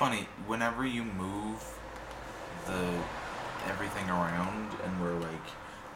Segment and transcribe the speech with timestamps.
[0.00, 0.26] funny.
[0.46, 1.62] Whenever you move
[2.66, 2.90] the
[3.68, 5.46] everything around, and we're like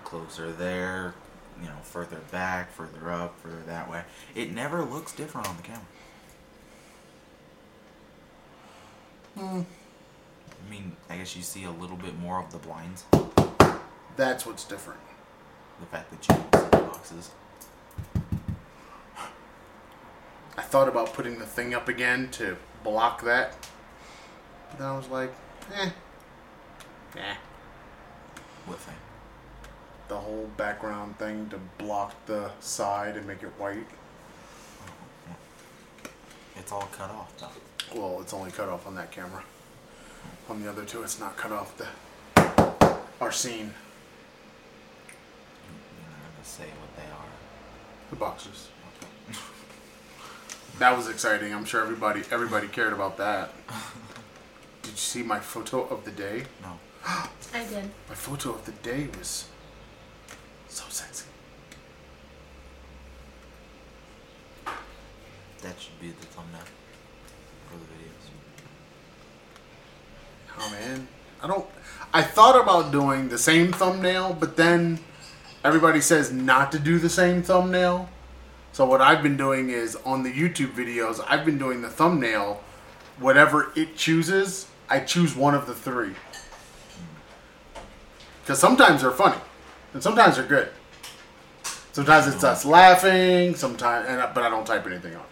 [0.05, 1.15] closer there,
[1.59, 4.03] you know, further back, further up, further that way,
[4.35, 5.87] it never looks different on the camera.
[9.39, 9.63] Hmm.
[10.51, 13.05] I mean, I guess you see a little bit more of the blinds.
[14.17, 15.01] That's what's different.
[15.81, 17.31] The fact that you see the boxes.
[20.59, 23.57] I thought about putting the thing up again to block that.
[24.75, 25.33] But then I was like,
[25.73, 25.91] eh.
[27.15, 27.35] Nah.
[28.67, 28.97] What thing?
[30.09, 33.87] The whole background thing to block the side and make it white.
[36.57, 38.01] It's all cut off though.
[38.01, 39.45] Well, it's only cut off on that camera.
[40.49, 41.87] On the other two, it's not cut off the
[43.21, 43.73] our scene.
[46.01, 47.31] You're not gonna say what they are.
[48.11, 48.71] The boxes.
[50.81, 51.55] That was exciting.
[51.55, 53.53] I'm sure everybody everybody cared about that.
[54.95, 56.45] Did you see my photo of the day?
[56.63, 56.79] No.
[57.05, 57.91] I did.
[58.09, 59.49] My photo of the day was
[60.69, 61.27] so sexy.
[65.63, 66.61] That should be the thumbnail
[67.67, 68.31] for the videos.
[70.61, 71.09] Oh man,
[71.43, 71.67] I don't.
[72.13, 75.01] I thought about doing the same thumbnail, but then
[75.65, 78.09] everybody says not to do the same thumbnail.
[78.71, 82.63] So what I've been doing is on the YouTube videos, I've been doing the thumbnail.
[83.19, 86.15] Whatever it chooses, I choose one of the three.
[88.43, 89.39] Because sometimes they're funny,
[89.95, 90.69] and sometimes they're good.
[91.93, 93.55] Sometimes it's us laughing.
[93.55, 95.23] Sometimes, and I- but I don't type anything on.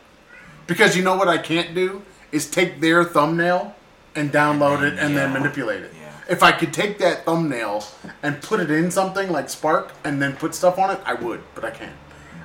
[0.66, 3.74] Because you know what I can't do is take their thumbnail
[4.14, 5.92] and download And it and then manipulate it.
[6.00, 6.08] Yeah.
[6.28, 7.84] If I could take that thumbnail
[8.22, 11.42] and put it in something like Spark and then put stuff on it, I would,
[11.54, 11.92] but I can't.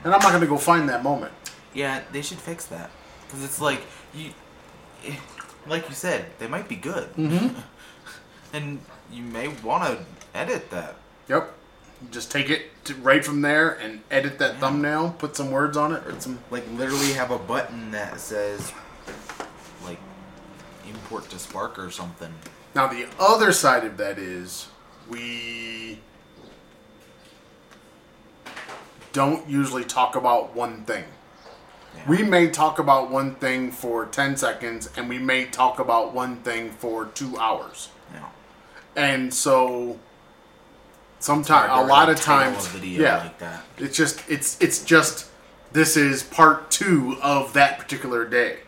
[0.04, 1.32] And I'm not going to go find that moment.
[1.74, 2.90] Yeah, they should fix that
[3.28, 4.32] because it's like you,
[5.68, 7.60] like you said, they might be good, Mm-hmm.
[8.54, 8.80] and
[9.12, 10.06] you may want to
[10.38, 10.96] edit that.
[11.28, 11.54] Yep.
[12.12, 15.94] Just take it to, right from there and edit that thumbnail, put some words on
[15.94, 16.40] it, or some.
[16.52, 18.72] Like literally have a button that says
[19.84, 19.98] like
[20.88, 22.34] import to Spark or something.
[22.76, 24.68] Now the other side of that is
[25.10, 26.00] we
[29.14, 31.06] don't usually talk about one thing.
[31.98, 32.10] Yeah.
[32.10, 36.38] We may talk about one thing for 10 seconds and we may talk about one
[36.38, 37.90] thing for 2 hours.
[38.14, 38.26] know,
[38.96, 40.00] And so
[41.20, 43.18] sometimes a lot of times yeah.
[43.18, 43.64] like that.
[43.78, 45.30] It's just it's it's just
[45.72, 48.60] this is part 2 of that particular day.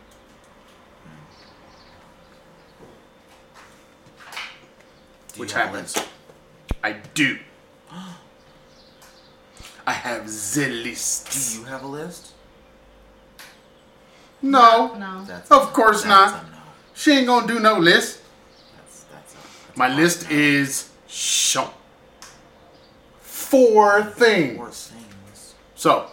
[5.33, 5.95] Do which you have a happens.
[5.95, 6.09] list?
[6.83, 7.37] I do.
[9.87, 11.31] I have the list.
[11.53, 12.28] Do you have a list?
[14.41, 15.23] No, No.
[15.25, 16.43] That's Of course that's not.
[16.51, 16.57] No.
[16.93, 18.21] she ain't gonna do no list.
[18.77, 20.35] That's that's a, that's My list no.
[20.37, 21.69] is show.
[23.21, 24.87] Four four things.
[24.87, 25.55] things.
[25.75, 26.09] So,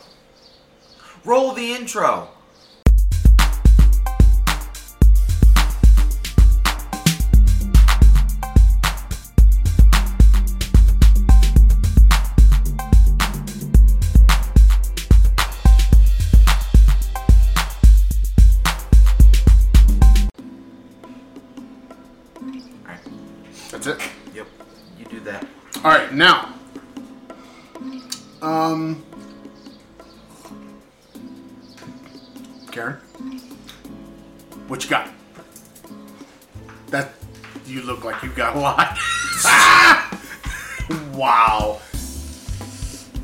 [1.24, 2.28] Roll the intro.
[25.86, 26.52] All right, now.
[28.42, 29.04] Um.
[32.72, 32.94] Karen,
[34.66, 35.08] what you got?
[36.88, 37.12] That
[37.66, 38.98] you look like you got a lot.
[41.14, 41.80] wow.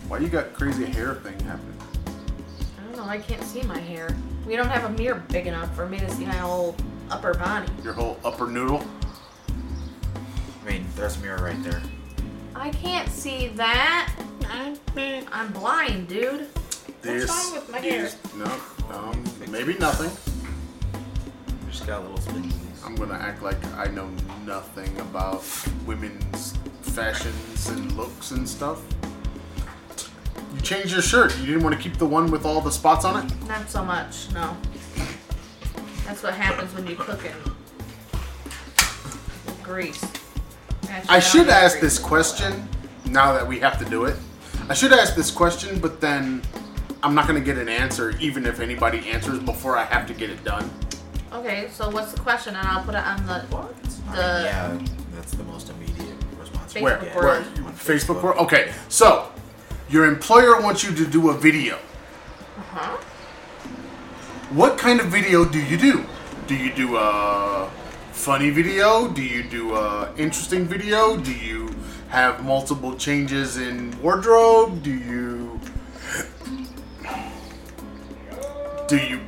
[0.06, 1.76] Why you got crazy hair thing happening?
[2.78, 3.10] I don't know.
[3.10, 4.16] I can't see my hair.
[4.46, 6.76] We don't have a mirror big enough for me to see my whole
[7.10, 7.66] upper body.
[7.82, 8.86] Your whole upper noodle?
[10.64, 11.82] I mean, there's a mirror right there.
[12.54, 14.12] I can't see that.
[15.32, 16.48] I'm blind, dude.
[17.00, 18.04] This wrong with my hair?
[18.06, 18.52] is- No,
[18.90, 20.10] um, maybe nothing.
[21.70, 22.53] Just got a little spin.
[22.84, 24.09] I'm gonna act like I know
[24.47, 25.42] nothing about
[25.86, 28.80] women's fashions and looks and stuff.
[30.54, 31.36] You changed your shirt.
[31.38, 33.32] You didn't want to keep the one with all the spots on it?
[33.48, 34.56] Not so much, no.
[36.04, 37.34] That's what happens when you cook it.
[39.62, 40.04] grease.
[40.92, 42.68] Actually, I should ask this question
[43.06, 44.15] now that we have to do it.
[44.68, 46.42] I should ask this question, but then
[47.03, 50.28] I'm not gonna get an answer even if anybody answers before I have to get
[50.28, 50.71] it done.
[51.33, 52.54] Okay, so what's the question?
[52.56, 53.41] And I'll put it on the.
[53.48, 53.83] What?
[53.83, 54.78] The- mean, yeah,
[55.15, 56.74] that's the most immediate response.
[56.74, 57.04] Facebook Where?
[57.04, 57.16] Yeah.
[57.16, 57.24] Where?
[57.24, 57.74] world.
[57.74, 58.39] Facebook world?
[58.41, 59.33] Okay, so
[59.89, 61.77] your employer wants you to do a video.
[62.59, 62.98] Uh-huh.
[64.50, 66.04] What kind of video do you do?
[66.47, 67.71] Do you do a
[68.12, 69.09] funny video?
[69.09, 71.16] Do you do a interesting video?
[71.16, 71.74] Do you
[72.09, 74.82] have multiple changes in wardrobe?
[74.82, 75.60] Do you
[78.86, 79.20] do you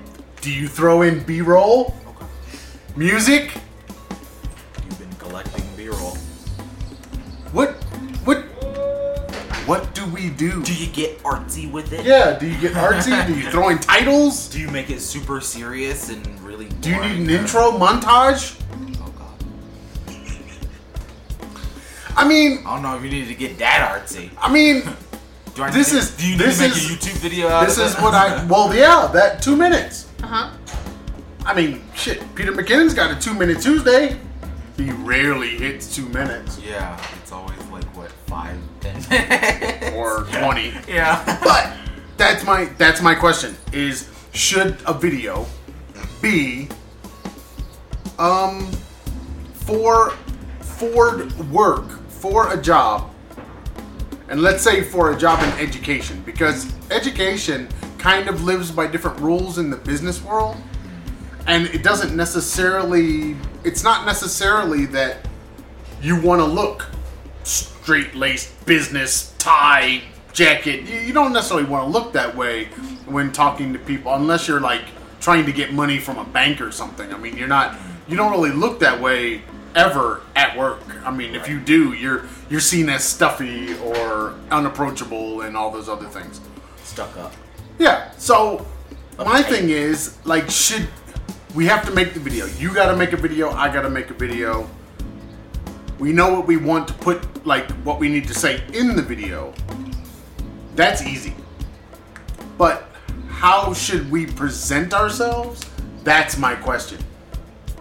[0.42, 1.94] do you throw in B-roll?
[2.06, 2.26] Okay.
[2.96, 3.54] Music?
[4.84, 6.16] You've been collecting B-roll.
[7.52, 7.72] What
[8.24, 8.42] what
[9.66, 10.62] what do we do?
[10.62, 12.04] Do you get artsy with it?
[12.04, 13.26] Yeah, do you get artsy?
[13.26, 14.48] do you throw in titles?
[14.48, 16.68] Do you make it super serious and really?
[16.80, 18.60] Do you need an intro montage?
[22.16, 24.30] I mean, I don't know if you need to get that artsy.
[24.40, 24.82] I mean,
[25.54, 27.48] Do I This need, is- Do you need this to make is- a YouTube video
[27.48, 28.44] out this of is what I.
[28.48, 30.08] Well, yeah, that two minutes.
[30.22, 30.50] Uh huh.
[31.46, 32.22] I mean, shit.
[32.34, 34.16] Peter McKinnon's got a two-minute Tuesday.
[34.76, 40.72] He rarely hits two minutes Yeah, it's always like what five, ten minutes or twenty.
[40.88, 41.22] Yeah.
[41.44, 41.72] But
[42.16, 45.46] that's my that's my question: is should a video
[46.20, 46.68] be
[48.18, 48.66] um
[49.52, 50.10] for
[50.60, 51.84] for work
[52.24, 53.10] for a job,
[54.30, 57.68] and let's say for a job in education, because education
[57.98, 60.56] kind of lives by different rules in the business world,
[61.46, 65.18] and it doesn't necessarily it's not necessarily that
[66.00, 66.86] you want to look
[67.42, 70.00] straight laced business tie
[70.32, 70.88] jacket.
[70.88, 72.68] You, don't necessarily want to look that way
[73.04, 74.84] when talking to people, unless you're like
[75.20, 77.12] trying to get money from a bank or something.
[77.12, 77.76] I mean, you're not.
[78.08, 79.42] You don't really look that way
[79.74, 80.80] ever at work.
[81.04, 85.88] I mean, if you do, you're you're seen as stuffy or unapproachable and all those
[85.88, 86.40] other things.
[86.82, 87.32] Stuck up.
[87.78, 88.10] Yeah.
[88.18, 88.66] So
[89.18, 90.88] my thing is like, should
[91.54, 92.46] we have to make the video?
[92.46, 93.50] You got to make a video.
[93.50, 94.68] I got to make a video.
[95.98, 99.02] We know what we want to put, like what we need to say in the
[99.02, 99.54] video.
[100.74, 101.34] That's easy.
[102.58, 102.88] But
[103.28, 105.64] how should we present ourselves?
[106.02, 106.98] That's my question.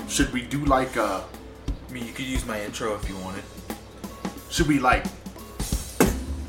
[0.08, 1.24] Should we do like a?
[2.04, 3.44] I mean, you could use my intro if you wanted.
[4.50, 5.06] Should we like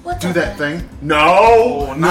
[0.02, 0.80] What's do that man?
[0.80, 0.88] thing?
[1.00, 2.08] No, oh, not no,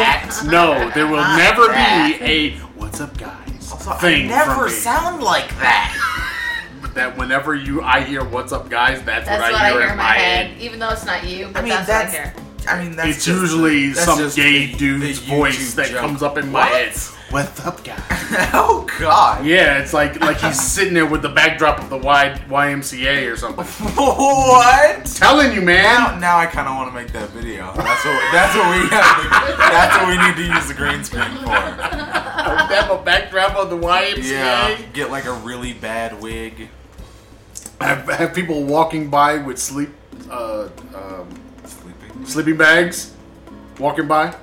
[0.00, 0.42] that.
[0.44, 0.90] no.
[0.94, 2.18] There will Not never that.
[2.20, 4.70] be a "What's up, guys?" Also, thing I never from me.
[4.70, 6.90] sound like that.
[6.94, 10.12] that whenever you I hear "What's up, guys," that's, That's what I hear in my
[10.12, 10.60] head.
[10.60, 11.46] even though it's not you.
[11.46, 12.12] But I mean, that's, that's.
[12.14, 12.34] what I hear.
[12.68, 15.74] I mean, that's It's just- usually that's some just gay the- dude's the voice YouTube
[15.76, 16.00] that joke.
[16.00, 16.68] comes up in my What?
[16.72, 16.92] head.
[17.34, 17.96] What's up, guy?
[18.54, 19.44] oh God.
[19.44, 23.36] Yeah, it's like like he's sitting there with the backdrop of the Y YMCA or
[23.36, 23.64] something.
[23.64, 25.04] What?
[25.06, 26.20] Telling you, man.
[26.20, 27.72] now I kind of want to make that video.
[27.74, 28.32] That's what.
[28.32, 29.58] That's what we have.
[29.58, 31.50] That's what we need to use the green screen for.
[31.50, 34.30] Have a backdrop of the YMCA.
[34.30, 34.80] Yeah.
[34.92, 36.68] Get like a really bad wig.
[37.80, 39.90] Have, have people walking by with sleep
[40.30, 41.28] uh, um,
[41.64, 42.26] Sleeping.
[42.26, 43.12] sleeping bags,
[43.80, 44.36] walking by.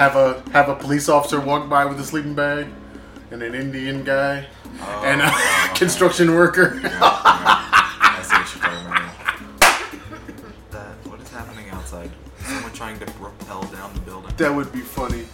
[0.00, 0.42] Why sleeping bag?
[0.42, 2.66] Have a have a police officer walk by with a sleeping bag,
[3.30, 4.46] and an Indian guy,
[4.80, 5.78] Oh, and a oh, okay.
[5.78, 6.80] construction worker.
[6.82, 6.98] Yeah, yeah.
[7.02, 10.70] I see what you're talking about.
[10.70, 11.10] That.
[11.10, 12.10] What is happening outside?
[12.44, 14.32] Someone trying to rappel down the building?
[14.38, 15.24] That would be funny.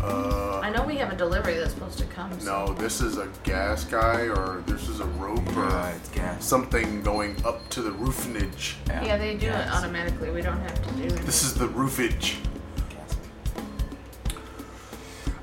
[0.00, 2.38] Uh, I know we have a delivery that's supposed to come.
[2.38, 6.08] so- no, this is a gas guy, or this is a rope, Yeah, or it's
[6.10, 6.44] gas.
[6.44, 8.74] something going up to the roofage.
[8.86, 10.30] Yeah, they do it automatically.
[10.30, 11.22] We don't have to do it.
[11.24, 12.36] This is the roofage.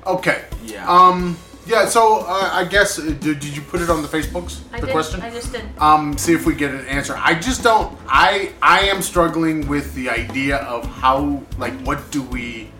[0.04, 0.14] Gas.
[0.14, 0.44] Okay.
[0.64, 0.88] Yeah.
[0.88, 1.36] Um.
[1.66, 1.86] Yeah.
[1.86, 4.60] So uh, I guess uh, did, did you put it on the Facebooks?
[4.72, 4.92] I the did.
[4.92, 5.20] question.
[5.22, 5.62] I just did.
[5.78, 7.14] um, see if we get an answer.
[7.16, 7.96] I just don't.
[8.06, 12.70] I I am struggling with the idea of how like what do we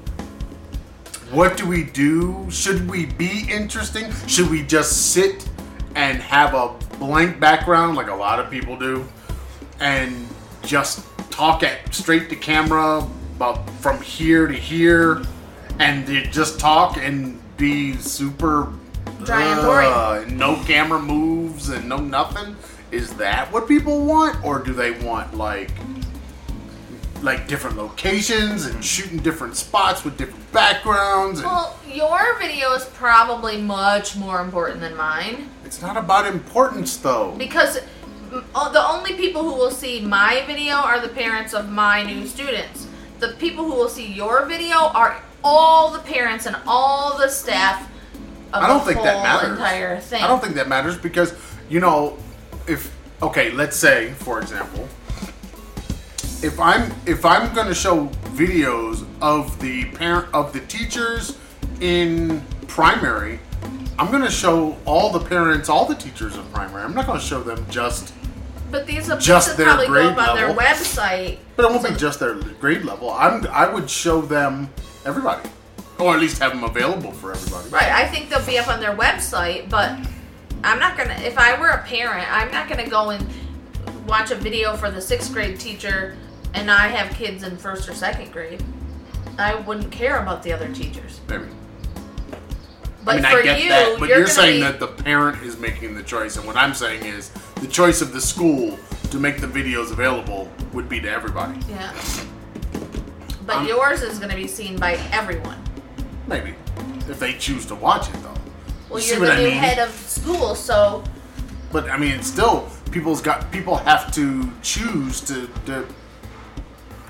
[1.30, 2.46] what do we do?
[2.50, 4.12] Should we be interesting?
[4.26, 5.48] Should we just sit
[5.94, 9.06] and have a blank background like a lot of people do,
[9.80, 10.26] and
[10.62, 15.22] just talk at straight to camera about from here to here,
[15.78, 18.72] and you just talk and be super
[19.24, 19.88] Dry and boring.
[19.88, 22.56] uh, no camera moves and no nothing.
[22.90, 25.70] Is that what people want, or do they want like
[27.22, 31.38] like different locations and shooting different spots with different backgrounds?
[31.38, 36.96] And Well, your video is probably much more important than mine it's not about importance
[36.98, 37.34] though.
[37.38, 37.78] because
[38.30, 42.86] the only people who will see my video are the parents of my new students.
[43.20, 47.88] The people who will see your video are all the parents and all the staff
[48.52, 49.50] of I don't the think that matters.
[49.50, 50.22] entire thing.
[50.22, 51.34] I don't think that matters because
[51.68, 52.18] you know,
[52.66, 54.88] if okay, let's say for example,
[56.42, 61.38] if I'm if I'm going to show videos of the parent of the teachers
[61.80, 63.38] in primary,
[63.98, 66.82] I'm going to show all the parents, all the teachers in primary.
[66.82, 68.12] I'm not going to show them just,
[68.70, 71.38] But these will Just their probably go up grade on their website.
[71.56, 73.10] but it won't be just their grade level.
[73.10, 74.70] I'm I would show them
[75.04, 75.48] everybody.
[75.98, 77.68] or at least have them available for everybody.
[77.68, 77.90] Right.
[77.90, 79.96] I think they'll be up on their website, but
[80.64, 81.14] I'm not gonna.
[81.14, 83.26] If I were a parent, I'm not gonna go and
[84.06, 86.16] watch a video for the sixth grade teacher,
[86.54, 88.62] and I have kids in first or second grade.
[89.38, 91.20] I wouldn't care about the other teachers.
[91.28, 91.46] Maybe.
[93.04, 94.86] But I mean, for I get you, that, but you're, you're, saying be, that the
[94.86, 98.78] parent is making the choice, and what I'm saying is the choice of the school
[99.10, 101.58] to make the videos available would be to everybody.
[101.68, 101.92] Yeah.
[103.52, 105.58] But I'm- yours is gonna be seen by everyone.
[106.26, 106.54] Maybe
[107.08, 108.28] if they choose to watch it, though.
[108.88, 109.58] Well, You see you're what the I new mean?
[109.58, 111.04] head of school, so
[111.70, 115.86] But I mean, it's still people's got people have to choose to, to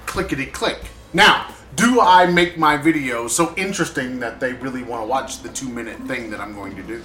[0.06, 0.78] clickety click.
[1.12, 1.46] Now,
[1.76, 5.68] do I make my video so interesting that they really want to watch the two
[5.68, 7.02] minute thing that I'm going to do?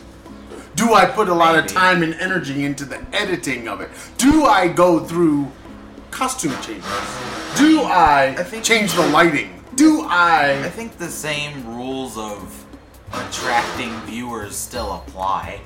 [0.75, 3.89] Do I put a lot of time and energy into the editing of it?
[4.17, 5.51] Do I go through
[6.11, 6.85] costume changes?
[7.57, 9.53] Do I, I think- change the lighting?
[9.75, 10.69] Do I I?
[10.69, 12.65] think the same rules of
[13.13, 15.61] attracting viewers still apply.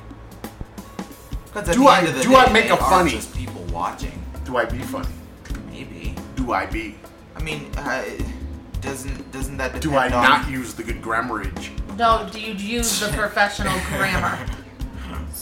[1.53, 3.11] 'Cause at Do the I- end of the do day, I make they a funny?
[3.11, 5.07] Just people watching, Do I be funny?
[5.69, 6.15] maybe.
[6.35, 6.95] Do I be?
[7.35, 8.03] I mean, uh,
[8.81, 10.11] doesn't doesn't that depend Do I on?
[10.23, 11.71] not use the good grammarage?
[11.97, 14.37] no, do you use the professional grammar?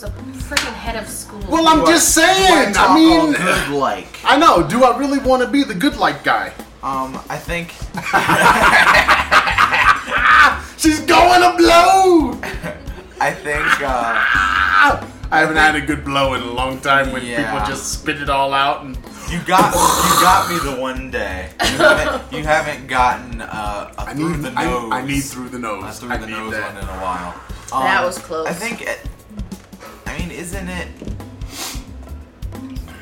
[0.01, 0.11] It's a
[0.55, 1.43] freaking head of school.
[1.49, 2.73] Well, I'm Do just saying.
[2.77, 4.07] I mean, good like.
[4.23, 4.65] I know.
[4.65, 6.53] Do I really want to be the good like guy?
[6.81, 7.71] Um, I think
[10.77, 12.31] She's going to blow.
[13.19, 15.03] I think uh!
[15.31, 17.51] I haven't had a good blow in a long time when Yeah.
[17.51, 18.95] people just spit it all out and
[19.29, 21.49] you got you got me the one day.
[21.59, 24.91] You haven't, you haven't gotten uh, a I through need the nose.
[24.93, 25.99] I need through the a nose.
[25.99, 26.73] through I the need nose that.
[26.73, 27.35] one in a while.
[27.83, 28.47] That Um, was close.
[28.47, 28.81] I think.
[28.83, 28.93] It, I
[30.19, 30.87] mean, isn't it?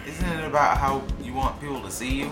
[0.07, 2.31] Isn't it about how you want people to see you?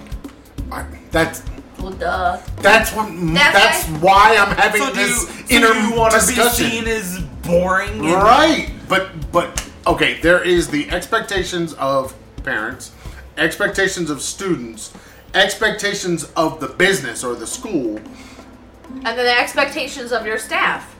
[0.72, 1.44] I- that's
[1.80, 2.38] well, duh.
[2.62, 3.54] that's what That's
[3.86, 6.70] that's, why I'm having So do you, this so inner you want to be discussion.
[6.72, 7.90] seen as boring?
[8.00, 12.92] and- Right, but but okay, there is the expectations of parents,
[13.38, 14.94] expectations of students,
[15.34, 17.98] expectations of the business or the school,
[19.04, 20.95] And then the expectations of your staff.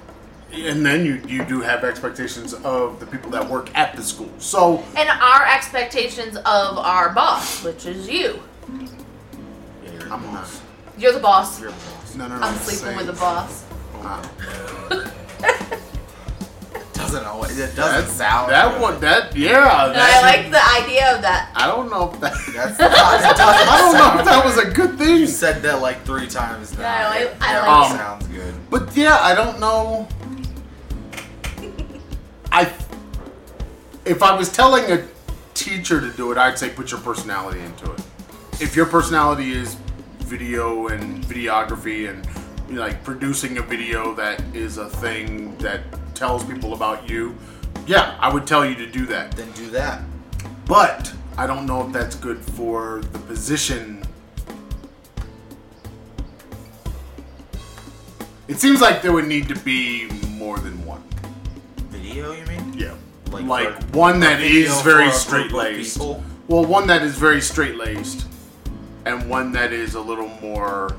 [0.56, 4.30] And then you you do have expectations of the people that work at the school.
[4.40, 8.42] So And our expectations of our boss, which is you.
[8.72, 8.88] Yeah,
[9.92, 10.34] you're the I'm not.
[10.34, 10.62] boss.
[10.98, 11.60] You're the boss.
[11.62, 12.16] You're the boss.
[12.16, 12.46] no, no, no.
[12.46, 13.66] I'm sleeping with the boss.
[13.96, 14.22] Wow.
[16.94, 17.60] Doesn't always.
[17.60, 18.52] It doesn't That, sound.
[18.52, 18.82] that good.
[18.82, 19.86] one, that yeah.
[19.88, 21.52] And That, I like the idea of that.
[21.56, 22.34] I don't know if that.
[22.54, 22.90] That's not,
[23.22, 25.18] it I don't know if that was a good thing.
[25.18, 26.82] You said that like three times now.
[26.84, 27.92] Yeah, I like- It I like it.
[27.92, 28.54] Um, sounds good.
[28.70, 30.08] But yeah, I don't know.
[32.56, 32.72] I
[34.06, 35.06] if I was telling a
[35.56, 38.02] teacher to do it, I'd say put your personality into it.
[38.62, 39.76] If your personality is
[40.20, 42.26] video and videography and
[42.70, 45.82] you know, like producing a video that is a thing that
[46.16, 47.36] tells people about you,
[47.88, 49.34] yeah, I would tell you to do that.
[49.34, 50.02] Then do that.
[50.66, 54.02] But I don't know if that's good for the position.
[58.48, 60.08] It seems like there would need to be
[60.38, 61.04] more than one.
[62.16, 62.74] Video, you mean?
[62.78, 62.96] Yeah.
[63.30, 65.98] Like Like, for- one that is very straight laced.
[66.00, 68.26] Well, one that is very straight laced,
[69.06, 70.96] and one that is a little more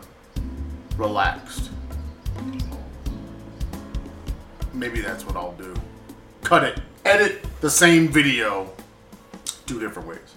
[0.98, 1.70] relaxed.
[4.74, 5.72] Maybe that's what I'll do.
[6.42, 6.80] Cut it.
[7.06, 8.70] Edit the same video
[9.64, 10.34] two different ways.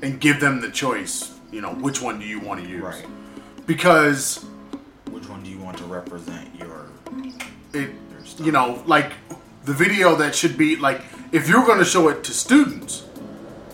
[0.00, 2.82] And give them the choice, you know, which one do you want to use?
[2.82, 3.06] Right.
[3.66, 4.42] Because
[5.10, 6.86] Which one do you want to represent your?
[7.74, 8.46] it Your stuff.
[8.46, 9.12] you know like
[9.64, 11.02] the video that should be like
[11.32, 13.04] if you're going to show it to students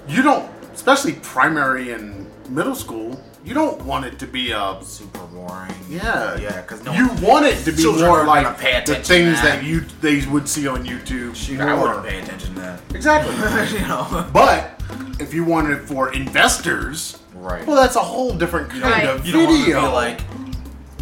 [0.08, 5.20] you don't especially primary and middle school you don't want it to be a Super
[5.26, 5.72] boring.
[5.88, 9.60] yeah Yeah, because no you want it to be more like the things that.
[9.60, 12.80] that you they would see on youtube Shoot, I wouldn't pay attention to that.
[12.94, 13.34] exactly
[13.80, 14.28] you know.
[14.32, 14.72] but
[15.20, 17.64] if you want it for investors Right.
[17.66, 19.04] well that's a whole different kind Right.
[19.06, 20.20] of you don't want to video be like,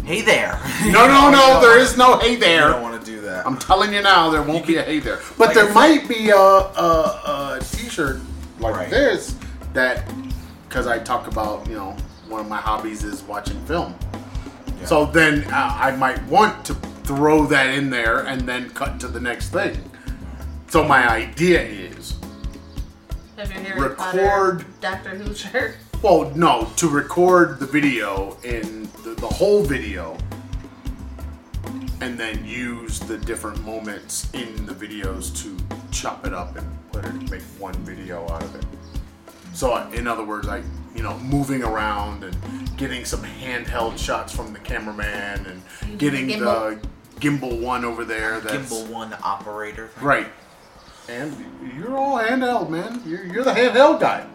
[0.03, 0.59] hey there.
[0.85, 2.71] no no no there is no hey there
[3.43, 3.73] don't want to do that.
[3.75, 5.19] I'm telling you now, there won't be a hey there.
[5.37, 8.21] But like there might be a, a, a t-shirt
[8.59, 8.89] like Right.
[8.89, 9.35] this
[9.73, 10.05] that,
[10.67, 11.95] because I talk about, you know,
[12.27, 13.93] one of my hobbies is watching film.
[14.79, 14.85] Yeah.
[14.85, 16.73] So then uh, I might want to
[17.03, 19.77] throw that in there and then cut to the next thing.
[20.69, 22.15] So my idea is,
[23.37, 25.75] Have Record- Potter Doctor Who shirt.
[26.01, 30.17] well, no, to record the video in the, the whole video
[32.01, 35.57] and then use the different moments in the videos to
[35.91, 38.65] chop it up and put it make one video out of it.
[39.53, 44.53] So in other words, like you know, moving around and getting some handheld shots from
[44.53, 46.81] the cameraman and getting the Gimbal.
[47.19, 48.39] gimbal one over there.
[48.39, 49.87] That's Gimbal one operator.
[49.87, 50.03] Thing.
[50.03, 50.27] right.
[51.07, 51.35] And
[51.77, 53.01] you're all handheld, man.
[53.05, 54.25] You're you're the handheld guy.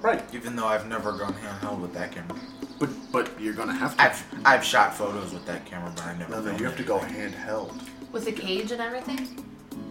[0.00, 0.22] Right.
[0.32, 2.38] Even though I've never gone handheld with that camera.
[2.78, 4.02] But but you're gonna have to.
[4.02, 6.30] I've I've shot photos with that camera, but I never.
[6.30, 7.72] no, no, you have to go handheld.
[8.12, 9.44] With the cage and everything?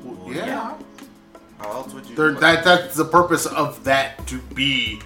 [0.03, 0.73] Well, Well, yeah.
[1.59, 2.15] How else would you?
[2.15, 2.41] There, do it?
[2.41, 5.01] that that's the purpose of that to be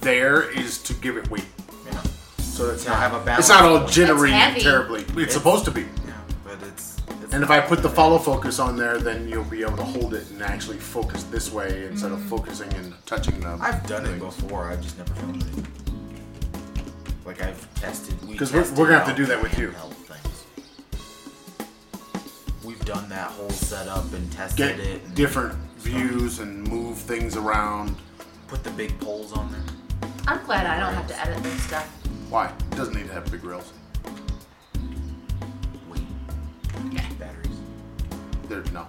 [0.00, 1.44] there is to give it weight.
[1.86, 2.00] Yeah.
[2.38, 3.40] So it's To not have a balance.
[3.40, 5.00] it's not all jittery It's and terribly.
[5.02, 5.82] It's, It's- supposed to be.
[5.82, 6.12] Yeah,
[6.44, 6.96] but it's.
[7.22, 9.84] it's And if I put the follow focus on there, then you'll be able to
[9.84, 12.28] hold it and actually focus this way instead of mm-hmm.
[12.28, 13.58] focusing and touching them.
[13.60, 14.70] I've done it before.
[14.70, 15.64] I've just never filmed it.
[17.26, 18.14] Like I've tested.
[18.26, 19.68] we 'Cause we're- tested we're gonna have to do that with you.
[19.70, 20.44] handheld Things.
[22.64, 25.02] We've done that whole setup and tested Get it.
[25.04, 27.96] And different views and move things around.
[28.48, 30.10] Put the big poles on there.
[30.28, 31.86] I'm glad I don't have to edit this stuff.
[32.30, 32.46] Why?
[32.46, 33.72] It doesn't need to have big rails.
[35.88, 36.02] Wait.
[36.86, 37.06] Okay.
[37.18, 37.56] Batteries.
[38.48, 38.86] There, no.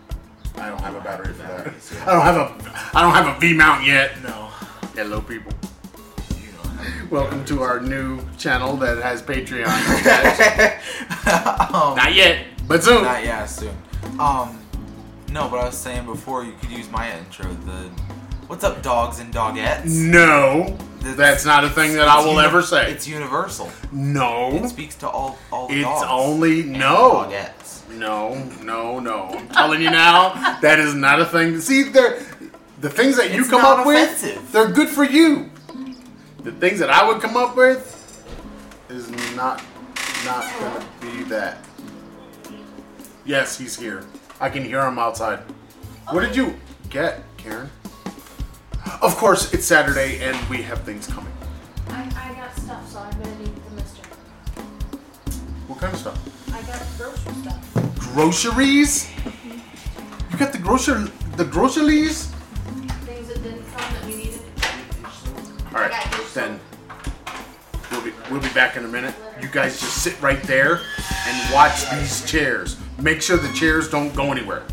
[0.58, 1.68] I don't have a battery for that.
[2.08, 2.98] I don't have a.
[2.98, 4.22] I don't have a V mount yet.
[4.24, 4.50] No.
[4.96, 5.52] Hello, people.
[6.78, 7.12] You don't have.
[7.12, 9.68] Welcome to our new channel that has Patreon.
[11.74, 13.04] um, Not yet, but soon.
[13.04, 13.76] Not yeah, soon.
[14.20, 14.60] Um,
[15.32, 17.46] no, but I was saying before you could use my intro.
[17.52, 17.90] The
[18.48, 19.86] what's up, dogs and dogettes?
[19.90, 22.92] No, that's not a thing that I will uni- ever say.
[22.92, 23.70] It's universal.
[23.92, 26.06] No, It speaks to all all the it's dogs.
[26.10, 27.88] only and no, dogettes.
[27.98, 29.26] no, no, no.
[29.32, 31.60] I'm telling you now, that is not a thing.
[31.60, 32.20] See, they're
[32.80, 34.52] the things that you It's come not up with.
[34.52, 35.50] They're good for you.
[36.60, 37.94] Things that I would come up with
[38.90, 39.64] is not
[40.26, 41.60] not gonna be that.
[43.26, 44.04] Yes, he's here.
[44.40, 45.40] I can hear him outside.
[46.10, 46.56] What did you
[46.90, 47.70] get, Karen?
[49.04, 51.32] Of course, it's Saturday and we have things coming.
[51.90, 54.02] I, I got stuff, so I'm gonna need the mister.
[55.68, 56.50] What kind of stuff?
[56.52, 58.14] I got grocery stuff.
[58.14, 59.12] Groceries?
[60.32, 62.34] You got the grocer the groceries?
[65.78, 66.60] All right, I got dish then
[67.92, 69.14] we'll be we'll be back in a minute.
[69.40, 70.82] You guys just sit right there
[71.28, 72.78] and watch these chairs.
[72.98, 74.64] Make sure the chairs don't go anywhere.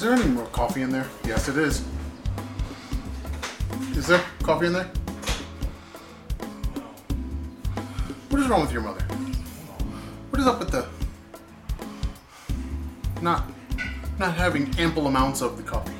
[0.00, 1.06] Is there any more coffee in there?
[1.26, 1.84] Yes, it is.
[3.94, 4.90] Is there coffee in there?
[8.30, 9.02] What is wrong with your mother?
[10.30, 10.88] What is up with the
[13.20, 13.44] not
[14.18, 15.92] not having ample amounts of the coffee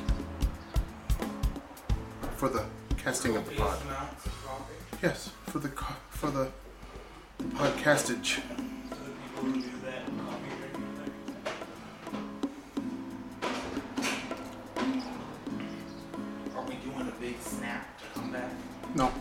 [2.37, 2.65] for the
[2.97, 3.77] casting of the pod?
[5.03, 5.69] Yes, for the
[6.09, 6.47] for the
[7.51, 8.41] podcastage.
[17.21, 18.51] Big snap to come back?
[18.95, 19.11] No.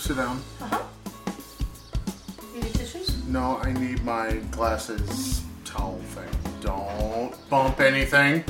[0.00, 0.82] Sit down, Uh huh.
[2.54, 3.24] You need tissues?
[3.26, 6.28] no, I need my glasses towel thing.
[6.60, 8.44] Don't bump anything.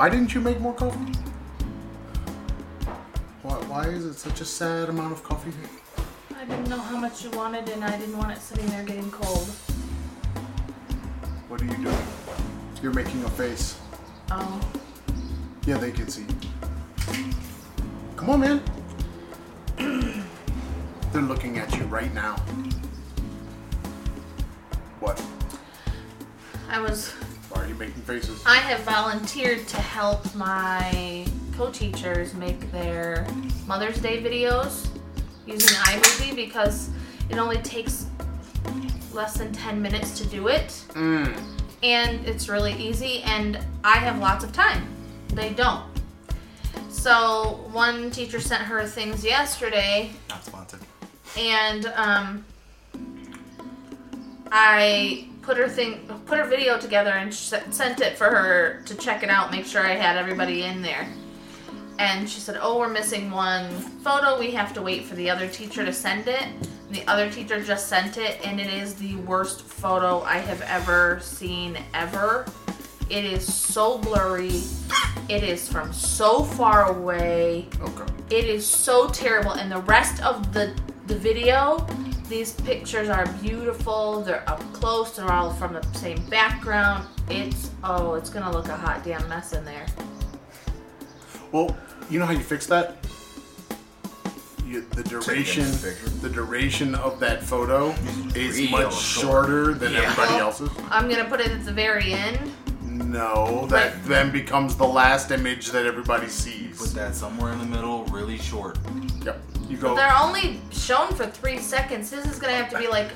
[0.00, 1.12] Why didn't you make more coffee?
[3.42, 5.52] Why, why is it such a sad amount of coffee?
[6.34, 9.10] I didn't know how much you wanted, and I didn't want it sitting there getting
[9.10, 9.46] cold.
[11.48, 12.06] What are you doing?
[12.82, 13.78] You're making a face.
[14.30, 14.58] Oh.
[15.66, 16.24] Yeah, they can see.
[18.16, 18.62] Come on, man.
[21.12, 22.36] They're looking at you right now.
[29.24, 33.26] Volunteered to help my co-teachers make their
[33.66, 34.88] Mother's Day videos
[35.46, 36.88] using iMovie because
[37.28, 38.06] it only takes
[39.12, 41.36] less than 10 minutes to do it Mm.
[41.82, 44.88] and it's really easy and I have lots of time.
[45.34, 45.84] They don't.
[46.88, 50.80] So one teacher sent her things yesterday Not sponsored.
[51.36, 52.44] and um,
[54.50, 56.09] I put her thing,
[56.60, 60.18] video together, and sent it for her to check it out, make sure I had
[60.18, 61.08] everybody in there.
[61.98, 63.70] And she said, "Oh, we're missing one
[64.04, 64.38] photo.
[64.38, 67.62] We have to wait for the other teacher to send it." And the other teacher
[67.62, 72.44] just sent it, and it is the worst photo I have ever seen ever.
[73.08, 74.60] It is so blurry.
[75.30, 77.68] It is from so far away.
[77.80, 78.36] Oh, okay.
[78.38, 80.74] It is so terrible, and the rest of the
[81.06, 81.86] the video,
[82.30, 84.22] these pictures are beautiful.
[84.22, 85.16] They're up close.
[85.16, 87.06] They're all from the same background.
[87.28, 89.84] It's oh, it's gonna look a hot damn mess in there.
[91.52, 91.76] Well,
[92.08, 92.96] you know how you fix that?
[94.64, 95.64] You, the duration,
[96.20, 97.90] the duration of that photo
[98.36, 99.46] is Real much short.
[99.46, 100.02] shorter than Yeah.
[100.02, 100.70] everybody else's.
[100.90, 102.52] I'm gonna put it at the very end.
[103.04, 104.04] No, that Right.
[104.04, 106.78] then becomes the last image that everybody sees.
[106.78, 108.78] Put that somewhere in the middle, really short.
[109.24, 109.40] Yep.
[109.68, 109.94] You go.
[109.94, 112.10] They're only shown for three seconds.
[112.10, 113.08] This is gonna have to be like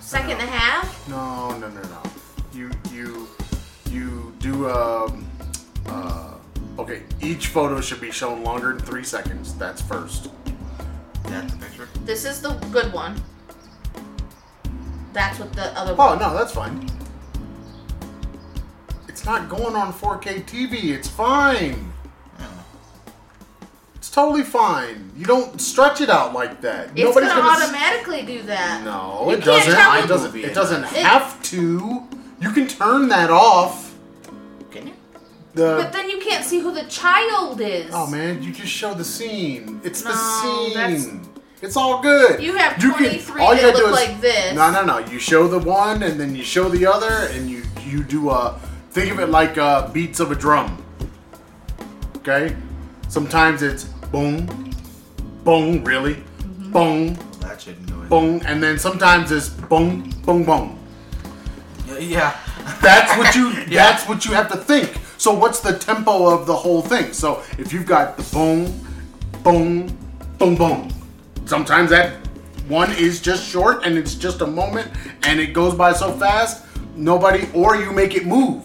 [0.00, 1.08] second and a half.
[1.08, 2.02] No, no, no, no.
[2.52, 3.28] You you
[3.90, 5.26] you do um
[5.88, 6.34] uh
[6.78, 7.02] okay.
[7.20, 9.54] Each photo should be shown longer than three seconds.
[9.54, 10.28] That's first.
[11.24, 11.88] That's the picture.
[12.04, 13.20] This is the good one.
[15.12, 16.18] That's what the other Oh one.
[16.18, 16.88] no, that's fine.
[19.22, 20.86] It's not going on 4K TV.
[20.90, 21.92] It's fine.
[22.40, 22.46] Yeah.
[23.94, 25.12] It's totally fine.
[25.16, 26.86] You don't stretch it out like that.
[26.96, 27.52] It's Nobody's gonna, gonna.
[27.52, 28.82] s- automatically do that.
[28.84, 29.70] no, You it doesn't.
[30.04, 30.34] It doesn't.
[30.36, 32.02] It doesn't It- have to.
[32.40, 33.94] You can turn that off.
[34.72, 34.94] Can you?
[35.54, 37.92] The But then you can't see who the child is.
[37.94, 39.80] Oh man, you just show the scene.
[39.84, 40.14] It's the No,
[40.64, 40.74] scene.
[40.74, 41.06] that's-
[41.60, 42.42] It's all good.
[42.42, 44.52] You have can- 23 all you that look do is- like this.
[44.56, 44.98] No, no, no.
[44.98, 48.58] You show the one, and then you show the other, and you you do a.
[48.92, 50.82] Think of it like uh, beats of a drum.
[52.18, 52.54] Okay.
[53.08, 54.46] Sometimes it's boom,
[55.44, 56.72] boom, really, Mm-hmm.
[56.72, 58.08] boom, Well, that shouldn't go in.
[58.08, 60.78] boom, and then sometimes it's boom, boom, boom.
[61.86, 62.36] Yeah, Yeah.
[62.80, 63.50] That's what you.
[63.68, 63.90] Yeah.
[63.90, 64.92] That's what you have to think.
[65.18, 67.12] So what's the tempo of the whole thing?
[67.12, 68.72] So if you've got the boom,
[69.42, 69.86] boom,
[70.38, 70.88] boom, boom.
[71.46, 72.14] Sometimes that
[72.68, 74.90] one is just short and it's just a moment
[75.24, 76.64] and it goes by so fast.
[76.94, 78.64] Nobody, or you make it move.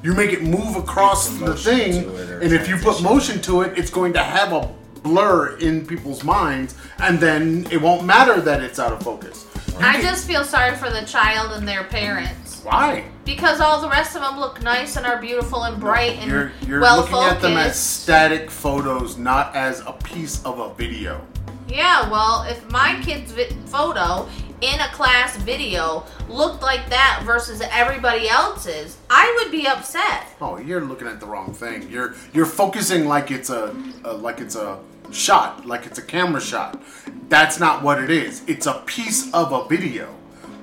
[0.00, 0.04] Right.
[0.04, 3.40] You make it move across the thing, to it or and if you put motion
[3.42, 8.04] to it, it's going to have a blur in people's minds, and then it won't
[8.04, 9.46] matter that it's out of focus.
[9.78, 13.04] I just feel sorry for the child and their parents Why?
[13.24, 16.52] because all the rest of them look nice and are beautiful and bright and You're,
[16.66, 21.26] you're well looking at them as static photos, not as a piece of a video.
[21.66, 24.28] Yeah, well, if my kid's vi- photo
[24.60, 30.26] in a class video looked like that versus everybody else's, I would be upset.
[30.40, 31.90] Oh, you're looking at the wrong thing.
[31.90, 34.78] You're you're focusing like it's a, a like it's a
[35.10, 36.82] shot, like it's a camera shot.
[37.28, 38.42] That's not what it is.
[38.46, 40.14] It's a piece of a video.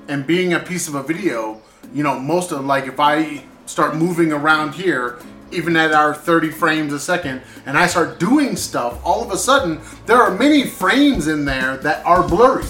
[0.07, 1.61] And being a piece of a video,
[1.93, 5.19] you know, most of like if I start moving around here,
[5.51, 9.37] even at our 30 frames a second, and I start doing stuff, all of a
[9.37, 12.65] sudden there are many frames in there that are blurry.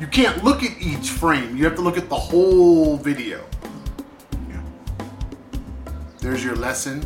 [0.00, 1.56] You can't look at each frame.
[1.56, 3.44] You have to look at the whole video.
[4.48, 4.60] Yeah.
[6.20, 7.04] There's your lesson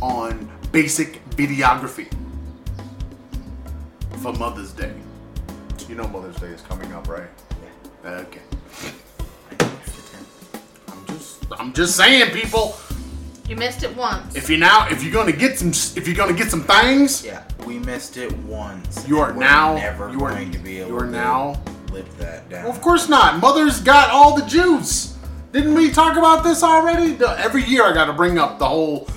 [0.00, 2.08] on basic videography
[4.22, 4.92] for Mother's Day.
[5.88, 7.28] You know Mother's Day is coming up, right?
[8.04, 8.10] Yeah.
[8.10, 8.40] Okay.
[9.50, 10.92] I know it's the 10th.
[10.92, 12.76] I'm just I'm just saying people,
[13.48, 14.36] You missed it once.
[14.36, 16.62] if you're now if you're going to get some if you're going to get some
[16.62, 19.08] things, Yeah, we missed it once.
[19.08, 22.18] You are now- never you are- going to be able you are to now- live
[22.18, 22.64] that down.
[22.64, 23.40] well, of course not.
[23.40, 25.16] Mother's got all the juice.
[25.52, 27.22] Didn't we talk about this already?
[27.24, 29.08] Every year I got to bring up the whole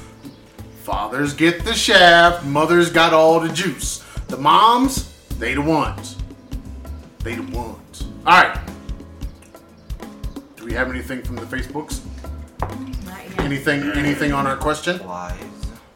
[0.81, 4.03] fathers get the shaft, mothers got all the juice.
[4.27, 6.17] The moms, they the ones.
[7.19, 8.03] They the ones.
[8.25, 8.59] All right.
[10.55, 12.01] Do we have anything from the Facebooks?
[13.05, 13.39] Not yet.
[13.41, 15.05] Anything anything on our question?
[15.05, 15.35] Lies.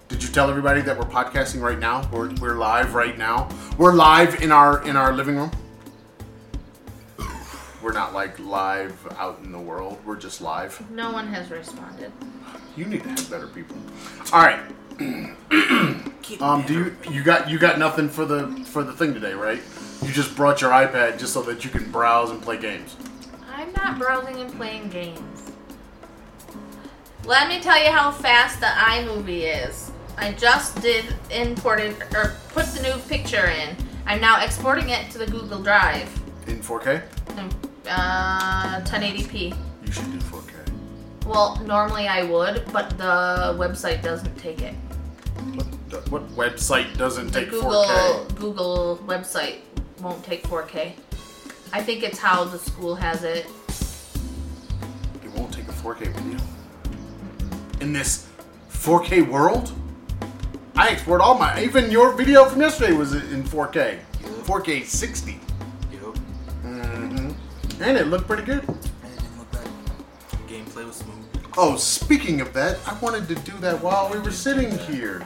[0.08, 2.08] Did you tell everybody that we're podcasting right now?
[2.12, 3.50] We're, we're live right now.
[3.78, 5.52] We're live in our in our living room.
[7.86, 10.00] We're not like live out in the world.
[10.04, 10.84] We're just live.
[10.90, 12.12] No one has responded.
[12.76, 13.78] You need to have better people.
[14.34, 14.60] All right.
[16.42, 19.62] Um, do you you got you got nothing for the for the thing today, right?
[20.02, 22.98] You just brought your iPad just so that you can browse and play games.
[23.48, 25.52] I'm not browsing and playing games.
[27.24, 29.92] Let me tell you how fast the iMovie is.
[30.18, 33.78] I just did imported or put the new picture in.
[34.08, 36.12] I'm now exporting it to the Google Drive.
[36.48, 37.04] In 4K?
[37.88, 39.56] Uh, 1080p.
[39.86, 41.26] You should do 4K.
[41.26, 44.74] Well, normally I would, but the website doesn't take it.
[45.54, 48.36] What, what website doesn't The take Google 4K?
[48.36, 49.58] Google website
[50.02, 50.94] won't take 4K.
[51.74, 53.46] I think it's how the school has it.
[55.24, 56.40] It won't take a 4K video.
[57.82, 58.28] In this
[58.72, 59.72] 4K world?
[60.76, 64.00] I export all my even your video from yesterday was in 4K.
[64.44, 65.40] 4K 60.
[67.82, 68.64] And it looked pretty good.
[68.68, 68.78] And
[69.14, 69.68] it.
[70.48, 71.16] Gameplay was smooth.
[71.58, 75.24] Oh, speaking of that, I wanted to do that while we were sitting here.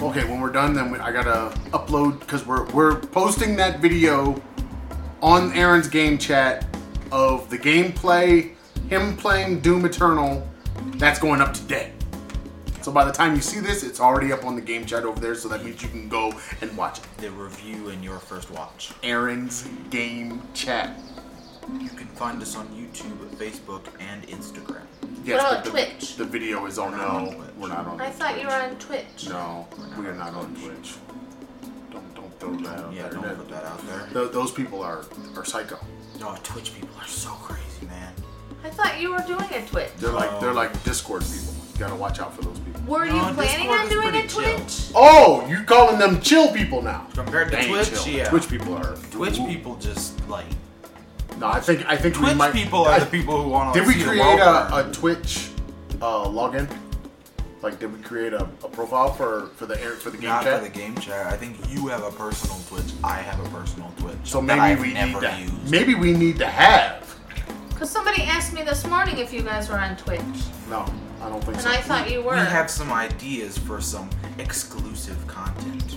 [0.00, 4.40] Okay, when we're done, then we, I gotta upload because we're we're posting that video
[5.20, 6.66] on Aaron's game chat
[7.12, 8.54] of the gameplay,
[8.88, 10.46] him playing Doom Eternal.
[10.96, 11.92] That's going up today.
[12.82, 15.20] So by the time you see this, it's already up on the game chat over
[15.20, 15.34] there.
[15.34, 17.04] So that means you can go and watch it.
[17.18, 18.92] The review and your first watch.
[19.02, 20.98] Aaron's game chat.
[21.78, 24.82] You can find us on YouTube, Facebook, and Instagram.
[25.24, 26.16] Yes, about but the, Twitch?
[26.16, 26.92] The video is on.
[26.92, 27.50] We're not on No, Twitch.
[27.58, 28.00] we're not on.
[28.00, 29.28] I thought you were on Twitch.
[29.28, 30.94] No, we are not on Twitch.
[31.92, 33.10] Don't don't throw that out Yeah, there.
[33.12, 34.08] don't put that out there.
[34.12, 35.04] tho- those people are
[35.36, 35.78] are psycho.
[36.18, 38.12] No, Twitch people are so crazy, man.
[38.64, 39.90] I thought you were doing a Twitch.
[39.98, 41.54] They're like they're like Discord people.
[41.74, 42.69] You gotta watch out for those people.
[42.90, 44.56] Were you No, planning Discord on is doing a pretty chill.
[44.58, 44.90] Twitch?
[44.96, 47.06] Oh, you calling them chill people now?
[47.14, 48.12] Compared to They ain't Twitch, chill.
[48.12, 48.28] yeah.
[48.28, 48.96] Twitch people are.
[49.12, 49.46] Twitch Ooh.
[49.46, 50.46] people just like
[51.38, 52.52] No, I think I think we Twitch might.
[52.52, 54.92] people are I- the people who want to Did we see create world a, a
[54.92, 55.50] Twitch
[56.02, 56.68] uh, login?
[57.62, 60.42] Like, did we create a, a profile for for the air for the game Not
[60.44, 60.58] chat?
[60.62, 61.26] for the game chat.
[61.26, 62.92] I think you have a personal Twitch.
[63.04, 64.16] I have a personal Twitch.
[64.24, 65.42] so that maybe I've we never need to.
[65.42, 65.70] used.
[65.70, 67.09] Maybe we need to have.
[67.80, 70.20] Because somebody asked me this morning if you guys were on Twitch.
[70.68, 70.84] No,
[71.22, 71.68] I don't think And so.
[71.70, 72.32] And I thought you were.
[72.34, 75.96] We have some ideas for some exclusive content.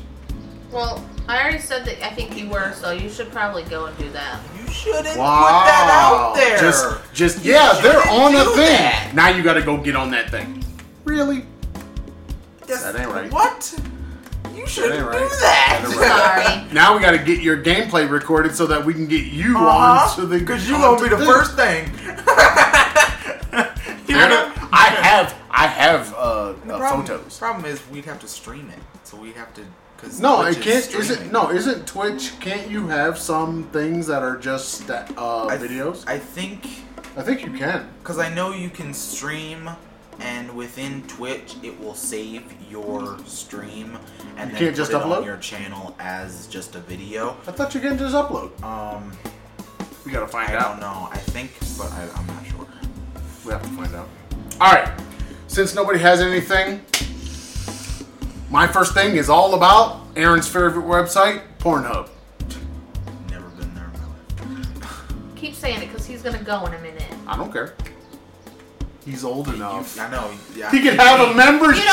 [0.72, 3.98] Well, I already said that I think you were, so you should probably go and
[3.98, 4.40] do that.
[4.58, 5.60] You shouldn't Wow.
[5.60, 6.58] put that out there.
[6.58, 8.66] Just, just You yeah, they're on a do thing.
[8.78, 9.12] that.
[9.14, 10.64] Now you got to go get on that thing.
[11.04, 11.46] Really?
[12.62, 13.30] That's- that ain't right.
[13.30, 13.76] What?
[14.56, 15.30] You shouldn't ain't do right.
[15.30, 15.96] that.
[16.00, 16.74] That Sorry.
[16.74, 20.10] Now we got to get your gameplay recorded so that we can get you Uh-huh.
[20.10, 20.40] on to the.
[20.40, 21.26] Because you gonna be the thing.
[21.26, 21.86] first thing.
[24.08, 24.52] you I, know?
[24.72, 27.38] I have, I have uh, The uh, problem, photos.
[27.38, 29.62] problem is we'd have to stream it, so we'd have to.
[29.98, 30.86] Cause No, Twitch it can't.
[30.96, 31.50] Is Isn't no?
[31.50, 32.38] Isn't Twitch?
[32.42, 35.06] Can't you have some things that are just uh,
[35.48, 36.04] I- videos?
[36.08, 36.66] I think
[37.16, 37.88] I think you can.
[38.00, 39.70] because I know you can stream,
[40.20, 43.98] and within Twitch it will save your stream
[44.38, 45.18] and You then can't just put it upload?
[45.18, 47.38] on your channel as just a video.
[47.48, 48.62] I thought you can just upload.
[48.64, 49.12] Um,
[50.06, 50.66] We gotta find I out.
[50.66, 51.08] I don't know.
[51.12, 52.68] I think, but I, I'm not sure.
[53.46, 54.10] We have to find out.
[54.62, 54.90] All right.
[55.48, 56.82] Since nobody has anything,
[58.50, 62.10] my first thing is all about Aaron's favorite website, Pornhub.
[63.30, 65.36] Never been there in my life.
[65.36, 67.04] Keep saying it because he's gonna go in a minute.
[67.28, 67.74] I don't care.
[69.06, 70.00] He's old enough.
[70.00, 70.32] I know.
[70.56, 70.72] Yeah.
[70.72, 71.84] He can have a membership.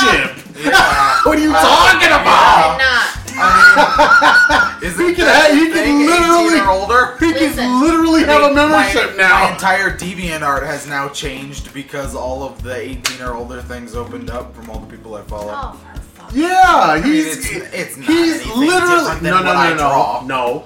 [0.57, 1.19] Yeah.
[1.25, 2.73] what are you Uh, talking about?
[2.73, 3.17] I'm not.
[3.43, 7.17] I mean, is He it can have- he can literally- older?
[7.19, 7.57] He Listen.
[7.57, 9.41] can literally have a membership my, now.
[9.45, 14.31] My entire DeviantArt has now changed because all of the 18 or older things opened
[14.31, 15.53] up from all the people I follow.
[15.53, 19.57] Oh, for fuck's yeah, mean, he's it's- it's not he's literally than no no what
[19.57, 20.23] I no draw.
[20.27, 20.65] no no.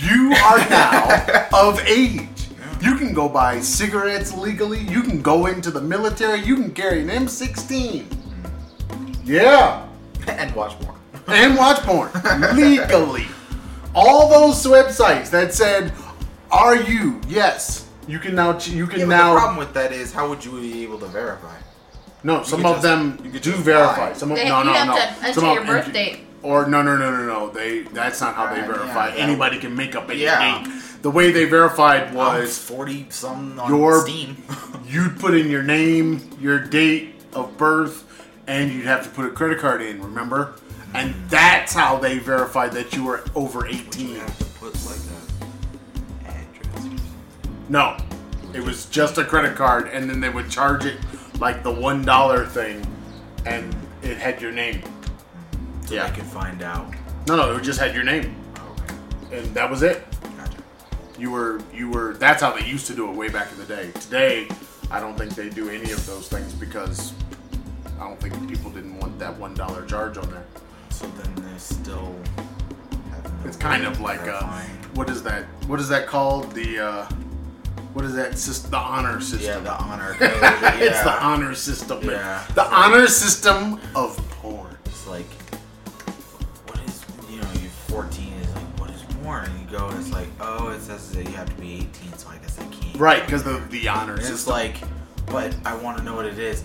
[0.00, 2.47] You are now of age.
[2.80, 4.78] You can go buy cigarettes legally.
[4.80, 6.40] You can go into the military.
[6.40, 8.04] You can carry an M16.
[9.24, 9.86] Yeah,
[10.28, 10.94] and watch more.
[11.26, 12.10] and watch porn
[12.56, 13.26] legally.
[13.94, 15.92] All those websites that said,
[16.50, 18.58] "Are you?" Yes, you can now.
[18.58, 19.34] You can Yeah, now.
[19.34, 21.54] the problem with that is, how would you be able to verify?
[22.22, 24.08] No, some of just- them you do verify.
[24.08, 24.12] lie.
[24.14, 25.28] Some of They- no, you no, have no.
[25.28, 26.20] to Some of your them- birth date.
[26.42, 27.48] Or no, no, no, no, no.
[27.50, 29.08] They that's not how they verify.
[29.08, 30.62] yeah, Anybody can make up any Yeah.
[30.62, 30.72] date.
[31.02, 34.42] The way they verified was 40 some on Your- Steam.
[34.86, 38.04] you'd put in your name, your date of birth,
[38.46, 40.02] and you'd have to put a credit card in.
[40.02, 40.54] Remember?
[40.94, 44.16] And that's how they verified that you were over you 18.
[44.16, 44.98] have to put like
[46.26, 46.88] a address.
[47.68, 47.96] No,
[48.54, 50.96] it was just a credit card, and then they would charge it
[51.38, 52.84] like the one dollar thing,
[53.46, 54.82] and it had your name.
[55.86, 56.06] So Yeah.
[56.06, 56.92] I could find out.
[57.28, 58.74] No, no, it just had your name, Oh,
[59.30, 59.38] okay.
[59.38, 60.02] and that was it.
[61.18, 62.14] You were, you were.
[62.14, 63.90] That's how they used to do it way back in the day.
[63.92, 64.48] Today,
[64.90, 67.12] I don't think they do any of those things because
[68.00, 70.44] I don't think people didn't want that one dollar charge on there.
[70.90, 72.14] So then they still
[73.10, 74.42] have no It's kind of like uh,
[74.94, 75.44] what is that?
[75.66, 76.52] What is that called?
[76.52, 77.04] The uh,
[77.94, 78.38] what is that?
[78.38, 79.40] System, the honor system.
[79.42, 80.30] Yeah, the honor code.
[80.80, 82.04] it's the honor system.
[82.04, 82.46] Yeah.
[82.54, 84.76] The honor system of porn.
[84.84, 85.26] It's like,
[86.66, 89.50] what is, you know, you're 14, is like, what is porn?
[89.68, 92.12] And you go, and it's like, oh, it says that you have to be 18,
[92.16, 92.96] so I guess I can't.
[92.96, 94.34] Right, because the the honor And system.
[94.36, 94.76] it's like,
[95.26, 96.62] but I want to know what it is.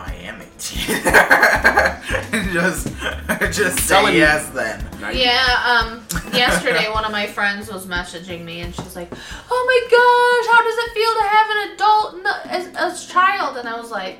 [0.00, 0.86] I am 18.
[2.52, 2.88] just,
[3.58, 4.84] just say yes then.
[5.14, 9.10] Yeah, um, yesterday one of my friends was messaging me and she's like,
[9.50, 13.56] "Oh my gosh, how does it feel to have an adult n- as, as child?"
[13.58, 14.18] And I was like,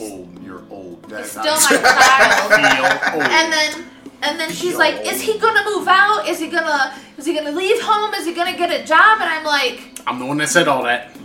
[0.00, 1.02] "Oh, You're old.
[1.08, 3.22] That's "Still not- my child." Feel old.
[3.30, 3.90] And then
[4.22, 6.26] and then she's like, "Is he gonna move out?
[6.28, 8.14] Is he gonna is he gonna leave home?
[8.14, 10.82] Is he gonna get a job?" And I'm like, I'm the one that said all
[10.84, 11.16] that.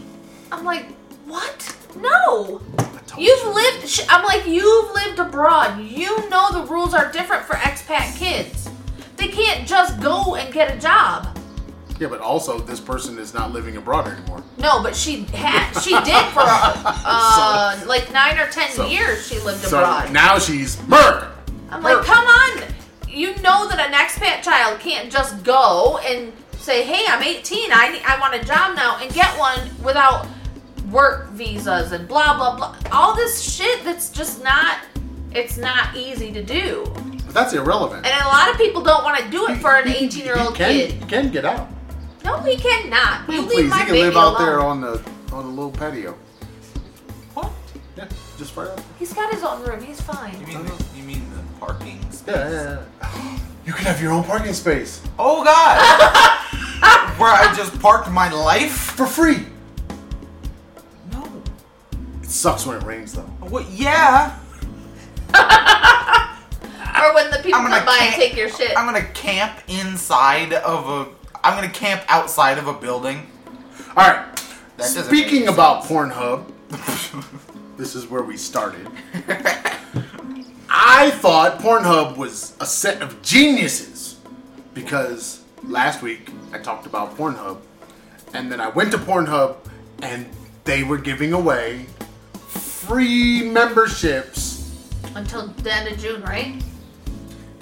[0.51, 0.85] I'm like,
[1.25, 1.75] "What?
[1.97, 2.61] No."
[3.17, 3.53] You've you.
[3.53, 4.05] lived.
[4.09, 5.79] I'm like, you've lived abroad.
[5.81, 8.69] You know the rules are different for expat kids.
[9.15, 11.37] They can't just go and get a job.
[11.97, 14.43] Yeah, but also this person is not living abroad anymore.
[14.57, 15.71] No, but she had.
[15.79, 19.25] She did for uh, like nine or ten So- years.
[19.25, 20.11] She lived So abroad.
[20.11, 21.31] now she's America.
[21.71, 22.63] I'm like, come on.
[23.15, 27.71] You know that an expat child can't just go and say, "Hey, I'm 18.
[27.71, 30.27] I need, I want a job now," and get one without
[30.91, 32.75] work visas and blah blah blah.
[32.91, 34.79] All this shit that's just not.
[35.31, 36.83] It's not easy to do.
[37.25, 38.05] But that's irrelevant.
[38.05, 40.55] And a lot of people don't want to do it for an 18 year old
[40.55, 40.91] can, kid.
[40.91, 41.69] He can get out.
[42.25, 43.29] No, he cannot.
[43.29, 44.45] You leave Please, my he can baby live out alone.
[44.45, 45.01] there on the
[45.33, 46.17] on the little patio.
[47.33, 47.51] What?
[47.95, 48.07] Yeah,
[48.37, 48.81] just right out.
[48.99, 49.81] He's got his own room.
[49.81, 50.37] He's fine.
[50.39, 50.55] You fine.
[50.57, 52.14] mean, the, you mean the parking space?
[52.27, 53.39] Yeah, yeah, yeah.
[53.65, 55.77] You could have your own parking space Oh, God!
[57.19, 58.71] Where I just parked my life?
[58.95, 59.45] for free.
[61.11, 61.27] No.
[62.21, 63.21] It sucks when it rains though.
[63.23, 63.67] What?
[63.69, 64.37] Yeah.
[66.97, 68.71] Or when the people I'm gonna come by and camp- take your shit.
[68.77, 71.07] I'm gonna camp inside of a.
[71.43, 73.27] I'm gonna camp outside of a building.
[73.97, 74.25] All right.
[74.77, 76.45] That Speaking about Pornhub,
[77.77, 78.87] this is where we started.
[80.77, 84.17] I thought Pornhub was a set of geniuses
[84.73, 87.61] because last week I talked about Pornhub,
[88.33, 89.55] and then I went to Pornhub,
[90.01, 90.27] and
[90.65, 91.85] they were giving away
[92.33, 94.91] free memberships.
[95.15, 96.61] Until the end of June, right?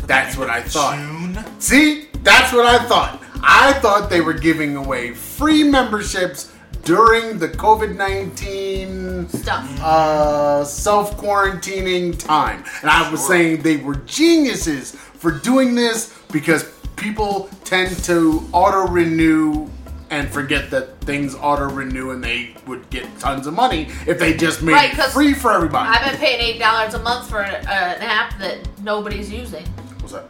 [0.07, 0.97] That's what I thought.
[0.97, 1.45] June.
[1.59, 3.22] See, that's what I thought.
[3.43, 6.51] I thought they were giving away free memberships
[6.84, 9.82] during the COVID 19 Stuff.
[9.82, 12.64] uh, self quarantining time.
[12.82, 16.64] And I was saying they were geniuses for doing this because
[16.96, 19.70] people tend to auto renew
[20.10, 24.34] and forget that things auto renew and they would get tons of money if they
[24.34, 25.90] just made Right, it 'cause free for everybody.
[25.90, 29.66] I've been paying eight dollars a month for an, uh, an app that nobody's using.
[30.02, 30.26] What's that?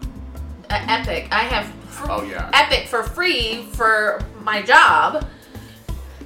[0.70, 1.28] Uh, Epic.
[1.32, 2.50] I have fr- Oh, yeah.
[2.54, 5.26] Epic for free for my job.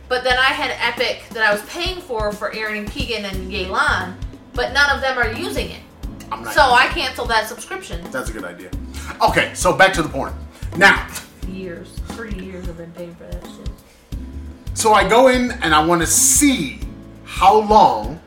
[0.10, 3.51] But then I had Epic that I was paying for for Aaron and Keegan and
[3.51, 4.16] Galen,
[4.53, 5.82] but none of them are using it.
[6.32, 8.03] I'm not So I canceled that subscription.
[8.12, 8.70] That's a good idea.
[9.22, 10.34] Okay, so back to the porn.
[10.78, 11.08] Now,
[11.49, 13.70] Years, three years I've been paying for that shit.
[14.74, 16.80] So I go in and I want to see
[17.26, 18.20] how long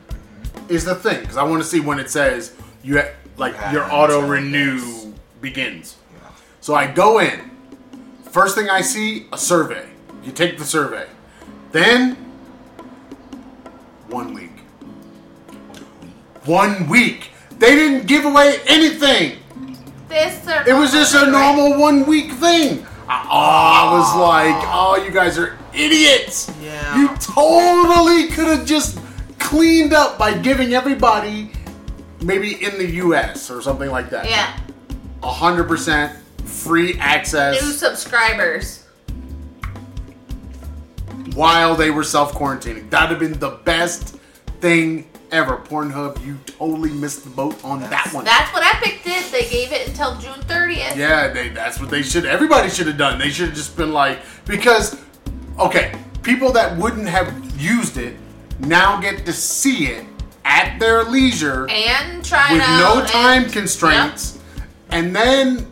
[0.68, 3.72] is the thing because I want to see when it says you ha- like Yeah,
[3.72, 5.96] your auto renew begins.
[6.14, 6.28] Yeah.
[6.60, 7.50] So I go in.
[8.30, 9.88] First thing I see a survey.
[10.24, 11.06] You take the survey.
[11.72, 12.14] Then
[14.08, 14.50] one week.
[16.44, 17.30] One week.
[17.58, 19.38] They didn't give away anything.
[20.08, 21.30] This It was just a right?
[21.30, 22.84] normal one week thing.
[23.08, 26.50] I, oh, I was like, oh, you guys are idiots.
[26.60, 26.96] Yeah.
[26.96, 28.98] You totally could have just
[29.38, 31.52] cleaned up by giving everybody,
[32.22, 34.56] maybe in the US or something like that, Yeah,
[35.22, 37.60] 100% free access.
[37.62, 38.79] new subscribers.
[41.34, 42.90] While they were self quarantining.
[42.90, 44.16] That'd have been the best
[44.60, 45.56] thing ever.
[45.58, 48.24] Pornhub, you totally missed the boat on that one.
[48.24, 49.24] That's what Epic did.
[49.32, 50.96] They gave it until June 30th.
[50.96, 52.24] Yeah, they, that's what they should.
[52.26, 53.18] Everybody should have done.
[53.18, 55.00] They should have just been like, because,
[55.58, 58.16] okay, people that wouldn't have used it
[58.58, 60.04] now get to see it
[60.44, 64.38] at their leisure And try with it no time and- constraints,
[64.90, 65.66] and then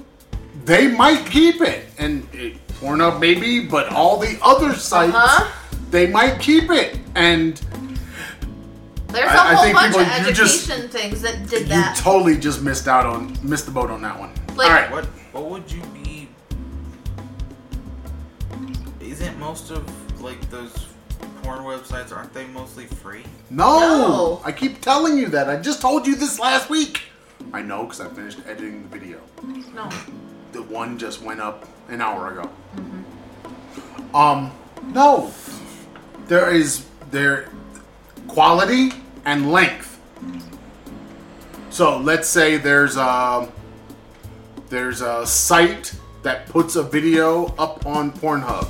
[0.64, 1.86] they might keep it.
[1.98, 5.48] And it, Pornhub maybe, but all the other sites Uh-huh.
[5.90, 6.98] they might keep it.
[7.14, 7.60] And
[9.08, 11.62] There's a I- I whole think bunch people- of you just- education things that did
[11.62, 11.96] you that.
[11.96, 14.30] totally just missed out on missed the boat on that one.
[14.54, 16.28] Like- all right, What what would you be?
[19.00, 19.82] Isn't most of
[20.22, 20.72] like those
[21.42, 23.24] porn websites aren't they mostly free?
[23.50, 24.42] No, No.
[24.44, 25.48] I keep telling you that.
[25.48, 27.00] I just told you this last week.
[27.52, 29.18] I know because I finished editing the video.
[29.74, 29.88] no.
[30.52, 32.50] The one just went up an hour ago.
[34.14, 34.52] Um,
[34.92, 35.32] no,
[36.26, 37.50] there is there
[38.26, 38.92] quality
[39.24, 40.00] and length.
[41.70, 43.50] So let's say there's a
[44.68, 48.68] there's a site that puts a video up on Pornhub.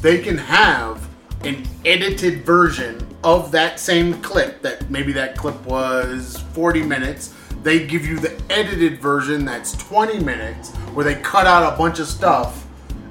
[0.00, 1.08] They can have
[1.44, 7.34] an edited version of that same clip that maybe that clip was 40 minutes.
[7.64, 11.98] They give you the edited version that's 20 minutes where they cut out a bunch
[11.98, 12.64] of stuff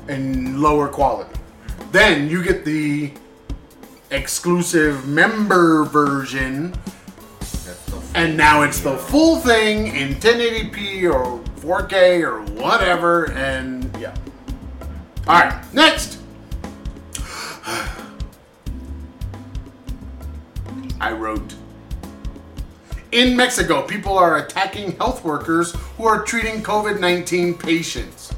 [0.07, 1.37] in lower quality.
[1.91, 3.11] Then you get the
[4.11, 6.73] exclusive member version
[8.15, 14.13] and now it's the full thing in 1080p or 4K or whatever, and yeah.
[15.27, 16.19] All right, next.
[21.01, 21.55] I wrote.
[23.13, 28.33] In Mexico, people are attacking health workers who are treating COVID 19 patients.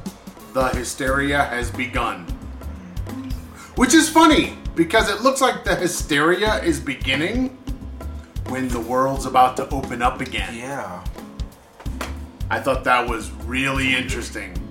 [0.51, 2.25] The hysteria has begun.
[3.77, 7.57] Which is funny because it looks like the hysteria is beginning
[8.49, 10.53] when the world's about to open up again.
[10.53, 11.05] Yeah.
[12.49, 14.61] I thought that was really interesting.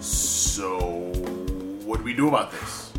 [0.00, 1.12] So,
[1.84, 2.92] what do we do about this?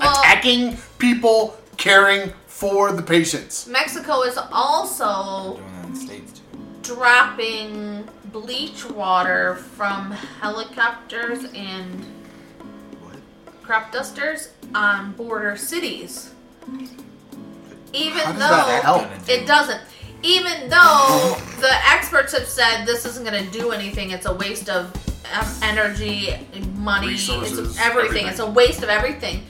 [0.00, 3.66] Well- Attacking people caring for the patients.
[3.66, 6.94] Mexico is also Doing that in the states too.
[6.94, 12.04] dropping bleach water from helicopters and
[13.02, 13.16] What?
[13.62, 16.30] crop dusters on border cities.
[17.92, 19.06] Even How does though that help?
[19.28, 19.80] it doesn't.
[20.22, 24.68] Even though the experts have said this isn't going to do anything, it's a waste
[24.70, 24.90] of
[25.62, 26.34] energy,
[26.74, 28.06] money, Resources, it's everything.
[28.24, 28.26] everything.
[28.28, 29.44] It's a waste of everything.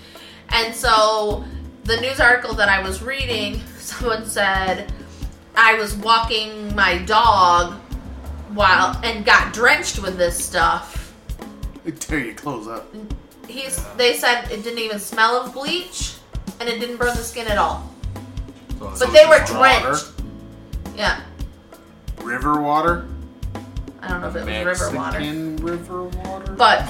[0.50, 1.44] And so,
[1.86, 4.92] the news article that I was reading, someone said,
[5.54, 7.74] I was walking my dog
[8.54, 11.14] while and got drenched with this stuff.
[11.84, 12.92] They tear your clothes up.
[13.48, 13.82] He's.
[13.96, 16.14] They said it didn't even smell of bleach,
[16.58, 17.88] and it didn't burn the skin at all.
[18.94, 20.12] So But they were Water, drenched.
[20.96, 21.20] Yeah,
[22.22, 23.06] River water.
[24.02, 26.52] I don't know if it was river water, Mexican river water.
[26.52, 26.88] but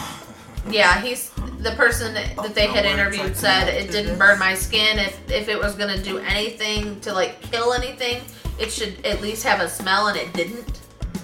[0.71, 4.99] Yeah, he's the person that oh, they had interviewed said it didn't burn my skin.
[4.99, 8.23] If if it was gonna do anything to like kill anything,
[8.59, 10.81] it should at least have a smell, and it didn't.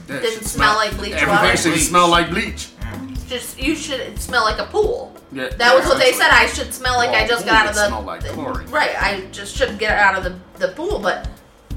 [0.08, 1.56] Yeah, it Didn't should smell like bleach Everything water?
[1.56, 1.84] should Bleach.
[1.84, 2.68] smell like bleach.
[2.80, 3.28] Mm.
[3.28, 5.14] Just you should smell like a pool.
[5.32, 6.30] Yeah, That was what they said.
[6.30, 8.68] I should smell like I just got out of the smell like chlorine.
[8.70, 8.94] right.
[9.00, 11.28] I just should get out of the the pool, but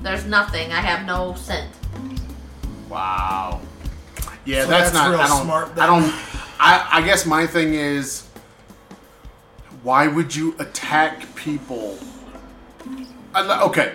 [0.01, 0.71] there's nothing.
[0.73, 1.69] I have no scent.
[2.89, 3.61] Wow.
[4.45, 5.09] Yeah, So that's, that's not.
[5.11, 5.43] real I don't.
[5.43, 6.13] smart I don't.
[6.59, 8.24] I, I guess my thing is,
[9.85, 11.99] why would you attack people?
[13.35, 13.93] Okay,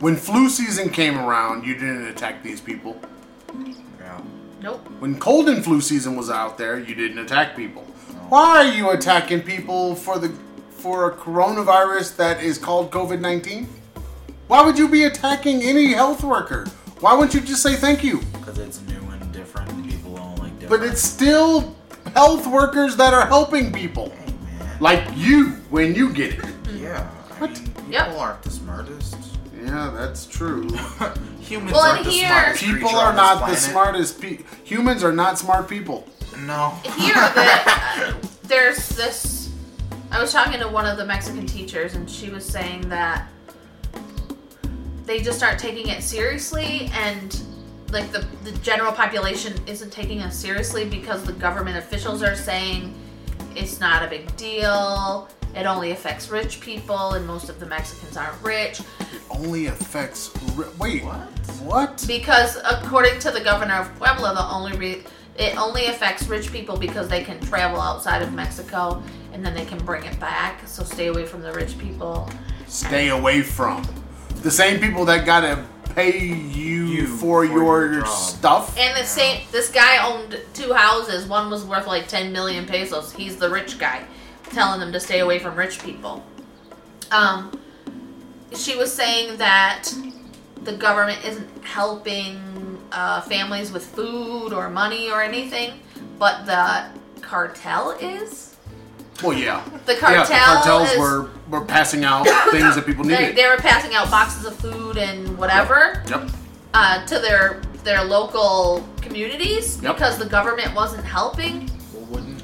[0.00, 3.00] when flu season came around, you didn't attack these people.
[4.00, 4.20] Yeah.
[4.60, 4.84] Nope.
[4.98, 7.82] When cold and flu season was out there, you didn't attack people.
[8.28, 10.34] Why are you attacking people for the
[10.70, 13.68] for a coronavirus that is called COVID nineteen?
[14.48, 16.66] Why would you be attacking any health worker?
[16.98, 18.20] Why wouldn't you just say thank you?
[18.32, 19.70] Because it's new and different.
[19.70, 20.82] and People don't like different.
[20.82, 21.76] But it's still
[22.14, 24.12] health workers that are helping people.
[24.78, 25.06] Hey, man.
[25.06, 26.44] Like you when you get it.
[26.74, 27.08] Yeah.
[27.30, 27.50] I What?
[27.50, 28.18] mean, people Yep.
[28.18, 29.16] aren't the smartest.
[29.64, 30.68] Yeah, that's true.
[31.40, 34.46] Humans Well, aren't the here- smartest People are on this not the smartest people.
[34.64, 36.06] Humans are not smart people.
[36.46, 36.74] No.
[36.98, 39.50] Here, that uh, there's this.
[40.10, 43.28] I was talking to one of the Mexican teachers, and she was saying that
[45.06, 47.40] they just aren't taking it seriously, and
[47.90, 52.94] like the the general population isn't taking us seriously because the government officials are saying
[53.56, 55.28] it's not a big deal.
[55.54, 58.80] It only affects rich people, and most of the Mexicans aren't rich.
[58.80, 60.30] It only affects.
[60.56, 61.28] Ri- Wait, What?
[61.62, 62.04] what?
[62.08, 65.02] Because according to the governor of Puebla, the only re-
[65.36, 69.02] it only affects rich people because they can travel outside of Mexico
[69.32, 70.66] and then they can bring it back.
[70.66, 72.28] So stay away from the rich people.
[72.68, 73.82] Stay away from
[74.42, 75.64] the same people that gotta
[75.94, 78.76] pay you, You for, for your, your stuff.
[78.78, 81.26] And the same this guy owned two houses.
[81.26, 83.12] One was worth like 10 million pesos.
[83.12, 84.04] He's the rich guy
[84.44, 86.24] telling them to stay away from rich people.
[87.10, 87.58] Um
[88.56, 89.90] she was saying that
[90.62, 95.80] the government isn't helping uh, families with food or money or anything,
[96.18, 96.86] but the
[97.20, 98.53] cartel is.
[99.22, 99.62] Well, yeah.
[99.86, 100.98] The yeah, the cartels is.
[100.98, 103.36] were were passing out things that people needed.
[103.36, 106.30] they were passing out boxes of food and whatever Yep.
[106.74, 109.94] uh, to their their local communities Yep.
[109.96, 111.70] because the government wasn't helping.
[111.92, 112.42] Well, wouldn't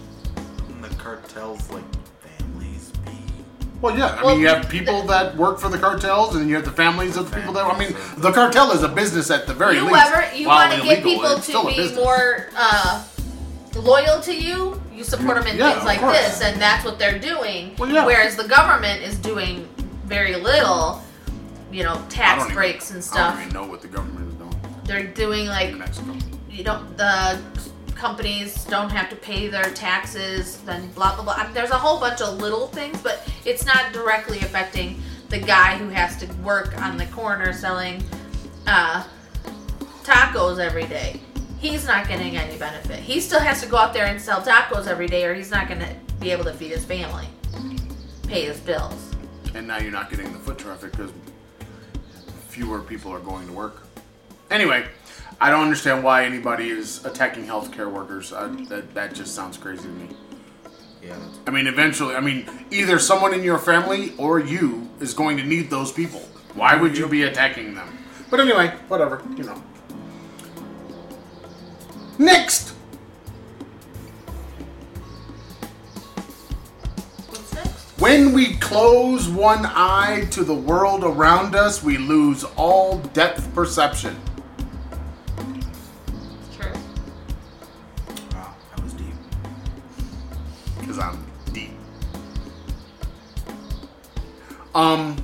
[0.83, 1.85] the cartels like
[2.39, 3.13] families be?
[3.81, 4.19] Well, yeah.
[4.21, 6.71] I Well, mean, you have people that work for the cartels, and you have the
[6.71, 7.65] families of the people that.
[7.65, 9.97] I mean, the cartel is a business at the very you least.
[10.07, 13.03] ever you want to get people to be more uh,
[13.77, 14.81] loyal to you.
[15.01, 16.19] You support them in Yeah, things like course.
[16.19, 17.75] this, and that's what they're doing.
[17.79, 18.05] Well, yeah.
[18.05, 19.67] Whereas the government is doing
[20.05, 21.03] very little.
[21.73, 23.35] You know, tax don't even- breaks and I stuff.
[23.35, 25.83] don't even know what the government is doing They're doing like in
[26.51, 27.41] you don't the
[27.95, 31.79] companies don't have to pay their taxes then blah blah blah I mean, there's a
[31.79, 36.27] whole bunch of little things but it's not directly affecting the guy who has to
[36.43, 38.03] work on the corner selling
[38.67, 39.05] uh,
[40.03, 41.21] tacos every day
[41.61, 44.87] he's not getting any benefit he still has to go out there and sell tacos
[44.87, 47.27] every day or he's not going to be able to feed his family
[48.27, 49.15] pay his bills
[49.55, 51.13] And now you're not getting the foot traffic because
[52.49, 53.87] fewer people are going to work.
[54.51, 54.87] Anyway,
[55.41, 58.33] I don't understand why anybody is attacking healthcare workers.
[58.33, 60.09] Uh, that that just sounds crazy to me.
[61.03, 61.17] Yeah.
[61.47, 65.45] I mean, eventually, I mean, either someone in your family or you is going to
[65.45, 66.21] need those people.
[66.55, 67.89] Why would you be attacking them?
[68.29, 69.63] But anyway, whatever, you know.
[72.21, 72.75] Next,
[77.29, 82.99] what's next when we close one eye to the world around us, we lose all
[82.99, 84.21] depth perception.
[86.55, 86.71] true
[88.33, 89.15] wow, that was deep.
[90.79, 91.71] Because I'm deep.
[94.75, 95.17] Um,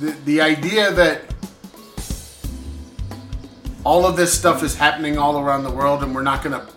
[0.00, 1.22] the, the idea that
[3.88, 6.68] all of this stuff is happening all around the world and we're not going to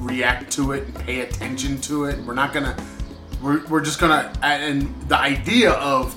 [0.00, 2.18] react to it and pay attention to it.
[2.24, 2.76] We're not going to,
[3.40, 6.16] we're, we're just going to, and the idea of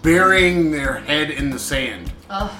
[0.00, 2.10] burying their head in the sand.
[2.30, 2.50] Ugh.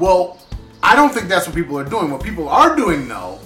[0.00, 0.40] Well,
[0.82, 2.10] I don't think that's what people are doing.
[2.10, 3.38] What people are doing, though,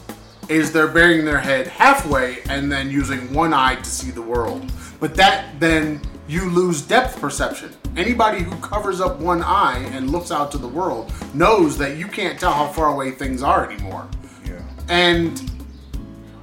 [0.49, 4.73] is they're burying their head halfway and then using one eye to see the world.
[5.01, 6.01] But that then
[6.33, 7.71] you lose depth perception.
[7.97, 12.07] Anybody who covers up one eye and looks out to the world knows that you
[12.09, 14.09] can't tell how far away things are anymore.
[14.47, 14.63] Yeah.
[14.89, 15.39] And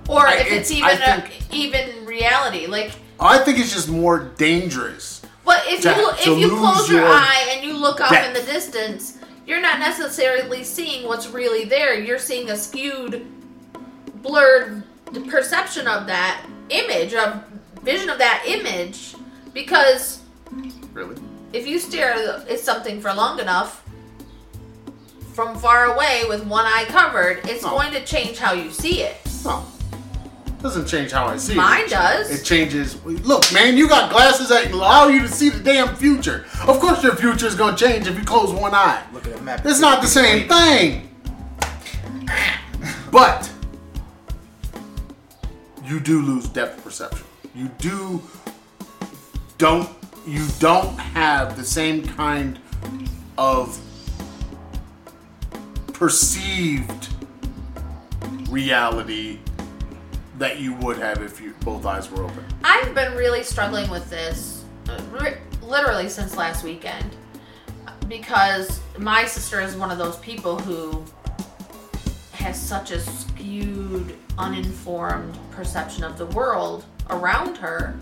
[0.08, 3.74] or I- if it's, it's- even I a, think- even reality like I think it's
[3.74, 5.22] just more dangerous.
[5.44, 8.34] But if to- you if you close your your eye and you look off in
[8.34, 9.18] the distance,
[9.48, 11.96] you're not necessarily seeing what's really there.
[12.00, 13.26] You're seeing a skewed,
[14.22, 14.84] blurred
[15.30, 17.42] perception of that image, of
[17.82, 19.16] vision of that image,
[19.64, 20.20] because
[20.94, 21.16] Really?
[21.54, 22.14] if you stare
[22.50, 23.84] at something for long enough
[25.34, 27.70] from far away with one eye covered, it's Oh.
[27.72, 29.18] going to change how you see it.
[29.46, 29.64] No.
[30.62, 31.90] Doesn't change how I see Mine it.
[31.90, 32.30] does.
[32.30, 32.98] It changes.
[33.06, 36.46] Look, man, you got glasses that allow you to see the damn future.
[36.68, 39.02] Of course, your future is gonna change if you close one eye.
[39.14, 39.66] Look at the map.
[39.66, 41.06] It's not the same thing.
[43.12, 43.50] But
[45.84, 47.26] you do lose depth perception.
[47.56, 48.22] You do
[49.60, 49.90] don't
[50.26, 52.60] you don't have the same kind
[53.38, 53.80] of
[55.94, 57.10] perceived
[58.50, 59.38] reality
[60.38, 62.44] that you would have if you both eyes were open.
[62.64, 65.00] I've been really struggling with this uh,
[65.62, 67.16] literally since last weekend
[68.08, 71.04] because my sister is one of those people who
[72.32, 78.00] has such a skewed, uninformed perception of the world around her.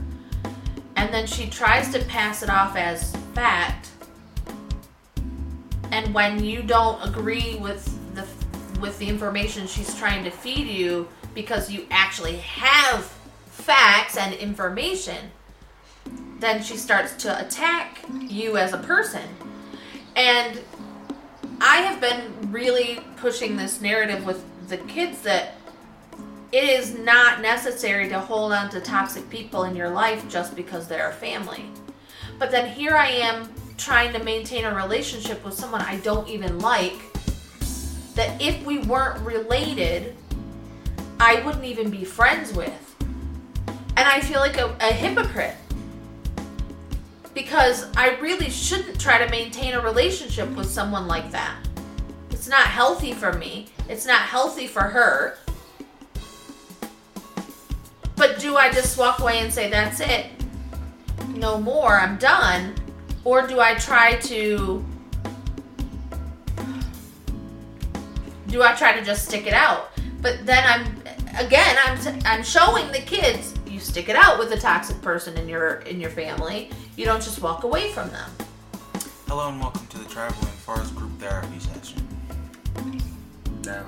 [0.97, 3.91] And then she tries to pass it off as fact.
[5.91, 7.85] And when you don't agree with
[8.15, 8.27] the
[8.81, 13.05] with the information she's trying to feed you because you actually have
[13.45, 15.31] facts and information,
[16.39, 19.23] then she starts to attack you as a person.
[20.15, 20.59] And
[21.61, 25.56] I have been really pushing this narrative with the kids that
[26.51, 30.87] it is not necessary to hold on to toxic people in your life just because
[30.87, 31.65] they're a family.
[32.39, 36.59] But then here I am trying to maintain a relationship with someone I don't even
[36.59, 36.95] like.
[38.15, 40.15] That if we weren't related,
[41.19, 42.95] I wouldn't even be friends with.
[43.69, 45.55] And I feel like a, a hypocrite.
[47.33, 51.55] Because I really shouldn't try to maintain a relationship with someone like that.
[52.31, 53.67] It's not healthy for me.
[53.89, 55.37] It's not healthy for her.
[58.17, 60.25] But do I just walk away and say, that's it?
[61.35, 62.73] No more, I'm done?
[63.23, 64.83] Or do I try to.
[68.47, 69.91] Do I try to just stick it out?
[70.21, 70.97] But then I'm.
[71.45, 75.37] Again, I'm, t- I'm showing the kids you stick it out with a toxic person
[75.37, 76.71] in your in your family.
[76.95, 78.31] You don't just walk away from them.
[79.27, 82.07] Hello and welcome to the Traveling Forest Group Therapy Session.
[83.65, 83.85] No,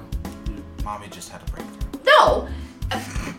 [0.83, 2.01] Mommy just had a breakthrough.
[2.05, 2.47] No,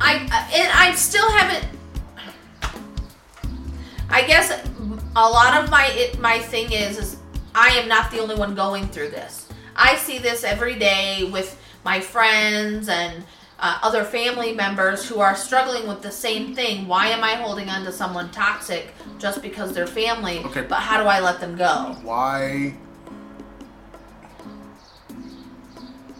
[0.00, 0.14] I
[0.52, 1.66] and I still haven't.
[4.08, 4.50] I guess
[5.16, 7.16] a lot of my it, my thing is is
[7.54, 9.48] I am not the only one going through this.
[9.74, 13.24] I see this every day with my friends and
[13.58, 16.86] uh, other family members who are struggling with the same thing.
[16.86, 20.44] Why am I holding on to someone toxic just because they're family?
[20.44, 20.62] Okay.
[20.62, 21.96] But how do I let them go?
[22.02, 22.76] why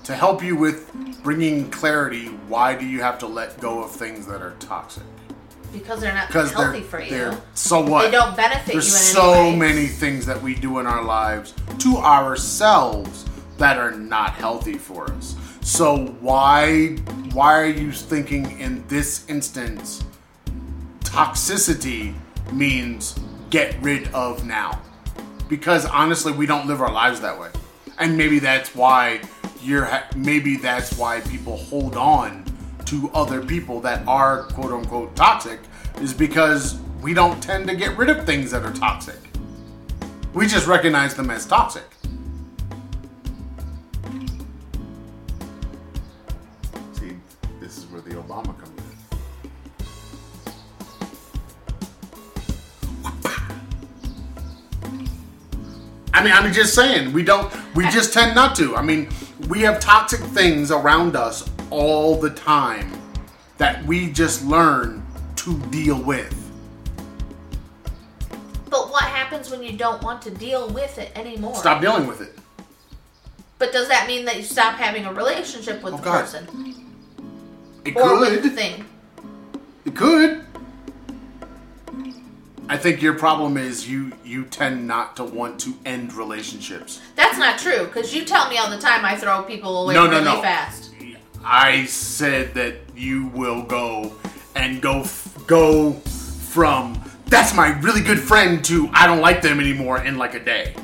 [0.06, 0.92] to help you with
[1.24, 5.02] bringing clarity why do you have to let go of things that are toxic?
[5.72, 7.10] Because they're not healthy they're, for you.
[7.10, 8.02] they're so what?
[8.02, 11.54] They don't benefit there's you in so many things that we do in our lives
[11.80, 13.24] to ourselves
[13.58, 15.34] that are not healthy for us.
[15.60, 16.90] So why
[17.32, 20.04] why are you thinking in this instance
[21.00, 22.14] toxicity
[22.52, 23.18] means
[23.50, 24.80] get rid of now?
[25.48, 27.50] Because honestly we don't live our lives that way.
[27.98, 29.20] And maybe that's why
[29.66, 32.44] you're maybe that's why people hold on
[32.84, 35.58] to other people that are quote unquote toxic
[36.00, 39.18] is because we don't tend to get rid of things that are toxic.
[40.34, 41.82] We just recognize them as toxic.
[46.92, 47.16] See
[47.58, 48.84] this is where the obama comes in.
[56.14, 58.76] I mean, I'm just saying, we don't, we just tend not to.
[58.76, 59.08] I mean,
[59.48, 62.90] we have toxic things around us all the time
[63.58, 65.04] that we just learn
[65.36, 66.32] to deal with.
[68.68, 71.54] But what happens when you don't want to deal with it anymore?
[71.54, 72.36] Stop dealing with it.
[73.58, 76.20] But does that mean that you stop having a relationship with Oh, the God.
[76.22, 76.74] person
[77.84, 78.54] It or with the could.
[78.58, 78.84] thing?
[79.86, 80.45] It could.
[82.68, 87.00] I think your problem is you you tend not to want to end relationships.
[87.14, 90.04] That's not true because you tell me all the time I throw people away No,
[90.06, 90.42] no, really no.
[90.42, 90.90] fast.
[91.44, 94.12] I said that you will go
[94.56, 99.60] and go f- go from that's my really good friend to I don't like them
[99.60, 100.74] anymore in like a day.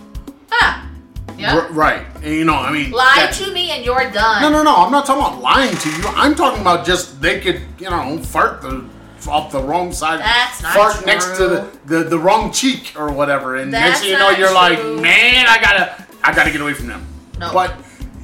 [0.53, 0.89] Ah,
[1.37, 1.57] yeah.
[1.57, 2.07] R- right.
[2.16, 4.43] And, you know, I mean, Lie to me and you're done.
[4.43, 4.76] No, no, no.
[4.76, 6.05] I'm not talking about lying to you.
[6.09, 8.85] I'm talking about just they could, you know, fart the
[9.29, 13.12] off the wrong side, That's not fart next to the, the the wrong cheek or
[13.12, 16.75] whatever, and next thing you know, you're like, man, I gotta, I gotta get away
[16.75, 17.07] from them.
[17.39, 17.53] No.
[17.53, 17.75] But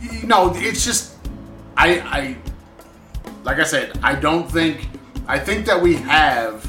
[0.01, 1.17] you know, it's just,
[1.77, 2.37] I, I,
[3.45, 4.89] like I said, I don't think.
[5.27, 6.67] I think that we have.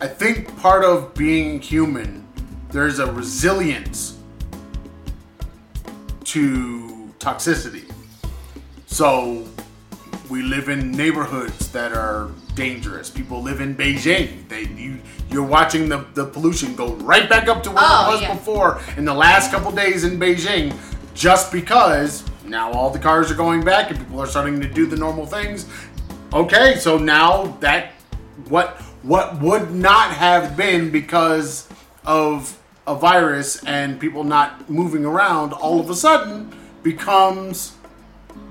[0.00, 2.26] I think part of being human,
[2.70, 4.16] there's a resilience
[6.24, 7.90] to toxicity.
[8.86, 9.44] So
[10.30, 12.30] we live in neighborhoods that are
[12.60, 13.08] dangerous.
[13.08, 14.46] People live in Beijing.
[14.48, 14.98] They you
[15.30, 18.34] you're watching the, the pollution go right back up to where Oh, it was yeah.
[18.34, 20.76] before in the last couple days in Beijing,
[21.14, 24.86] just because now all the cars are going back and people are starting to do
[24.86, 25.66] the normal things.
[26.34, 27.92] Okay, so now that
[28.48, 31.66] what what would not have been because
[32.04, 36.52] of a virus and people not moving around all of a sudden
[36.82, 37.72] becomes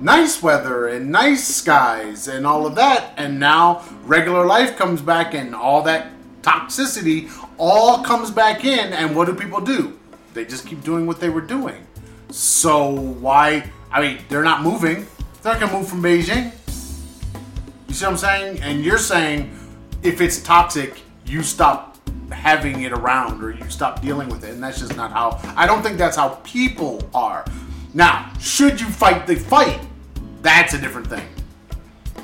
[0.00, 3.12] nice weather and nice skies and all of that.
[3.16, 6.08] And now regular life comes back and all that
[6.42, 8.92] toxicity all comes back in.
[8.92, 9.98] And what do people do?
[10.34, 11.86] They just keep doing what they were doing.
[12.30, 15.06] So why i mean they're not moving.
[15.42, 16.52] They're not gonna move from beijing.
[17.88, 18.60] You see what i'm saying?
[18.62, 19.56] And you're saying
[20.02, 21.98] if it's toxic you stop
[22.30, 24.50] having it around or you stop dealing with it.
[24.50, 27.44] And that's just not how i don't think that's how people are.
[27.92, 29.80] Now should you fight the fight
[30.42, 31.26] that's a different thing.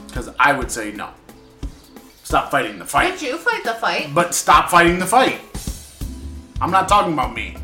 [0.07, 1.11] Because i would say no.
[2.23, 3.13] Stop fighting the fight.
[3.13, 4.11] Would you fight the fight?
[4.15, 5.41] but stop fighting the fight.
[6.61, 7.57] I'm not talking about me.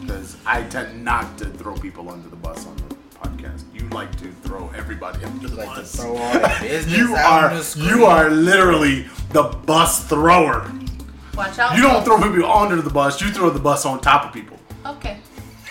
[0.00, 3.62] Because i tend not to throw people under the bus on the podcast.
[3.74, 5.96] You like to throw everybody under the Like to bus.
[5.96, 10.72] throw all business you are the you are literally the bus thrower.
[11.36, 11.76] Watch out.
[11.76, 14.58] you don't throw people under the bus, you throw the bus on top of people.
[14.84, 15.18] Okay.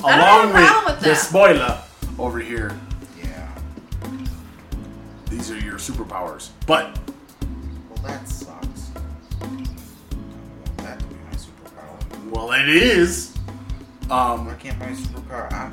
[0.00, 1.82] Along have a problem with the spoiler
[2.18, 2.78] over here.
[3.22, 3.48] Yeah.
[5.28, 6.50] These are your superpowers.
[6.66, 6.98] But
[7.88, 8.90] Well, that sucks.
[9.40, 12.30] I don't want that to be my superpower.
[12.30, 13.34] well it is.
[14.10, 15.52] Um Why can't my superpower?
[15.52, 15.72] I'm,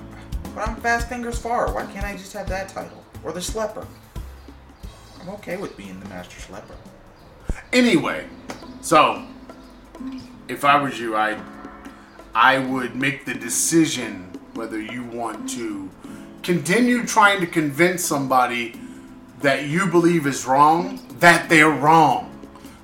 [0.55, 1.73] but I'm fast fingers far.
[1.73, 3.85] Why can't I just have that title or the schlepper?
[5.21, 6.75] I'm okay with being the master schlepper.
[7.73, 8.25] anyway,
[8.81, 9.23] so
[10.47, 11.37] if I was you, I
[12.33, 15.89] I would make the decision whether you want to
[16.47, 18.79] continue trying to convince somebody
[19.41, 22.31] that you believe is wrong that they're wrong.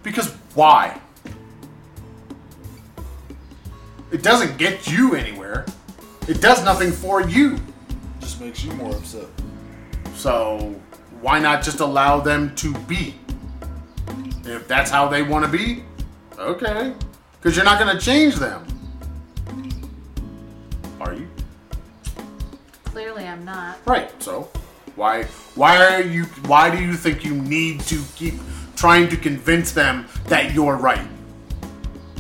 [0.04, 1.00] Because why?
[4.12, 5.66] It doesn't get you anywhere.
[6.28, 7.58] It does nothing for you.
[8.20, 9.28] Just makes you more upset.
[10.14, 10.76] So
[11.22, 13.16] why not just allow them to be?
[14.44, 15.86] If that's how they want to be,
[16.38, 16.94] okay.
[17.40, 18.68] Because you're not going to change them.
[21.00, 21.30] Are you?
[22.94, 23.80] Clearly, I'm not.
[23.88, 24.12] Right.
[24.22, 24.50] So
[24.96, 25.24] why
[25.56, 28.36] why are you why do you think you need to keep
[28.76, 31.08] trying to convince them that you're right?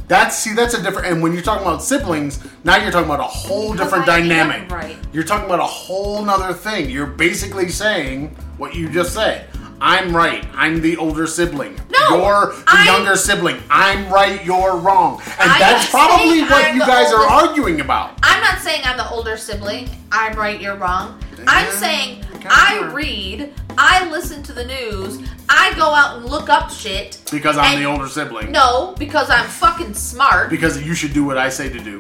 [0.07, 3.19] That's see that's a different and when you're talking about siblings, now you're talking about
[3.19, 4.71] a whole Because different I am dynamic.
[4.71, 4.97] right.
[5.13, 6.89] You're talking about a whole nother thing.
[6.89, 9.47] You're basically saying what you just said.
[9.81, 10.45] I'm right.
[10.55, 11.79] I'm the older sibling.
[11.91, 13.61] No, You're the I'm- younger sibling.
[13.69, 14.43] I'm right.
[14.45, 15.21] You're wrong.
[15.39, 18.17] And I'm that's probably what I'm you guys are arguing about.
[18.23, 19.89] I'm not saying I'm the older sibling.
[20.11, 21.19] I'm right, you're wrong.
[21.47, 25.19] I'm saying I read, I listen to the news,
[25.49, 27.21] I go out and look up shit.
[27.31, 28.51] Because I'm And- the older sibling.
[28.51, 30.49] No, because I'm fucking smart.
[30.49, 31.99] Because you should do what I say to do.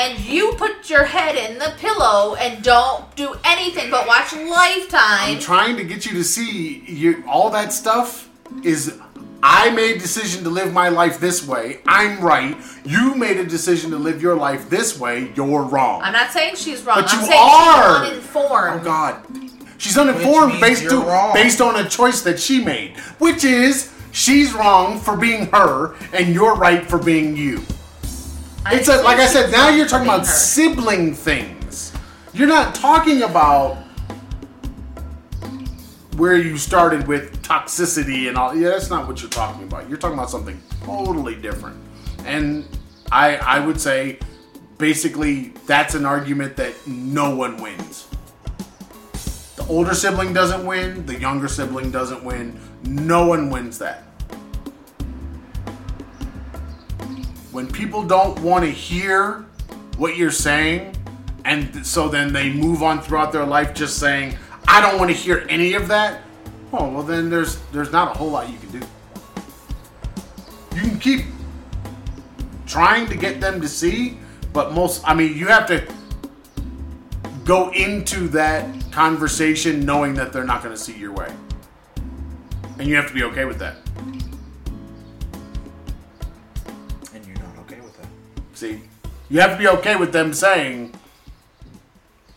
[0.00, 5.34] And you put your head in the pillow and don't do anything but watch Lifetime.
[5.34, 8.30] I'm trying to get you to see you, all that stuff
[8.64, 8.98] is
[9.42, 11.80] I made a decision to live my life this way.
[11.86, 12.56] I'm right.
[12.84, 15.32] You made a decision to live your life this way.
[15.34, 16.00] You're wrong.
[16.02, 17.02] I'm not saying she's wrong.
[17.02, 18.04] But I'm you saying are.
[18.04, 18.80] she's uninformed.
[18.80, 19.26] oh God,
[19.76, 21.34] she's uninformed based to, wrong.
[21.34, 26.34] based on a choice that she made, which is she's wrong for being her and
[26.34, 27.60] you're right for being you.
[28.64, 29.50] I It's a, like I said.
[29.50, 30.32] Now you're talking about her.
[30.32, 31.92] sibling things.
[32.32, 33.78] You're not talking about
[36.16, 38.54] where you started with toxicity and all.
[38.54, 39.88] Yeah, that's not what you're talking about.
[39.88, 41.76] You're talking about something totally different.
[42.26, 42.68] And
[43.10, 44.18] I, I would say,
[44.76, 48.06] basically, that's an argument that no one wins.
[49.56, 51.06] The older sibling doesn't win.
[51.06, 52.60] The younger sibling doesn't win.
[52.84, 54.04] No one wins that.
[57.52, 59.44] When people don't want to hear
[59.96, 60.94] what you're saying
[61.44, 64.36] and so then they move on throughout their life just saying
[64.68, 66.22] i don't want to hear any of that
[66.72, 68.86] oh well then there's there's not a whole lot you can do.
[70.76, 71.24] You can keep
[72.66, 74.18] trying to get them to see
[74.52, 75.86] but most i mean you have to
[77.50, 81.34] go into that conversation knowing that they're not going to see your way.
[82.78, 83.78] And you have to be okay with that
[88.60, 88.82] See,
[89.30, 90.92] you have to be okay with them saying,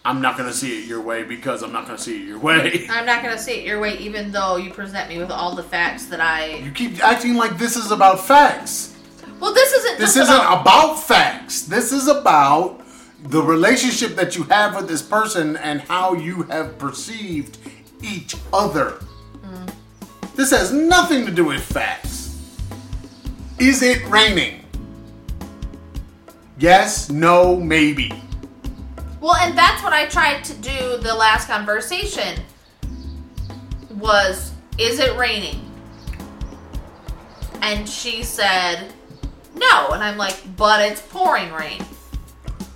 [0.06, 2.88] I'm not gonna see it your way because I'm not gonna see it your way.
[2.90, 5.64] I'm not gonna see it your way, even though you present me with all the
[5.64, 6.60] facts that I.
[6.64, 8.96] You keep acting like this is about facts.
[9.42, 10.00] Well, this isn't.
[10.00, 11.64] This isn't about, about facts.
[11.64, 12.80] This is about
[13.24, 17.58] the relationship that you have with this person and how you have perceived
[18.02, 19.04] each other.
[19.42, 19.76] Mm.
[20.36, 22.40] This has nothing to do with facts.
[23.60, 24.63] Is it raining?
[26.64, 28.10] Yes, no, maybe.
[29.20, 32.40] Well, and that's what I tried to do the last conversation.
[33.96, 35.70] Was is it raining?
[37.62, 38.94] And she said
[39.54, 41.84] no, and I'm like, but it's pouring rain.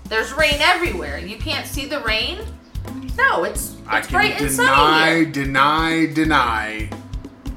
[0.10, 1.18] There's rain everywhere.
[1.18, 2.40] You can't see the rain.
[3.18, 6.90] No, it's I can bright and sunny deny, deny, deny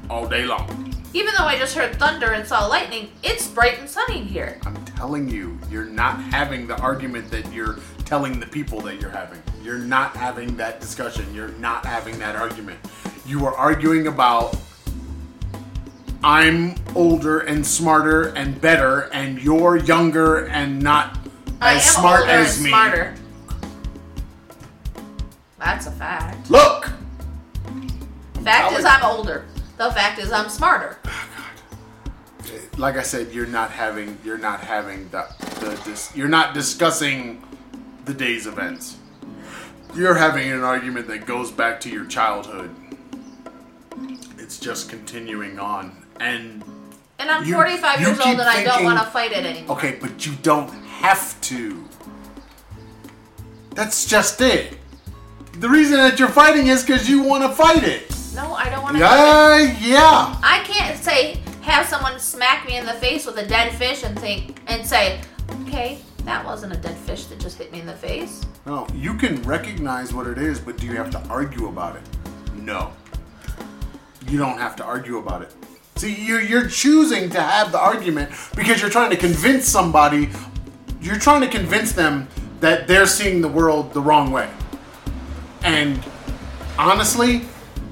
[0.09, 0.80] all day long.
[1.13, 4.59] Even though I just heard thunder and saw lightning, it's bright and sunny here.
[4.65, 9.09] I'm telling you, you're not having the argument that you're telling the people that you're
[9.09, 9.41] having.
[9.61, 11.25] You're not having that discussion.
[11.33, 12.79] You're not having that argument.
[13.25, 14.55] You are arguing about
[16.23, 21.17] I'm older and smarter and better, and you're younger and not
[21.59, 22.69] I as smart older as and me.
[22.69, 23.15] smarter.
[25.59, 26.49] That's a fact.
[26.49, 26.89] Look,
[28.43, 28.85] Fact is.
[28.85, 29.45] I'm older.
[29.81, 30.99] The fact is, I'm smarter.
[31.07, 31.27] Oh,
[32.77, 35.25] like I said, you're not having you're not having the,
[35.59, 37.41] the dis, you're not discussing
[38.05, 38.97] the day's events.
[39.95, 42.69] You're having an argument that goes back to your childhood.
[44.37, 46.63] It's just continuing on, and
[47.17, 49.77] And I'm You- 45 you years old and I don't want to fight it anymore.
[49.77, 50.69] okay, but you don't
[51.01, 51.83] have to.
[53.71, 54.77] That's just it.
[55.53, 58.11] The reason that you're fighting is because you want to fight it.
[58.35, 59.01] No, I don't want to.
[59.01, 60.39] Yeah, yeah.
[60.41, 64.17] I can't say have someone smack me in the face with a dead fish and
[64.17, 65.21] think and say,
[65.61, 68.45] okay, that wasn't a dead fish that just hit me in the face.
[68.65, 72.03] No, you can recognize what it is, but do you have to argue about it?
[72.55, 72.93] No.
[74.27, 75.53] You don't have to argue about it.
[75.95, 80.29] See, you're, you're choosing to have the argument because you're trying to convince somebody,
[81.01, 82.27] you're trying to convince them
[82.59, 84.49] that they're seeing the world the wrong way.
[85.63, 86.03] And
[86.77, 87.45] honestly,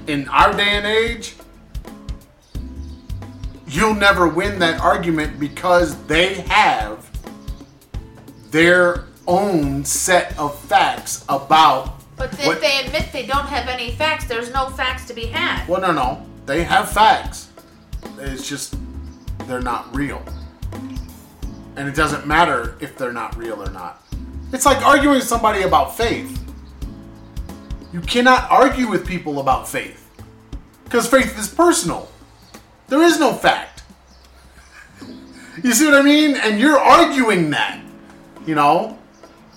[0.06, 1.34] in our day and age,
[3.66, 7.08] you'll never win that argument because they have
[8.50, 13.92] their own set of facts about But if what- they admit they don't have any
[13.92, 15.66] facts, there's no facts to be had.
[15.68, 16.26] well no no.
[16.46, 17.48] They have facts.
[18.18, 18.74] It's just
[19.46, 20.20] they're not real.
[21.76, 24.02] And it doesn't matter if they're not real or not.
[24.52, 26.39] It's like arguing with somebody about faith
[27.92, 30.08] you cannot argue with people about faith.
[30.84, 32.08] Because faith is personal.
[32.88, 33.82] There is no fact.
[35.62, 36.36] You see what i mean?
[36.36, 37.82] And you're arguing that
[38.46, 38.98] you know?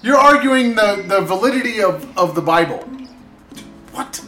[0.01, 2.79] You're arguing the, the validity of, of the bible.
[3.91, 4.23] What?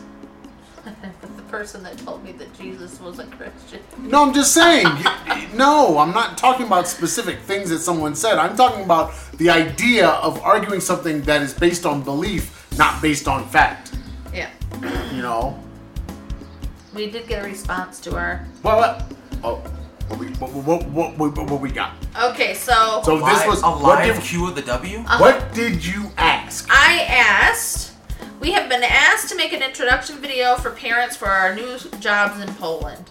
[0.84, 3.82] The person that told me that Jesus was a Christian.
[3.99, 4.88] No, I'm just saying.
[5.53, 8.38] no, I'm not talking about specific things that someone said.
[8.38, 13.28] I'm talking about the idea of arguing something that is based on belief, not based
[13.28, 13.96] on fact.
[14.34, 14.50] Yeah.
[15.14, 15.60] You know?
[16.94, 18.46] We did get a response to our.
[18.62, 18.74] What?
[18.74, 19.18] Uh, what?
[19.44, 19.56] Oh,
[20.08, 21.94] what we what, what, what, what, what we got?
[22.22, 25.00] Okay, so, So this was a what live did, Q of the W.
[25.00, 25.20] Uh-huh.
[25.20, 26.68] what did you ask?
[26.70, 27.94] I asked.
[28.40, 32.40] We have been asked to make an introduction video for parents for our new jobs
[32.40, 33.10] in Poland.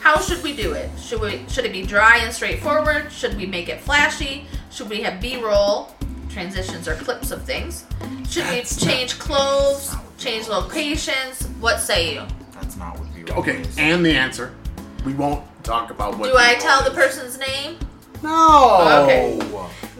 [0.00, 0.88] How should we do it?
[0.98, 3.10] Should we should it be dry and straightforward?
[3.10, 4.46] Should we make it flashy?
[4.70, 5.92] Should we have B-roll,
[6.38, 7.84] transitions or clips of things?
[8.28, 11.46] Should That's we change clothes, change locations?
[11.60, 12.22] What say you?
[12.52, 13.24] That's not what we.
[13.32, 14.54] Okay, and the answer.
[15.04, 16.30] We won't talk about what.
[16.30, 17.76] Do I the tell the person's name?
[18.22, 19.04] No.
[19.04, 19.38] Okay.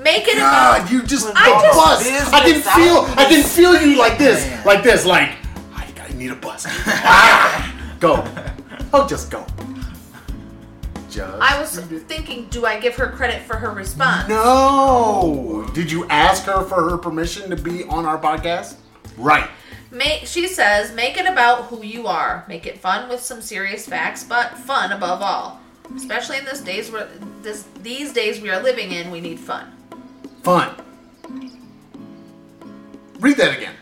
[0.01, 2.33] Make it God, about you just I the just- bus.
[2.33, 3.19] I can without feel.
[3.19, 4.65] I can this feel you like this, man.
[4.65, 5.31] like this, like
[5.75, 6.67] I, I need a bus.
[6.69, 8.25] ah, go.
[8.93, 9.45] Oh, just go.
[11.17, 14.29] I was thinking, do I give her credit for her response?
[14.29, 15.69] No.
[15.75, 18.77] Did you ask her for her permission to be on our podcast?
[19.17, 19.49] Right.
[19.91, 22.45] Make, she says, make it about who you are.
[22.47, 25.61] Make it fun with some serious facts, but fun above all.
[25.97, 27.09] Especially in this days where
[27.41, 29.73] this these days we are living in, we need fun.
[30.43, 30.75] Fun.
[33.19, 33.75] Read that again.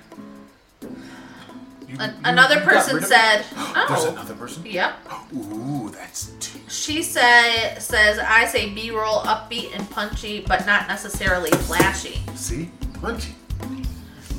[1.98, 3.46] You- An- you- another you got person rid of said, it?
[3.56, 4.64] "Oh, There's another person.
[4.66, 4.94] yep."
[5.34, 6.58] Ooh, that's two.
[6.68, 12.70] She said, "says I say B-roll, upbeat and punchy, but not necessarily flashy." See,
[13.00, 13.34] punchy.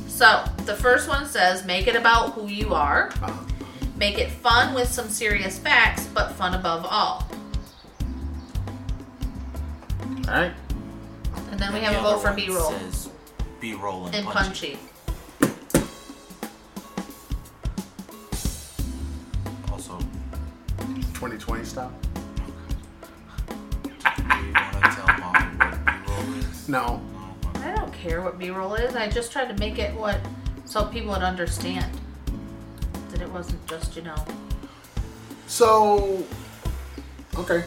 [0.07, 3.11] So the first one says, "Make it about who you are.
[3.21, 3.33] Uh,
[3.97, 7.27] Make it fun with some serious facts, but fun above all."
[10.27, 10.51] all right.
[11.51, 13.09] And then we have the a vote for one B-roll Says
[13.59, 14.75] B-roll and, and punchy.
[14.75, 14.79] punchy.
[21.17, 21.91] 2020 style?
[26.67, 27.01] no.
[27.55, 28.95] I don't care what B roll is.
[28.95, 30.19] I just tried to make it what
[30.65, 31.99] so people would understand
[33.09, 34.23] that it wasn't just, you know.
[35.47, 36.23] So,
[37.35, 37.63] okay.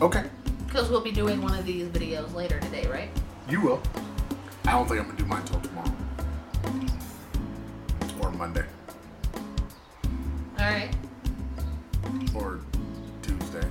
[0.00, 0.22] Okay.
[0.66, 3.10] Because we'll be doing one of these videos later today, right?
[3.48, 3.82] You will.
[4.66, 5.92] I don't think I'm going to do mine until tomorrow
[8.22, 8.66] or Monday.
[10.58, 10.90] All right.
[12.34, 12.60] or
[13.22, 13.66] Tuesday.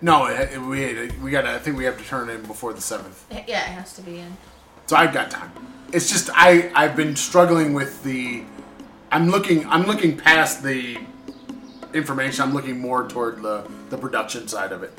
[0.00, 1.46] No, it, it- we we got.
[1.46, 3.24] I think we have to turn in before the seventh.
[3.30, 4.36] Yeah, it has to be in.
[4.86, 5.50] So I've got time.
[5.92, 8.42] It's just I I've been struggling with the.
[9.10, 10.98] I'm looking I'm looking past the
[11.94, 12.42] information.
[12.42, 14.92] I'm looking more toward the the production side of it.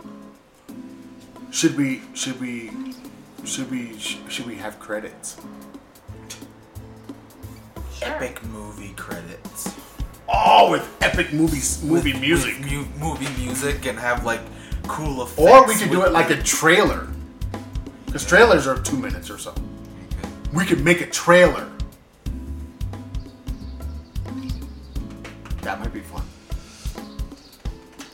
[1.52, 2.72] Should we should we
[3.44, 5.38] should we should we have credits?
[8.00, 8.08] Sure.
[8.10, 9.74] Epic movie credits.
[10.28, 12.60] Oh, with epic movies movie With- music.
[12.60, 14.42] with mu- movie music and have like
[14.88, 15.40] cool effects.
[15.40, 17.08] or we could do it like a trailer.
[18.06, 19.52] Because trailers are two minutes or so.
[19.52, 20.30] Okay.
[20.54, 21.70] We could make a trailer.
[25.62, 26.24] That might be fun.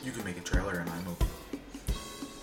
[0.04, 1.26] You can make a trailer in iMovie.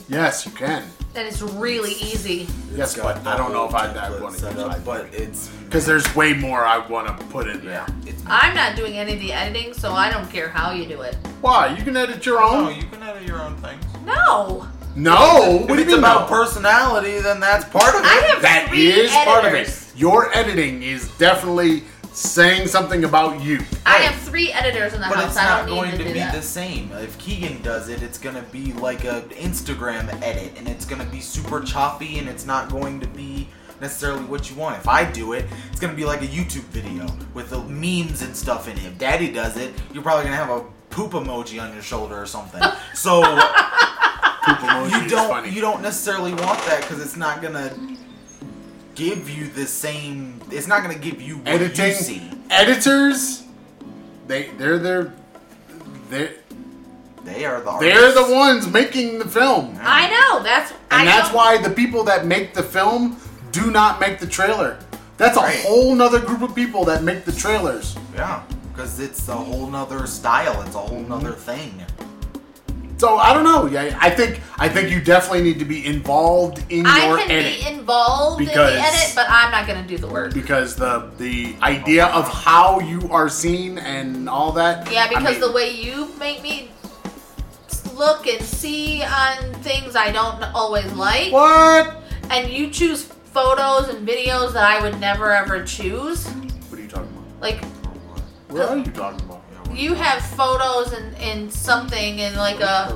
[0.07, 0.83] Yes, you can.
[1.13, 2.47] That is really easy.
[2.75, 4.39] Yes, It's but got the I don't know if whole I'd have template one of
[4.39, 4.63] set these.
[4.63, 7.85] up, but it's Because there's way more I want to put in there.
[7.87, 10.85] yeah, it's I'm not doing any of the editing, so I don't care how you
[10.85, 11.15] do it.
[11.41, 11.75] Why?
[11.75, 12.75] You can edit your Oh, own.
[12.75, 13.83] you can edit your own things.
[14.05, 14.67] No.
[14.95, 15.61] No.
[15.61, 16.35] If What do you it's mean about no?
[16.35, 18.05] personality, then that's part of it.
[18.07, 19.85] I have That three is part of it.
[19.95, 21.83] Your editing is definitely
[22.13, 23.59] saying something about you.
[23.85, 25.27] I have three editors in the but house.
[25.29, 26.33] it's I not don't going need to to do be that.
[26.33, 26.91] the same.
[26.93, 31.19] If Keegan does it, it's gonna be like a Instagram edit, and it's gonna be
[31.19, 33.47] super choppy, and it's not going to be
[33.81, 34.77] necessarily what you want.
[34.77, 38.35] If I do it, it's gonna be like a YouTube video with the memes and
[38.35, 38.83] stuff in it.
[38.85, 42.25] If Daddy does it, you're probably gonna have a poop emoji on your shoulder or
[42.25, 42.61] something.
[42.95, 45.49] So Poop emoji you is don't funny.
[45.49, 47.73] you don't necessarily want that because it's not gonna
[48.99, 50.41] give you the same.
[50.51, 52.31] It's not gonna give you what editing you see.
[52.49, 53.43] editors.
[54.27, 55.13] They they're they're
[56.09, 56.31] they
[57.23, 59.79] They are the they're the ones making the film.
[59.81, 60.43] I know.
[60.43, 63.17] That's And I that's don't- why the people that make the film
[63.51, 64.77] do not make the trailer.
[65.17, 65.59] That's a Right.
[65.65, 67.95] whole nother group of people that make the trailers.
[68.15, 68.41] Yeah,
[68.73, 70.61] because it's a whole nother style.
[70.65, 71.83] It's a whole nother thing.
[72.99, 73.65] So I don't know.
[73.65, 77.31] Yeah, I think I think you definitely need to be involved in I your edit.
[77.31, 80.07] I can be involved Because- in the edit, but I'm not going to do the
[80.07, 80.33] work.
[80.33, 84.91] because the the idea of how you are seen and all that.
[84.91, 86.71] Yeah, I because mean, the way you make me
[87.95, 92.03] look and see on things I don't always like, what?
[92.29, 96.27] and you choose photos and videos that I would never ever choose.
[96.27, 97.41] What are you talking about?
[97.41, 98.21] Like what?
[98.49, 99.38] What are uh, you talking about?
[99.69, 102.95] Yeah, what- you have photos and and something and like a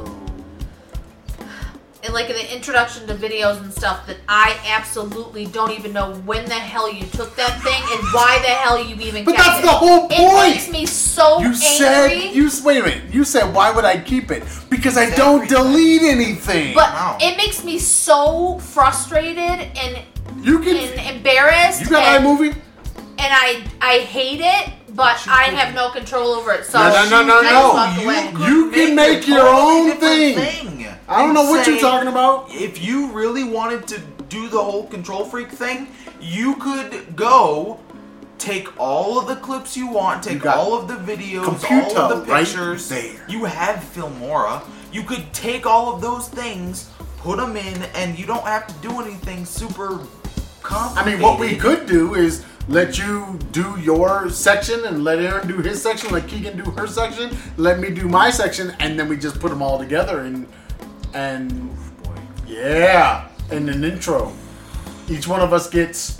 [2.06, 6.44] and like the introduction to videos and stuff that I absolutely don't even know when
[6.44, 9.60] the hell you took that thing and why the hell you even But kept that's
[9.60, 9.62] it.
[9.62, 10.12] the whole point.
[10.12, 10.50] It point.
[10.54, 11.56] makes me so You angry.
[11.62, 13.14] said you wait a minute.
[13.14, 14.44] You said why would I keep it?
[14.70, 16.74] Because I don't delete anything.
[16.76, 17.18] but Wow.
[17.22, 20.00] it makes me so frustrated and,
[20.42, 20.76] you can.
[20.76, 21.82] and embarrassed.
[21.84, 22.54] you got and, iMovie?
[22.54, 26.66] and I I hate it, but But I have no control over it.
[26.66, 27.74] So No, no, no, no, I just no.
[27.74, 30.36] walk You could You can a make your totally own thing.
[30.36, 30.88] thing.
[31.08, 32.48] I don't know what you're talking about.
[32.52, 35.88] If you really wanted to do the whole control freak thing,
[36.22, 37.80] you could go
[38.38, 42.12] take all of the clips you want, take got all of the videos, Computer all
[42.12, 42.90] of the right pictures.
[42.90, 43.26] there.
[43.30, 44.62] You have Filmora.
[44.92, 48.74] You could take all of those things, put them in, and you don't have to
[48.88, 50.00] do anything super
[50.62, 50.98] complicated.
[50.98, 55.48] I mean, what we could do is let you do your section and let Aaron
[55.48, 59.10] do his section, let Keegan do her section, let me do my section, and then
[59.10, 60.48] we just put them all together and
[61.14, 61.70] and
[62.04, 62.16] Boy.
[62.48, 64.34] yeah, and an intro.
[65.10, 66.20] Each one of us gets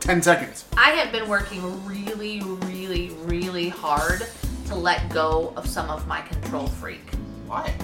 [0.00, 0.64] ten seconds.
[0.76, 4.26] I have been working really, really, really hard
[4.66, 7.02] to let go of some of my control freak.
[7.46, 7.74] Why?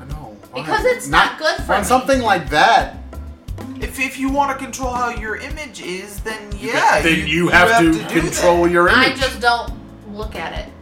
[0.00, 0.62] I know why?
[0.62, 1.86] Because it's not good for on me.
[1.86, 2.96] something like that.
[3.80, 7.80] If, if you want to control how your image is, then yeah, then you, have,
[7.80, 8.72] to, do control that.
[8.72, 9.12] your image.
[9.12, 9.72] I just don't
[10.12, 10.72] look at it.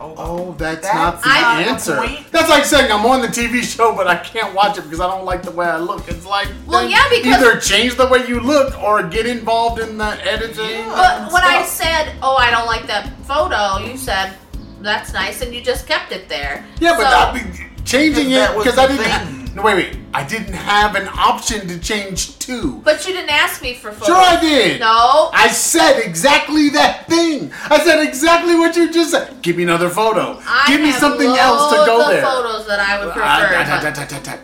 [0.00, 2.24] Oh, Oh, oh that's, That's not the not answer.
[2.32, 5.06] That's like saying I'm on the TV show, but I can't watch it because I
[5.06, 6.08] don't like the way I look.
[6.08, 9.98] It's like Well, yeah, because- either change the way you look or get involved in
[9.98, 10.68] the editing.
[10.70, 10.88] Yeah.
[10.88, 14.34] But and when I said, "Oh, I don't like that photo," you said,
[14.80, 16.64] "That's nice," and you just kept it there.
[16.80, 19.04] yeah, but So- I be changing Because it because I didn't.
[19.04, 19.41] thing.
[19.54, 19.98] No, wait, wait.
[20.14, 22.80] I didn't have an option to change to.
[22.84, 24.06] But you didn't ask me for photos.
[24.06, 24.80] Sure, I did.
[24.80, 25.30] No.
[25.32, 27.52] I said exactly that thing.
[27.68, 29.42] I said exactly what you just said.
[29.42, 30.38] Give me another photo.
[30.46, 32.22] I Give me something else to go there.
[32.22, 33.54] photos that I would uh, uh, prefer.
[33.56, 34.38] Uh, but- da, da, da, da.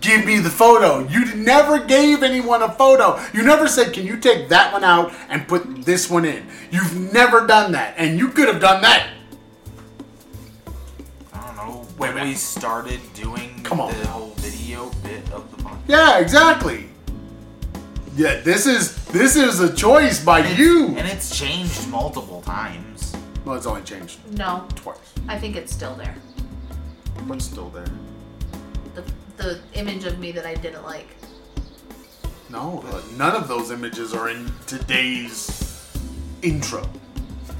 [0.00, 1.06] Give me the photo.
[1.08, 3.20] You never gave anyone a photo.
[3.32, 7.12] You never said, "Can you take that one out and put this one in?" You've
[7.12, 9.06] never done that, and you could have done that.
[12.02, 12.24] When wait.
[12.30, 13.92] we started doing Come on.
[13.98, 15.78] the whole video bit of the podcast.
[15.86, 16.88] Yeah, exactly.
[18.16, 20.88] Yeah, this is this is a choice by you.
[20.98, 23.14] And it's changed multiple times.
[23.44, 24.98] Well, it's only changed no, twice,
[25.28, 26.14] I think it's still there.
[27.26, 27.86] but it's still there.
[28.94, 29.04] The
[29.36, 31.08] the image of me that I didn't like.
[32.50, 35.38] No, uh, none of those images are in today's
[36.42, 36.82] intro.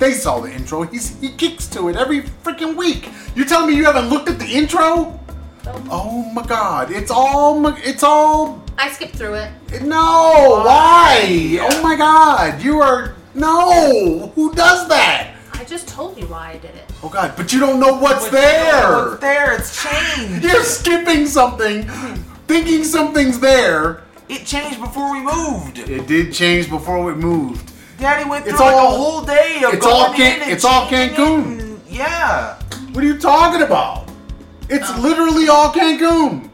[0.02, 0.82] They saw the intro.
[0.82, 3.08] He's, he kicks to it every freaking week.
[3.36, 5.20] You telling me you haven't looked at the intro?
[5.64, 6.90] Um, oh my god!
[6.90, 9.52] It's all it's all I skipped through it.
[9.82, 10.64] no.
[10.64, 11.56] Why?
[11.60, 12.60] Oh my god!
[12.60, 14.32] You are no.
[14.34, 15.36] Who does that?
[15.52, 16.90] I just told you why I did it.
[17.04, 17.34] Oh god!
[17.36, 19.06] But you don't know what's But you know there.
[19.06, 19.52] What's there?
[19.52, 20.44] It's changed.
[20.52, 21.84] You're skipping something,
[22.48, 24.02] thinking something's there.
[24.28, 25.78] It changed before we moved.
[25.78, 27.71] It did change before we moved.
[28.02, 30.42] Daddy went through It's like all- a whole day of it's all going Can- in
[30.42, 31.44] and it's all Cancun.
[31.60, 32.56] and- yeah.
[32.92, 34.08] What are you talking about?
[34.68, 35.00] It's Oh.
[35.00, 36.50] literally all Cancun.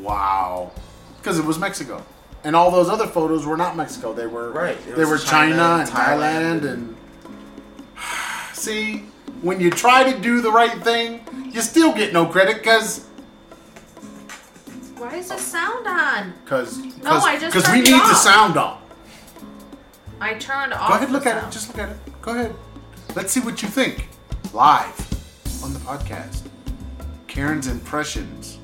[0.00, 0.70] Wow.
[1.20, 2.02] Because it was Mexico.
[2.44, 4.12] And all those other photos were not Mexico.
[4.14, 4.78] They were Right.
[4.96, 6.96] They were China, China, and Thailand, Thailand and
[8.54, 9.04] See,
[9.42, 11.20] when you try to do the right thing,
[11.52, 13.02] you still get no credit cuz
[14.96, 16.32] Why is the sound on?
[16.46, 18.78] cuz No, I just cuz we turned it need the sound on.
[20.22, 20.88] I turned off.
[20.88, 21.52] Go ahead, the look at sound.
[21.52, 21.52] it.
[21.52, 22.22] Just look at it.
[22.22, 22.54] Go ahead.
[23.16, 24.08] Let's see what you think.
[24.52, 26.42] Live on the podcast.
[27.26, 28.58] Karen's impressions.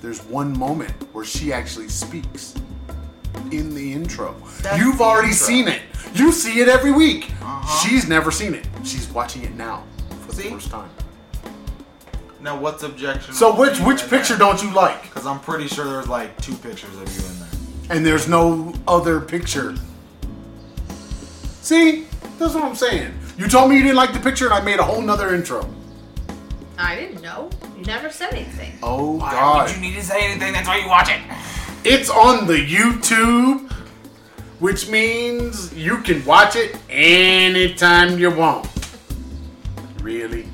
[0.00, 2.54] There's one moment where she actually speaks
[3.50, 4.34] in the intro.
[4.62, 5.46] That's You've the already intro.
[5.46, 5.82] seen it.
[6.14, 7.30] You see it every week.
[7.42, 7.86] Uh-huh.
[7.88, 8.66] She's never seen it.
[8.82, 9.84] She's watching it now
[10.26, 10.90] for the first time.
[12.40, 13.34] Now, what's objection?
[13.34, 15.02] So which which picture don't you like?
[15.02, 17.96] Because I'm pretty sure there's like two pictures of you in there.
[17.96, 19.74] And there's no other picture.
[21.62, 22.06] See?
[22.38, 23.14] That's what I'm saying.
[23.38, 25.64] You told me you didn't like the picture and I made a whole nother intro.
[26.76, 27.50] I didn't know.
[27.78, 28.72] You never said anything.
[28.82, 29.68] Oh Why god.
[29.68, 30.52] would you need to say anything?
[30.52, 31.20] That's why you watch it.
[31.84, 33.70] It's on the YouTube,
[34.58, 38.66] which means you can watch it anytime you want.
[40.02, 40.48] Really?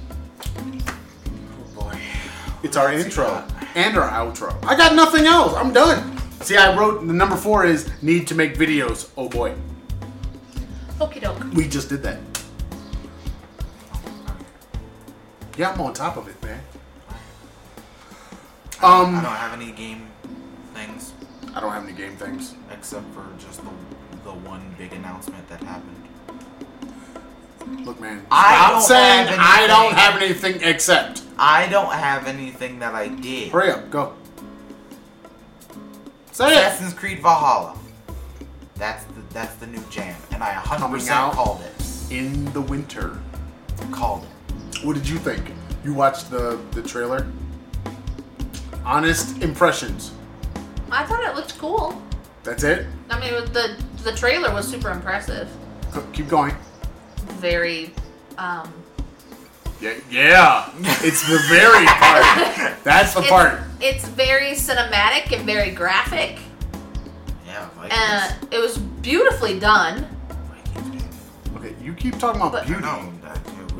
[0.59, 1.98] Oh boy.
[2.62, 3.44] It's our What's intro
[3.74, 4.62] and our outro.
[4.62, 5.54] I got nothing else.
[5.54, 6.18] I'm done.
[6.42, 9.09] See, I wrote the number four is need to make videos.
[9.16, 9.54] Oh boy.
[11.01, 11.42] Okie doke.
[11.55, 12.18] We just did that.
[15.57, 16.61] Yeah, I'm on top of it, man.
[18.81, 20.06] I Um, don't have any game
[20.73, 21.12] things
[21.55, 22.55] I don't have any game things.
[22.70, 23.70] except for just the
[24.24, 25.97] the one big announcement that happened.
[27.85, 28.24] Look, man.
[28.31, 31.23] I stop don't saying have I don't have anything except.
[31.39, 33.51] I don't have anything that I did.
[33.51, 34.14] Hurry up, go.
[36.32, 36.59] Say it.
[36.59, 37.77] Assassin's Creed Valhalla.
[38.78, 41.32] That's the that's the new jam, and I 100% Coming out.
[41.32, 42.12] called it.
[42.12, 43.18] In the winter.
[43.90, 44.84] Called it.
[44.84, 45.50] What did you think?
[45.84, 47.26] You watched the the trailer?
[48.84, 50.12] Honest impressions.
[50.90, 52.00] I thought it looked cool.
[52.44, 52.86] That's it.
[53.10, 55.48] I mean, with the the trailer was super impressive.
[55.92, 56.55] Co- Keep going.
[57.40, 57.92] Very,
[58.38, 58.72] um,
[59.80, 60.70] Yeah, yeah.
[61.02, 62.82] It's the very part.
[62.84, 63.60] That's the it's, part.
[63.80, 66.38] it's very cinematic and very graphic.
[67.59, 68.55] Yeah, Uh, Vikings.
[68.55, 70.06] it was beautifully done.
[71.56, 72.82] Okay, you keep talking about But- beauty.
[72.82, 73.12] know.
[73.22, 73.39] that-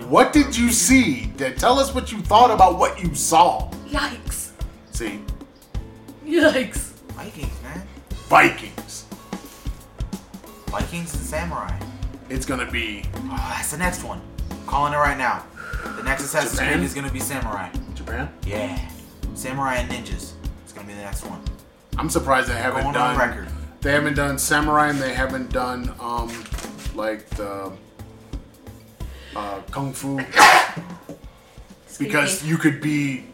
[0.09, 1.33] What did you see?
[1.37, 3.69] That tell us what you thought about what you saw.
[3.89, 4.51] Yikes!
[4.93, 5.21] See,
[6.27, 6.93] Yikes!
[7.15, 7.83] Vikings, man.
[8.29, 9.05] Vikings.
[10.69, 11.73] Vikings and Samurai.
[12.31, 14.21] It's gonna be Oh, that's the next one.
[14.67, 15.43] calling it right now.
[15.97, 16.73] The next Assassin's Japan?
[16.75, 17.69] Creed is gonna be Samurai.
[17.95, 18.29] Japan.
[18.47, 18.79] Yeah.
[19.35, 20.33] Samurai and Ninjas.
[20.65, 21.41] It's gonna be the next one.
[21.99, 23.49] I'm surprised they haven't Going done on record.
[23.81, 26.29] They haven't done samurai and they haven't done um
[26.95, 27.73] like the
[29.37, 30.17] uh, kung fu
[31.99, 32.49] because me.
[32.49, 33.25] you could be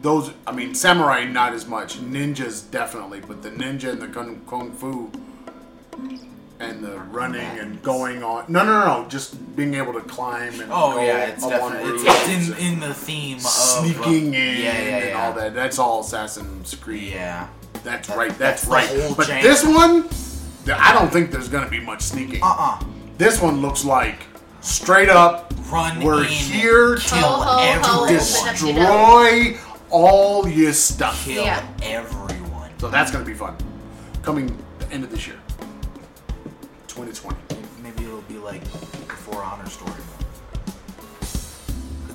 [0.00, 0.32] those.
[0.46, 1.98] I mean, samurai not as much.
[2.00, 5.10] Ninjas definitely, but the ninja and the kung, kung fu
[6.58, 8.44] and the running and going on.
[8.48, 9.08] No, no, no, no.
[9.08, 12.80] Just being able to climb and Oh go yeah, it's definitely it's, it's in in
[12.80, 15.26] the theme of sneaking in Yeah, yeah, and yeah.
[15.26, 15.54] all that.
[15.54, 17.12] That's all Assassin's Creed.
[17.12, 17.48] Yeah.
[17.84, 18.38] That's That- right.
[18.38, 19.02] That's, that's the right.
[19.06, 19.42] whole But jam.
[19.42, 20.08] this one,
[20.74, 22.42] I don't think there's gonna be much sneaking.
[22.42, 22.84] Uh uh
[23.18, 24.20] This one looks like
[24.60, 25.52] straight up.
[25.70, 29.56] Run We're in, here kill Ho, ho, ho, destroy
[29.90, 31.24] all your stuff.
[31.24, 31.66] Kill Yeah.
[31.82, 32.70] everyone.
[32.78, 33.56] So that's gonna be fun.
[34.22, 35.36] Coming the end of this year,
[36.88, 37.36] 2020.
[37.82, 38.70] Maybe it'll be like the
[39.16, 39.92] For Honor story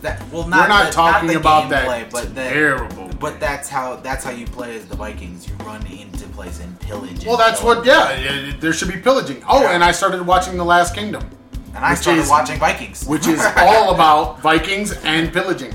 [0.02, 1.72] That, well, not We're not the, talking not the about gameplay,
[2.02, 3.07] that but that, terrible.
[3.20, 5.48] But that's how that's how you play as the Vikings.
[5.48, 7.12] You run into place and pillage.
[7.20, 7.86] and Well, that's kill what.
[7.86, 9.44] Yeah, there should be pillaging.
[9.48, 9.72] Oh, Yeah.
[9.72, 11.28] and I started watching The Last Kingdom,
[11.76, 15.74] And I started is- watching Vikings, which is all about Vikings and pillaging.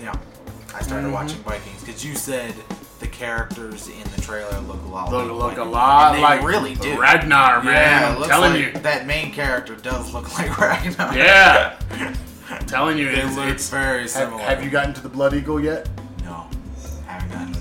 [0.00, 0.12] yeah.
[0.74, 1.12] I started Mhm.
[1.12, 2.54] watching Vikings because you said
[3.00, 6.22] the characters in the trailer look a lot Look, like look a lot And they
[6.22, 7.00] like really do.
[7.00, 7.74] Ragnar, man.
[8.02, 8.80] Yeah, I'm telling like you.
[8.82, 11.14] that main character does look like Ragnar.
[11.16, 11.74] Yeah.
[12.50, 14.42] I'm telling you, it it's, look it's very have, similar.
[14.42, 15.88] have you gotten to the Blood Eagle yet?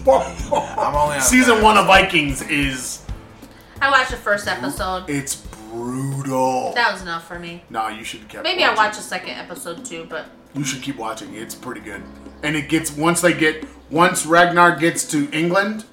[0.10, 1.86] I'm only on Season third one of.
[1.88, 3.04] Vikings is
[3.82, 5.10] I watched the first episode.
[5.10, 5.36] it's
[5.72, 6.74] brutal.
[6.74, 7.64] That was enough for me.
[7.70, 8.42] nah, you should keep.
[8.44, 10.26] Maybe I'll watch the second episode too, but
[10.56, 11.34] You should keep watching.
[11.36, 12.02] It's pretty good.
[12.44, 15.86] And it gets once they get once Ragnar gets to England,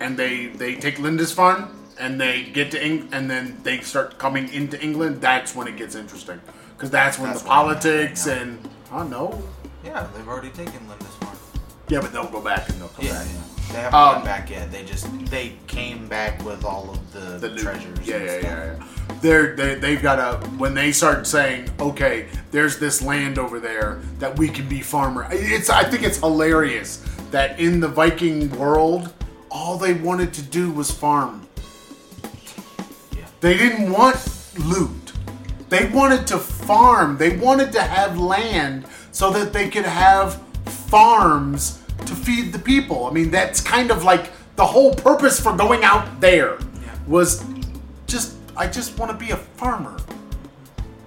[0.00, 1.68] and they they take Lindisfarne
[1.98, 5.20] and they get to Eng- and then they start coming into England.
[5.20, 6.40] That's when it gets interesting
[6.76, 8.34] because that's when That's the when- politics yeah.
[8.34, 9.42] and I don't know.
[9.84, 11.35] Yeah, they've already taken Lindisfarne.
[11.88, 13.26] Yeah, but they'll go back and they'll come Yeah, back.
[13.32, 13.42] yeah.
[13.72, 14.70] They haven't Um, gone back yet.
[14.72, 17.58] They just they came back with all of the, the loot.
[17.62, 17.98] treasures.
[18.04, 18.42] Yeah, and yeah, stuff.
[18.44, 19.16] yeah, yeah.
[19.20, 24.00] They're they they've got a when they start saying, okay, there's this land over there
[24.18, 25.26] that we can be farmer.
[25.30, 27.02] It's I think it's hilarious
[27.32, 29.12] that in the Viking world,
[29.50, 31.46] all they wanted to do was farm.
[33.16, 33.24] Yeah.
[33.40, 34.16] They didn't want
[34.58, 35.12] loot.
[35.68, 37.16] They wanted to farm.
[37.18, 40.40] They wanted to have land so that they could have
[40.88, 43.06] farms to feed the people.
[43.06, 46.58] I mean, that's kind of like the whole purpose for going out there
[47.06, 47.44] was
[48.06, 49.96] just I just want to be a farmer.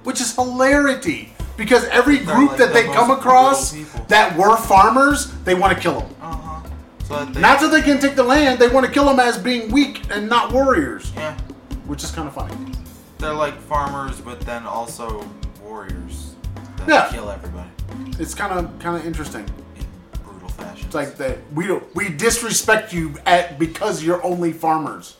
[0.03, 3.72] Which is hilarity because every group like that the they come across
[4.07, 6.15] that were farmers, they want to kill them.
[6.22, 6.68] Uh-huh.
[7.03, 9.38] So that Not that they can take the land, they want to kill them as
[9.38, 11.38] being weak and not warriors, yeah,
[11.85, 12.56] which is kind of funny.
[13.18, 15.26] they're like farmers, but then also
[15.61, 16.35] warriors
[16.77, 17.10] that Yeah.
[17.11, 17.69] kill everybody
[18.19, 19.45] It's kind of kind of interesting.
[20.60, 20.86] In brutal fashion.
[20.86, 25.15] It's like that we don't we disrespect you at because you're only farmers,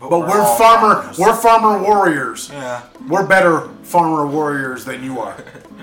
[0.00, 1.18] but we're, all farmer farmers.
[1.18, 2.50] we're farmer warriors.
[2.52, 2.82] yeah.
[3.08, 5.36] We're better farmer warriors than you are.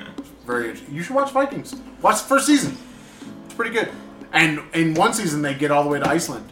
[0.45, 0.95] Very interesting.
[0.95, 1.75] You should watch Vikings.
[2.01, 2.77] Watch the first season.
[3.45, 3.89] It's pretty good.
[4.31, 6.51] And in one season they get all the way to Iceland.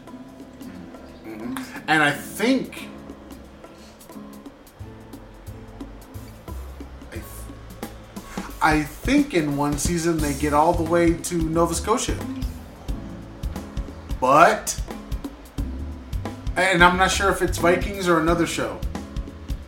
[1.24, 1.64] Mhm.
[1.86, 2.88] And I think
[8.64, 12.16] I think in one season they get all the way to Nova Scotia.
[14.18, 14.80] But
[16.56, 18.80] and I'm not sure if it's Vikings or another show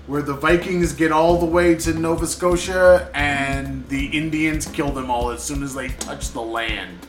[0.06, 5.10] where the Vikings get all the way to Nova Scotia and the Indians kill them
[5.10, 7.06] all as soon as they touch the land.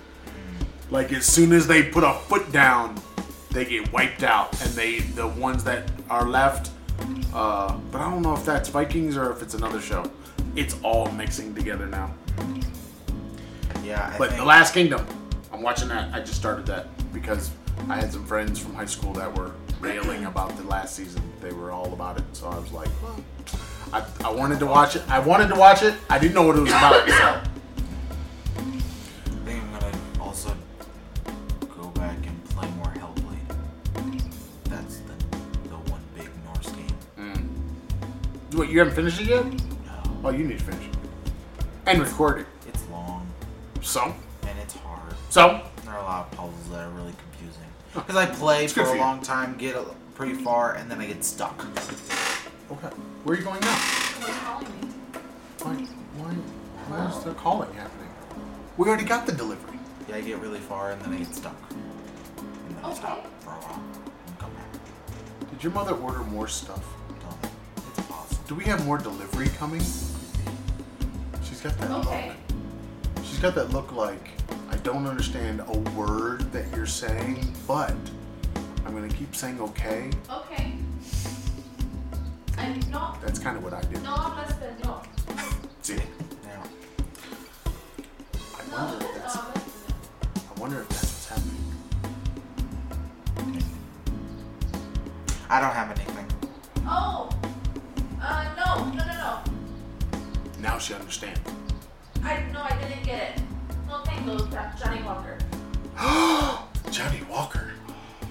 [0.90, 3.02] Like as soon as they put a foot down,
[3.52, 6.70] they get wiped out, and they the ones that are left.
[7.34, 10.12] Uh, but I don't know if that's Vikings or if it's another show.
[10.58, 12.14] It's all mixing together now.
[13.84, 15.06] Yeah, I But think, The Last Kingdom,
[15.54, 16.12] I'm watching that.
[16.14, 17.52] I just started that because
[17.88, 21.22] I had some friends from high school that were railing about the last season.
[21.42, 23.24] They were all about it, so I was like, well,
[23.94, 25.04] I, I wanted to watch it.
[25.08, 25.94] I wanted to watch it.
[26.10, 27.08] I didn't know what it was about.
[27.08, 27.42] So I
[29.46, 30.58] think I'm gonna also
[31.78, 34.24] go back and play more Hellblade.
[34.66, 35.14] That's the
[35.70, 36.98] the one big Norse game.
[37.20, 38.56] Mm.
[38.58, 38.70] what?
[38.70, 39.46] You haven't finished it yet?
[40.28, 40.94] No, Oh, you need to finish it
[41.86, 42.48] and record it.
[42.68, 43.26] it's long
[43.82, 44.14] So,
[44.46, 45.14] and it's hard.
[45.30, 47.64] so There are a lot of puzzles that are really confusing.
[47.94, 49.02] Because I play It's for good for a you.
[49.02, 49.86] long time, get a,
[50.16, 51.58] pretty far, and then I get stuck.
[52.72, 52.88] okay.
[53.24, 53.76] Where are you going now?
[53.78, 54.88] someone's calling me.
[55.62, 55.74] Why?
[56.18, 56.34] Why?
[56.34, 58.10] Why is the calling happening?
[58.76, 59.80] We already got the delivery.
[60.10, 61.56] Yeah, I get really far, and then I get stuck.
[61.72, 62.98] And then I Okay.
[62.98, 63.82] stop for a while
[64.28, 65.50] and come back.
[65.52, 66.84] Did your mother order more stuff?
[67.22, 67.52] Don't.
[67.98, 68.44] It's possible.
[68.50, 69.82] Do we have more delivery coming?
[71.68, 72.28] She's got that Okay.
[72.30, 73.26] look.
[73.26, 74.30] She's got that look like
[74.72, 77.94] I don't understand a word that you're saying, but
[78.86, 80.10] I'm gonna keep saying okay.
[80.32, 80.74] Okay.
[82.58, 83.22] I'm not.
[83.22, 84.00] That's kind of what I do.
[84.00, 85.06] No habla español.
[85.82, 85.96] See,
[86.46, 86.64] Now,
[88.56, 91.64] I wonder if that's I wonder if that's what's happening.
[95.50, 96.17] I don't have anything.
[100.88, 101.42] She understands.
[102.24, 103.42] I no, I didn't get it.
[103.90, 105.38] No tengo that Johnnie Walker.
[106.92, 107.72] Johnnie Walker.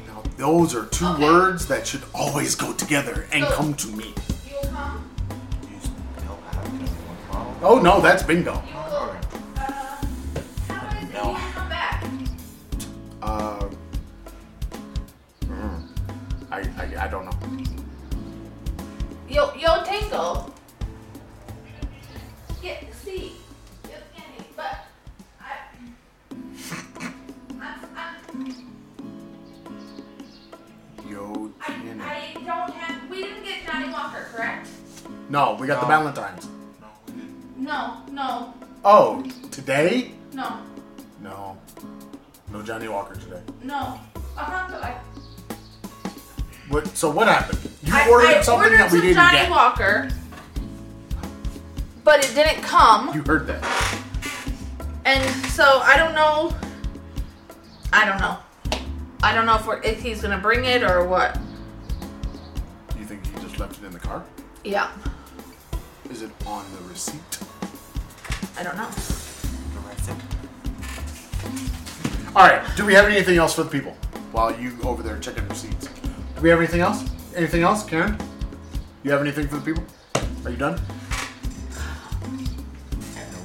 [0.06, 1.22] Now those are two Okay.
[1.22, 4.14] words that should always go together and So- come to me.
[4.48, 5.10] You'll come.
[5.70, 5.90] Use
[6.24, 7.56] help out of one bottle.
[7.62, 8.54] Oh no, that's bingo.
[8.66, 8.75] You
[49.00, 49.50] some Johnny get.
[49.50, 50.08] Walker,
[52.04, 53.14] but it didn't come.
[53.14, 53.62] You heard that?
[55.04, 56.54] And so I don't know.
[57.92, 58.38] I don't know.
[59.22, 61.38] I don't know if, we're, if he's gonna bring it or what.
[62.98, 64.24] You think he just left it in the car?
[64.64, 64.90] Yeah,
[66.10, 67.20] Is it on the receipt?
[68.58, 68.88] I don't know.
[68.88, 70.16] The rest of
[72.36, 72.62] All right.
[72.76, 73.92] Do we have anything else for the people
[74.32, 75.86] while you over there checking receipts?
[75.86, 77.04] Do we have anything else?
[77.36, 78.16] Anything else, Karen?
[79.06, 79.84] You have anything for the people?
[80.44, 80.80] Are you done?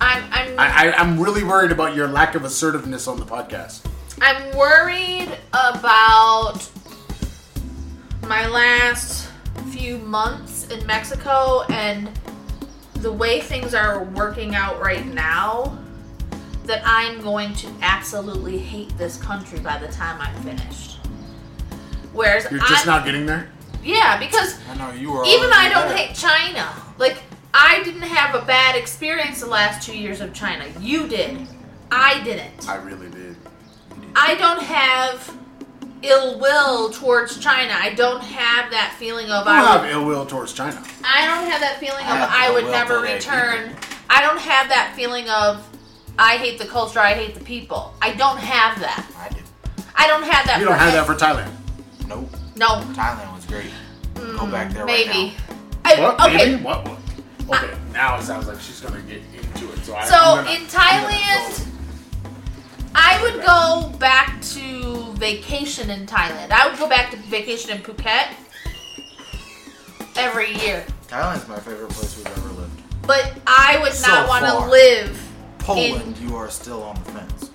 [0.01, 3.85] I'm I'm I, I, I'm really worried about your lack of assertiveness on the podcast.
[4.23, 6.67] I'm worried about
[8.23, 9.29] my last
[9.69, 12.09] few months in Mexico and
[12.95, 15.77] the way things are working out right now.
[16.63, 20.97] That I'm going to absolutely hate this country by the time I'm finished.
[22.13, 23.51] Whereas You're just I, not getting there.
[23.83, 25.25] Yeah, because I know you were.
[25.25, 26.71] even I don't hate China.
[26.97, 27.17] Like
[27.53, 30.65] I didn't have a bad experience the last two years of China.
[30.79, 31.47] You did.
[31.91, 32.67] I didn't.
[32.69, 33.35] I really did.
[34.15, 35.37] I don't have
[36.01, 37.73] ill will towards China.
[37.75, 40.83] I don't have that feeling of I would, have ill will towards China.
[41.03, 43.75] I don't have that feeling of I have I would never return.
[44.09, 45.67] I don't have that feeling of
[46.17, 47.93] I hate the culture, I hate the people.
[48.01, 49.05] I don't have that.
[49.17, 49.43] I did.
[49.95, 50.59] I don't have that.
[50.59, 51.51] You don't have that for Thailand.
[52.07, 52.29] Nope.
[52.55, 54.37] No, Thailand was great.
[54.37, 55.09] Go back there Mm, maybe.
[55.09, 56.19] right I, What?
[56.21, 56.63] okay, Maybe?
[56.63, 56.87] What?
[57.47, 57.63] what?
[57.63, 59.83] Okay, now it sounds like she's gonna get into it.
[59.85, 61.67] So, I, So I'm gonna- in Thailand.
[62.93, 66.51] I would go back to vacation in Thailand.
[66.51, 68.27] I would go back to vacation in Phuket
[70.17, 70.85] every year.
[71.09, 71.31] now.
[71.33, 72.81] Thailand's my favorite place we've ever lived.
[73.07, 75.19] But I would So not want to live.
[75.59, 77.49] Poland, you are still on the fence.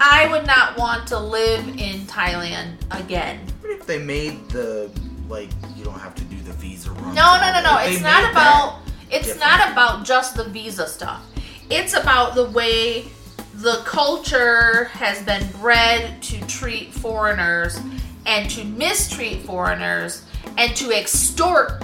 [0.00, 3.40] I would not want to live in Thailand again.
[3.60, 4.90] What if they made the
[5.32, 7.14] like you don't have to do the visa run?
[7.14, 7.78] No, no, no, no.
[7.80, 8.78] It's not about.
[9.10, 9.40] It's different.
[9.40, 11.22] not about just the visa stuff.
[11.70, 13.06] It's about the way
[13.54, 17.80] the culture has been bred to treat foreigners
[18.26, 20.24] and to mistreat foreigners
[20.56, 21.82] and to extort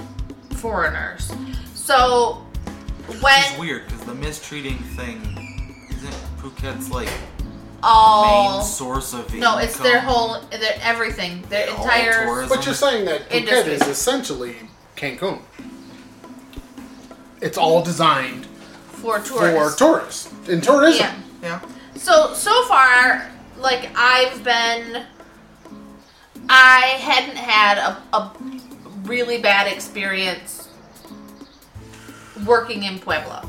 [0.51, 1.33] foreigners.
[1.75, 2.47] So
[3.21, 7.11] when It's weird because the mistreating thing isn't Phuket's like
[7.83, 9.41] all main source of income.
[9.41, 12.25] no, it's their whole, their everything, their All entire.
[12.25, 12.49] tourism.
[12.57, 13.73] But you're saying that Phuket Industry.
[13.75, 14.57] is essentially
[14.97, 15.41] Cancun.
[17.41, 18.47] It's all designed
[18.89, 19.75] for tourists.
[19.75, 21.07] for tourists in tourism.
[21.43, 21.61] Yeah.
[21.63, 21.69] Yeah.
[21.97, 25.05] So so far, like I've been,
[26.49, 28.33] I hadn't had a, a
[29.05, 30.69] really bad experience
[32.45, 33.49] working in Puebla.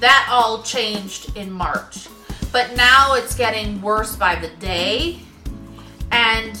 [0.00, 2.08] That all changed in March,
[2.52, 5.18] but now it's getting worse by the day,
[6.10, 6.58] and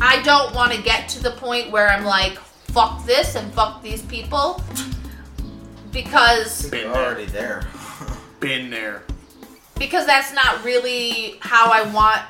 [0.00, 3.82] I don't want to get to the point where I'm like, fuck this and fuck
[3.82, 4.62] these people.
[5.92, 7.66] Because You're Been already there.
[8.40, 9.02] Been there.
[9.78, 12.20] because that's not really how I want.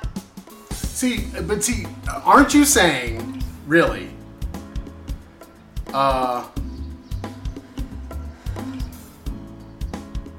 [0.72, 1.86] See, but see,
[2.24, 4.10] aren't you saying really?
[5.92, 6.46] Uh,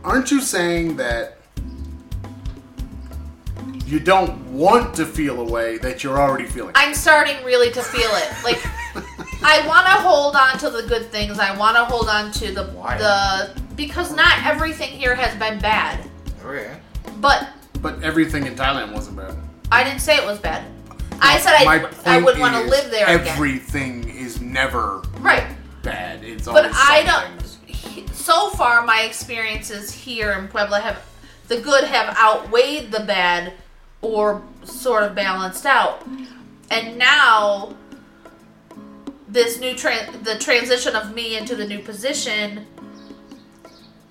[0.06, 1.38] aren't you saying that
[3.86, 6.72] you don't want to feel a way that you're already feeling?
[6.76, 8.32] I'm starting really to feel it.
[8.44, 8.60] Like
[9.44, 11.40] I want to hold on to the good things.
[11.40, 12.98] I want to hold on to the Why?
[12.98, 16.07] the because not everything here has been bad.
[16.44, 16.77] okay.
[17.18, 17.49] But
[17.82, 19.36] but everything in Thailand wasn't bad.
[19.72, 20.65] I didn't say it was bad.
[21.22, 23.27] I said I I point would want to is, live there again.
[23.27, 25.44] Everything is never Right.
[25.82, 26.23] bad.
[26.23, 27.06] It's all But I some
[27.38, 27.45] don't.
[28.26, 31.06] So far, my experiences here in Puebla have
[31.48, 33.54] the good have outweighed the bad,
[34.02, 36.04] or sort of balanced out.
[36.72, 37.76] And now,
[39.28, 42.66] this new tran the transition of me into the new position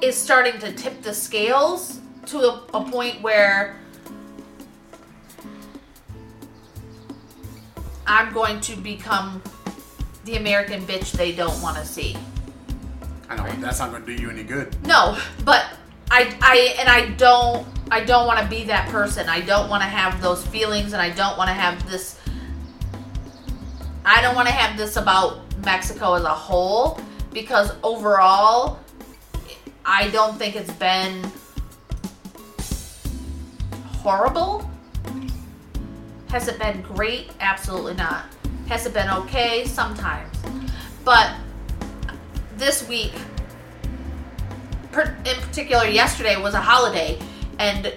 [0.00, 3.80] is starting to tip the scales to a, a point where
[8.06, 9.42] I'm going to become
[10.24, 12.16] the American bitch they don't want to see.
[13.40, 14.74] I know that's not going to do you any good.
[14.86, 15.66] No, but
[16.10, 19.28] I, I, and I don't, I don't want to be that person.
[19.28, 22.20] I don't want to have those feelings, and I don't want to have this.
[24.04, 27.00] I don't want to have this about Mexico as a whole
[27.32, 28.78] because overall,
[29.84, 31.24] I don't think it's been
[33.86, 34.70] horrible.
[36.28, 37.30] Has it been great?
[37.40, 38.26] Absolutely not.
[38.68, 39.64] Has it been okay?
[39.66, 40.36] Sometimes.
[41.04, 41.34] But
[42.56, 43.12] this week,
[44.92, 47.18] per- in particular, yesterday was a holiday,
[47.58, 47.92] and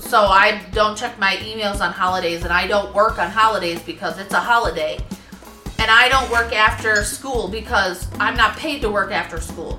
[0.00, 4.18] so I don't check my emails on holidays, and I don't work on holidays because
[4.18, 4.98] it's a holiday.
[5.78, 9.78] And I don't work after school because I'm not paid to work after school.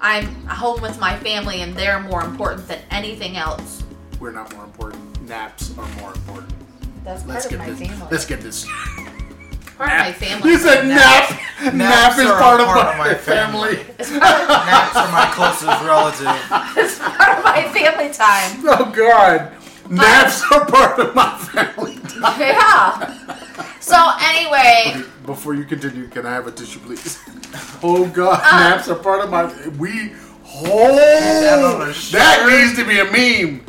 [0.00, 3.82] I'm home with my family, and they're more important than anything else.
[4.20, 5.26] We're not more important.
[5.26, 6.52] Naps are more important.
[7.04, 7.88] That's part Let's of get my this.
[7.88, 8.08] family.
[8.10, 8.66] Let's get this.
[9.76, 10.50] Part of my family.
[10.50, 11.30] You said nap.
[11.62, 13.76] Nap, Naps is are part, of, part my of my family.
[13.76, 13.94] family.
[13.98, 16.76] It's part of, Naps are my closest relative.
[16.76, 18.60] it's part of my family time.
[18.64, 19.52] Oh God.
[19.90, 21.98] Naps are part of my family.
[22.38, 23.18] Yeah.
[23.80, 27.18] So anyway, Before you continue, can I have a tissue, please?
[27.82, 28.58] Oh God, Uh.
[28.70, 29.44] naps are part of my.
[29.78, 30.08] We.
[30.08, 30.16] that
[30.66, 33.64] Oh, that needs to be a meme.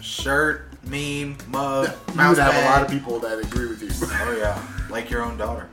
[0.00, 3.90] Shirt, meme, mug, You would have a lot of people that agree with you.
[3.92, 4.56] Oh yeah,
[4.90, 5.68] like your own daughter.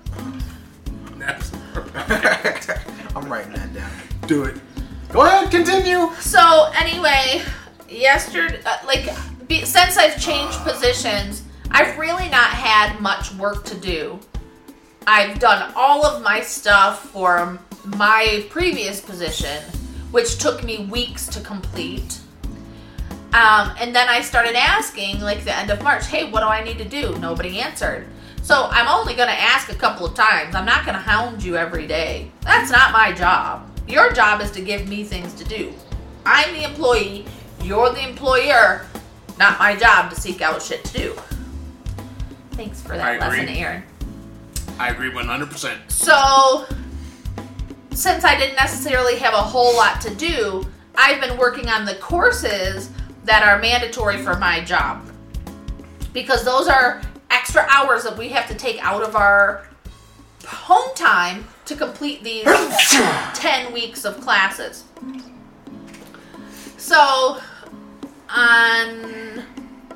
[1.18, 1.52] Naps.
[3.16, 3.92] I'm writing that down.
[4.28, 4.56] Do it.
[5.12, 6.12] Go ahead, continue.
[6.20, 7.42] so anyway,
[7.88, 9.10] yesterday, uh, like
[9.48, 14.20] be, since I've changed positions, I've really not had much work to do.
[15.08, 19.64] I've done all of my stuff for my previous position,
[20.12, 22.20] which took me weeks to complete.
[23.34, 26.64] Um, and then I started asking, like the end of March, hey, what do I
[26.64, 27.18] need to do?
[27.20, 28.08] Nobody answered.
[28.46, 30.54] So I'm only going to ask a couple of times.
[30.54, 32.30] I'm not going to hound you every day.
[32.42, 33.68] That's not my job.
[33.88, 35.74] Your job is to give me things to do.
[36.28, 37.26] I'm the employee,
[37.64, 38.86] you're the employer.
[39.40, 41.16] Not my job to seek out shit to do.
[42.52, 43.40] Thanks for that I agree.
[43.40, 43.84] lesson, Aaron.
[44.78, 45.78] I agree 100%.
[45.90, 46.68] So,
[47.96, 50.64] since I didn't necessarily have a whole lot to do,
[50.94, 52.92] I've been working on the courses
[53.24, 55.10] that are mandatory for my job.
[56.14, 59.68] Because those are extra hours that we have to take out of our
[60.46, 62.44] home time to complete these
[63.34, 64.84] 10 weeks of classes.
[66.78, 67.40] So,
[68.30, 69.44] on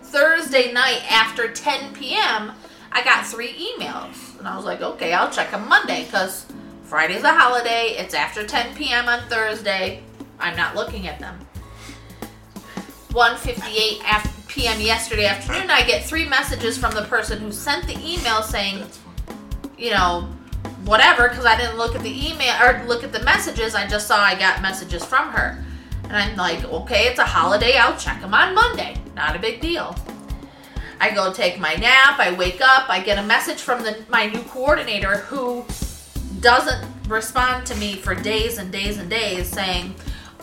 [0.02, 2.52] Thursday night after 10 p.m.,
[2.92, 4.38] I got three emails.
[4.40, 6.48] And I was like, okay, I'll check them Monday because
[6.84, 7.96] Friday's a holiday.
[7.98, 9.08] It's after 10 p.m.
[9.08, 10.02] on Thursday.
[10.40, 11.38] I'm not looking at them.
[13.10, 14.82] 1:58 af- p.m.
[14.82, 18.84] yesterday afternoon, I get three messages from the person who sent the email saying,
[19.78, 20.28] you know,
[20.86, 23.76] whatever, because I didn't look at the email or look at the messages.
[23.76, 25.64] I just saw I got messages from her.
[26.06, 27.78] And I'm like, okay, it's a holiday.
[27.78, 28.98] I'll check them on Monday.
[29.16, 29.96] Not a big deal.
[31.00, 32.20] I go take my nap.
[32.20, 32.90] I wake up.
[32.90, 35.64] I get a message from the, my new coordinator who
[36.42, 39.94] doesn't respond to me for days and days and days saying,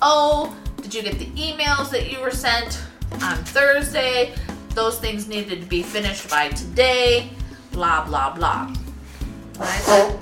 [0.00, 2.85] oh, did you get the emails that you were sent
[3.22, 4.34] on Thursday?
[4.70, 7.30] Those things needed to be finished by today.
[7.72, 8.74] Blah, blah, blah.
[9.58, 10.18] I said,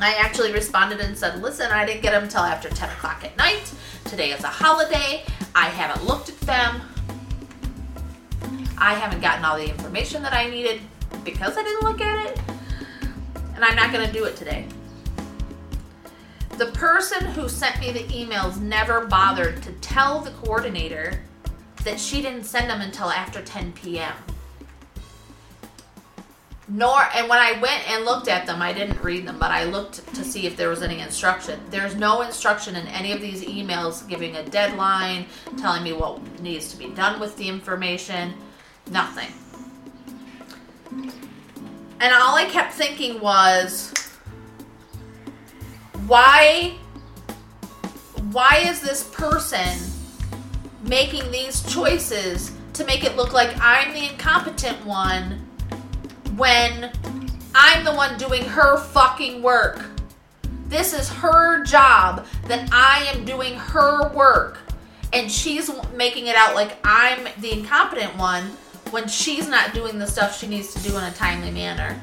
[0.00, 3.36] I actually responded and said, listen, I didn't get them until after 10 o'clock at
[3.36, 3.72] night.
[4.04, 5.24] Today is a holiday.
[5.54, 6.80] I haven't looked at them.
[8.76, 10.80] I haven't gotten all the information that I needed
[11.24, 12.40] because I didn't look at it.
[13.54, 14.66] And I'm not going to do it today.
[16.58, 21.20] The person who sent me the emails never bothered to tell the coordinator
[21.88, 24.12] that she didn't send them until after 10 p.m.
[26.68, 29.64] Nor, and when I went and looked at them, I didn't read them, but I
[29.64, 31.58] looked to see if there was any instruction.
[31.70, 35.24] There's no instruction in any of these emails giving a deadline,
[35.56, 38.34] telling me what needs to be done with the information,
[38.90, 39.32] nothing.
[42.00, 43.94] And all I kept thinking was,
[46.06, 46.76] why
[48.30, 49.97] why is this person
[50.88, 55.46] making these choices to make it look like I'm the incompetent one
[56.36, 56.92] when
[57.54, 59.84] I'm the one doing her fucking work?
[60.66, 64.58] This is her job that I am doing her work
[65.12, 68.44] and she's making it out like I'm the incompetent one
[68.90, 71.98] when she's not doing the stuff she needs to do in a timely manner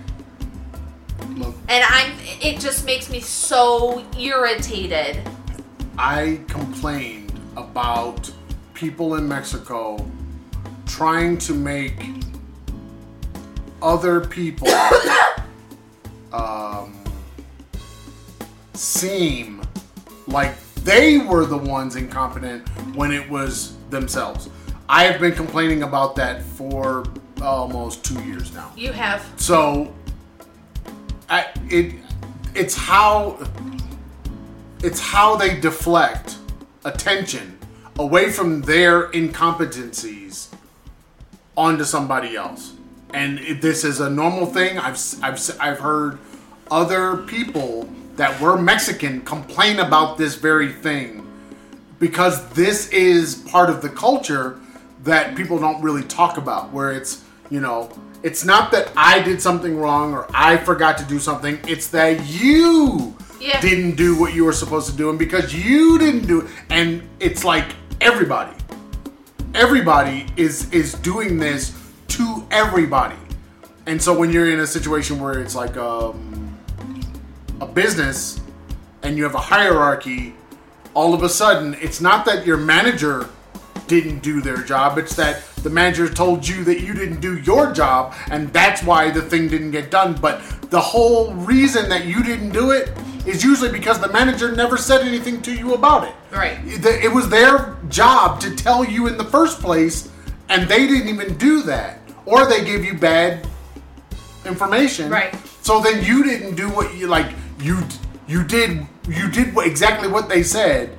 [1.36, 5.28] Look, and I'm it just makes me so irritated.
[5.98, 8.32] I complained about
[8.76, 10.06] people in Mexico
[10.86, 11.96] trying to make
[13.82, 14.68] other people
[16.34, 16.94] um,
[18.74, 19.62] seem
[20.28, 24.50] like they were the ones incompetent when it was themselves.
[24.88, 27.06] I have been complaining about that for
[27.42, 28.72] almost two years now.
[28.76, 29.94] You have So,
[31.30, 31.96] I, it
[32.54, 33.40] it's how
[34.84, 36.38] it's how they deflect
[36.86, 37.55] attention
[37.98, 40.48] away from their incompetencies
[41.56, 42.74] onto somebody else.
[43.14, 44.78] and if this is a normal thing.
[44.78, 46.18] I've I've I've heard
[46.70, 51.26] other people that were Mexican complain about this very thing
[52.00, 54.60] because this is part of the culture
[55.04, 56.74] that people don't really talk about.
[56.74, 57.90] Where it's you know.
[58.24, 61.60] It's not that I did something wrong or I forgot to do something.
[61.68, 63.62] It's that you Yeah.
[63.62, 66.90] didn't do what you were supposed to do, and because you didn't do it, and
[67.20, 67.68] it's like
[68.02, 68.56] everybody,
[69.54, 71.78] everybody is is doing this
[72.10, 73.18] to everybody,
[73.86, 76.58] and so when you're in a situation where it's like um,
[77.62, 78.40] a business
[79.04, 80.34] and you have a hierarchy,
[80.94, 83.30] all of a sudden it's not that your manager
[83.88, 87.74] didn't do their job, it's that the manager told you that you didn't do your
[87.74, 90.14] job, and that's why the thing didn't get done.
[90.14, 92.92] But the whole reason that you didn't do it
[93.26, 96.14] is usually because the manager never said anything to you about it.
[96.32, 96.60] Right.
[96.64, 100.12] It was their job to tell you in the first place,
[100.50, 102.00] and they didn't even do that.
[102.28, 103.48] Or they gave you bad
[104.46, 105.10] information.
[105.10, 105.36] Right.
[105.64, 107.34] So then you didn't do what you like.
[107.60, 107.82] You
[108.28, 110.96] you did you did exactly what they said,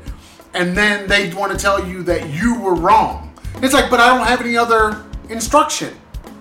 [0.55, 3.26] and then they want to tell you that you were wrong.
[3.63, 5.95] It's like, but I don't have any other instruction.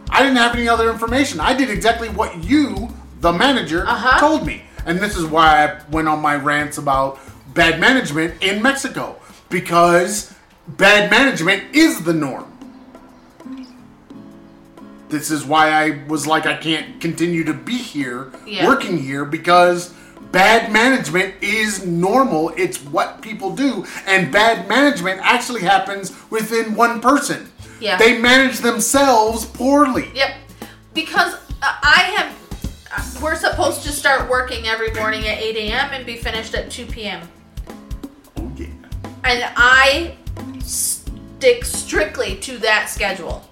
[0.10, 1.40] I didn't have any other information.
[1.40, 2.90] I did exactly what you,
[3.22, 4.20] the manager, Uh-huh.
[4.20, 4.64] told me.
[4.86, 7.20] And this is why I went on my rants about
[7.54, 9.16] bad management in Mexico
[9.50, 10.34] because
[10.68, 12.46] bad management is the norm.
[15.10, 18.68] This is why I was like, I can't continue to be here, Yeah.
[18.68, 19.94] working here, because
[20.36, 22.50] bad management is normal.
[22.58, 23.86] It's what people do.
[24.06, 27.50] And bad management actually happens within one person.
[27.80, 27.98] Yeah.
[27.98, 30.12] They manage themselves poorly.
[30.14, 30.36] Yep.
[30.94, 32.36] Because uh, I have,
[32.94, 35.94] uh, we're supposed to start working every morning at 8 a.m.
[35.94, 37.26] and be finished at 2 p.m.
[38.36, 38.68] Oh, yeah.
[39.24, 40.18] And I
[40.60, 43.50] stick strictly to that schedule.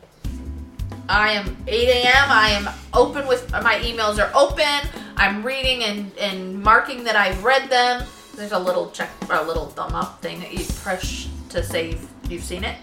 [1.14, 2.26] I am 8 a.m.
[2.28, 4.90] I am open with my emails are open.
[5.16, 8.04] I'm reading and, and marking that I've read them.
[8.36, 11.92] There's a little check or a little thumb up thing that you push to say
[11.92, 12.78] you've, you've seen it.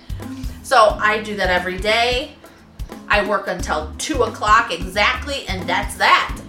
[0.62, 2.36] So I do that every day.
[3.08, 6.40] I work until two o'clock exactly, and that's that.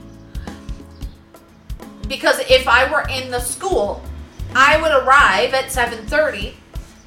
[2.07, 4.03] Because if I were in the school,
[4.53, 6.53] I would arrive at 7:30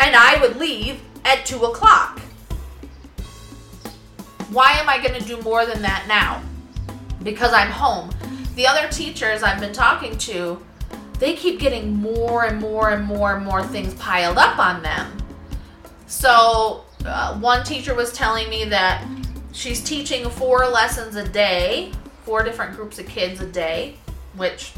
[0.01, 2.21] and I would leave at 2 o'clock.
[4.51, 6.43] Why am I going to do more than that now?
[7.23, 8.11] Because I'm home.
[8.55, 10.65] The other teachers I've been talking to,
[11.19, 15.17] they keep getting more and more and more and more things piled up on them.
[16.07, 19.07] So, uh, one teacher was telling me that
[19.53, 21.93] she's teaching four lessons a day,
[22.25, 23.97] four different groups of kids a day,
[24.37, 24.73] which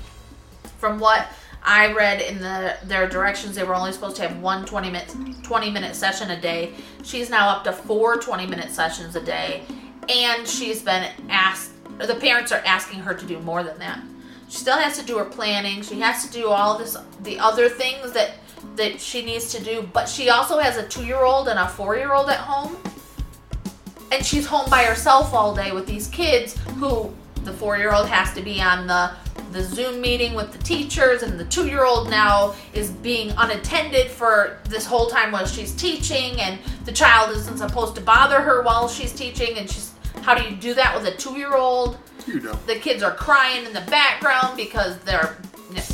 [0.78, 1.28] from what
[1.66, 5.42] I read in the their directions, they were only supposed to have one 20 minute
[5.42, 6.74] 20 minute session a day.
[7.02, 9.64] She's now up to four 20 minute sessions a day,
[10.08, 11.72] and she's been asked.
[11.98, 14.00] The parents are asking her to do more than that.
[14.48, 15.82] She still has to do her planning.
[15.82, 18.34] She has to do all this, the other things that
[18.76, 19.88] that she needs to do.
[19.92, 22.76] But she also has a two year old and a four year old at home,
[24.12, 27.12] and she's home by herself all day with these kids who
[27.46, 29.12] the four year old has to be on the
[29.52, 34.08] the Zoom meeting with the teachers, and the two year old now is being unattended
[34.08, 38.62] for this whole time while she's teaching, and the child isn't supposed to bother her
[38.62, 39.92] while she's teaching, and she's
[40.22, 41.98] how do you do that with a two year old?
[42.26, 42.54] You know.
[42.66, 45.36] the kids are crying in the background because they're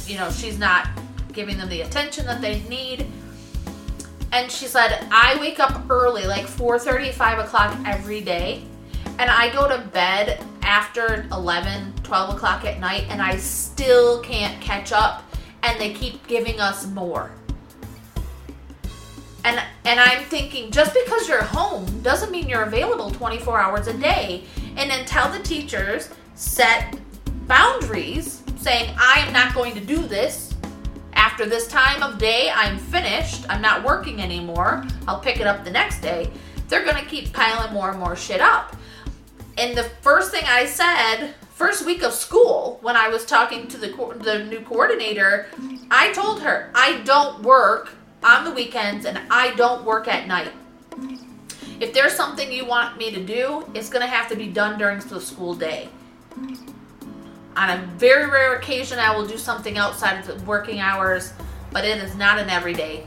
[0.06, 0.88] you know she's not
[1.32, 3.06] giving them the attention that they need
[4.32, 8.64] and she said i wake up early like 4.30 5 o'clock every day
[9.18, 14.60] and i go to bed after 11 12 o'clock at night and i still can't
[14.60, 15.24] catch up
[15.62, 17.30] and they keep giving us more.
[19.44, 23.94] And and i'm thinking just because you're home doesn't mean you're available 24 hours a
[23.94, 24.44] day.
[24.76, 26.96] And then tell the teachers set
[27.46, 30.54] boundaries saying i am not going to do this.
[31.14, 33.44] After this time of day i'm finished.
[33.48, 34.84] I'm not working anymore.
[35.08, 36.30] I'll pick it up the next day.
[36.68, 38.76] They're going to keep piling more and more shit up
[39.58, 43.76] and the first thing i said first week of school when i was talking to
[43.76, 45.46] the co- the new coordinator
[45.90, 50.52] i told her i don't work on the weekends and i don't work at night.
[51.80, 54.78] If there's something you want me to do it's going to have to be done
[54.78, 55.88] during the school day.
[57.56, 61.32] On a very rare occasion i will do something outside of the working hours
[61.72, 63.04] but it is not an everyday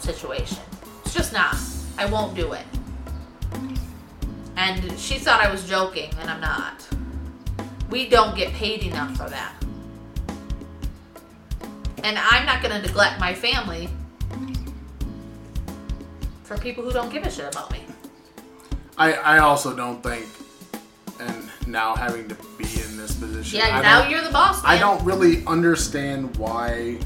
[0.00, 0.58] situation.
[1.04, 1.56] It's just not.
[1.98, 2.64] I won't do it
[4.56, 6.86] and she thought i was joking and i'm not
[7.90, 9.54] we don't get paid enough for that
[12.02, 13.88] and i'm not going to neglect my family
[16.42, 17.80] for people who don't give a shit about me
[18.96, 20.26] I, I also don't think,
[21.20, 23.58] and now having to be in this position.
[23.58, 24.62] Yeah, I now you're the boss.
[24.62, 24.72] Man.
[24.72, 26.98] I don't really understand why.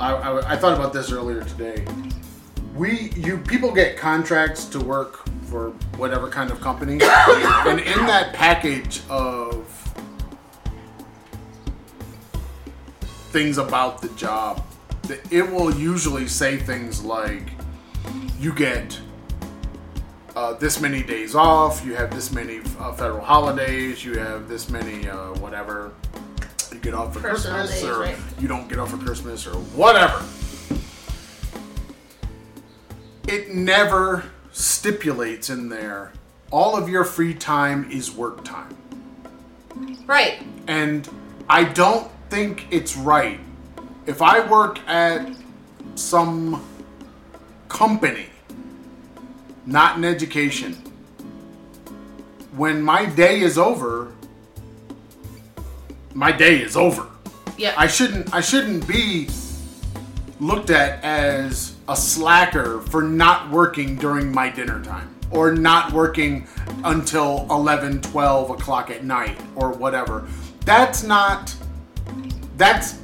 [0.00, 1.84] I, I, I thought about this earlier today.
[2.74, 8.32] We you people get contracts to work for whatever kind of company, and in that
[8.32, 9.68] package of
[13.30, 14.64] things about the job,
[15.30, 17.50] it will usually say things like,
[18.40, 18.98] "You get."
[20.34, 21.84] uh, this many days off.
[21.84, 24.02] You have this many uh, federal holidays.
[24.04, 25.92] You have this many uh, whatever.
[26.72, 28.16] You get off for Personal Christmas, days, or right.
[28.40, 30.24] you don't get off for Christmas, or whatever.
[33.28, 36.12] It never stipulates in there.
[36.50, 38.76] All of your free time is work time,
[40.06, 40.42] Right.
[40.66, 41.08] and
[41.48, 43.40] I don't think it's right.
[44.06, 45.28] If I work at
[45.94, 46.62] some
[47.68, 48.26] company
[49.66, 50.74] not in education.
[52.56, 54.12] When my day is over,
[56.14, 57.06] my day is over.
[57.56, 57.74] Yeah.
[57.76, 59.28] I shouldn't I shouldn't be
[60.40, 66.46] looked at as a slacker for not working during my dinner time or not working
[66.84, 70.26] until 11 12 o'clock at night or whatever
[70.64, 71.54] that's not
[72.56, 72.98] that's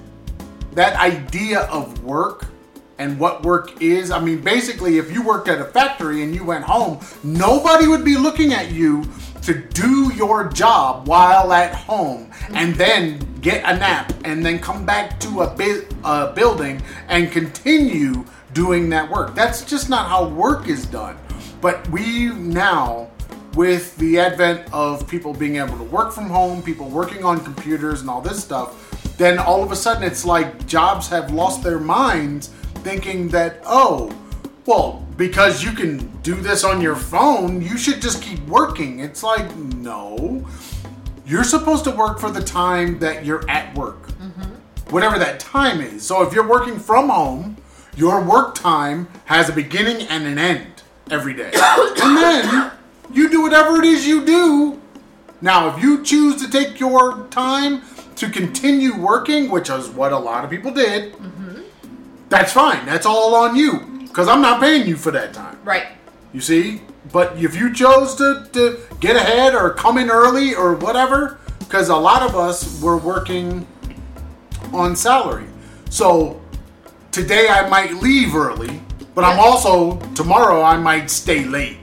[0.73, 2.47] that idea of work
[2.99, 4.11] and what work is.
[4.11, 8.05] I mean, basically, if you worked at a factory and you went home, nobody would
[8.05, 9.05] be looking at you
[9.43, 14.85] to do your job while at home and then get a nap and then come
[14.85, 18.25] back to a, bu- a building and continue
[18.59, 19.37] doing that work.
[19.37, 21.17] That's just not how work is done.
[21.61, 23.09] But we now,
[23.55, 28.01] with the advent of people being able to work from home, people working on computers
[28.01, 31.79] and all this stuff, then all of a sudden it's like jobs have lost their
[31.79, 32.49] minds
[32.83, 34.13] thinking that, oh,
[34.67, 38.99] well, because you can do this on your phone, you should just keep working.
[38.99, 40.45] It's like, no.
[41.25, 44.51] You're supposed to work for the time that you're at work, mm-hmm.
[44.91, 46.05] whatever that time is.
[46.05, 47.57] So if you're working from home,
[47.99, 51.51] your work time has a beginning and an end every day.
[51.55, 52.73] and then
[53.13, 54.81] you do whatever it is you do
[55.41, 57.83] now, if you choose to take your time
[58.17, 61.63] to continue working, which is what a lot of people did, mm-hmm.
[62.29, 62.85] that's fine.
[62.87, 63.79] That's all on you.
[64.03, 65.59] Because I'm not paying you for that time.
[65.65, 65.87] right.
[66.33, 66.83] You see?
[67.13, 71.89] But if you chose to, to get ahead or come in early or whatever, because
[71.89, 73.67] a lot of us were working
[74.73, 75.47] on salary.
[75.89, 76.38] So
[77.19, 78.81] today I might leave early,
[79.17, 81.79] but I'm also, tomorrow I might stay late.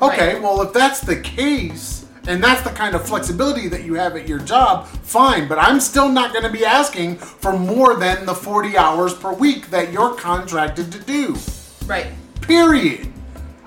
[0.00, 0.42] Okay, Right.
[0.42, 4.26] well, if that's the case, and that's the kind of flexibility that you have at
[4.26, 8.34] your job, fine, but I'm still not going to be asking for more than the
[8.34, 11.36] 40 hours per week that you're contracted to do.
[11.84, 12.06] Right.
[12.40, 13.06] Period.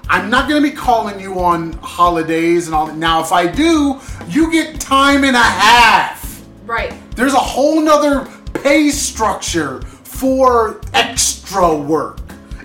[0.09, 2.97] I'm not going to be calling you on holidays and all that.
[2.97, 6.43] Now, if I do, you get time and a half.
[6.65, 6.91] Right.
[7.15, 8.27] There's a whole nother
[8.63, 9.83] pay structure
[10.13, 12.19] for extra work.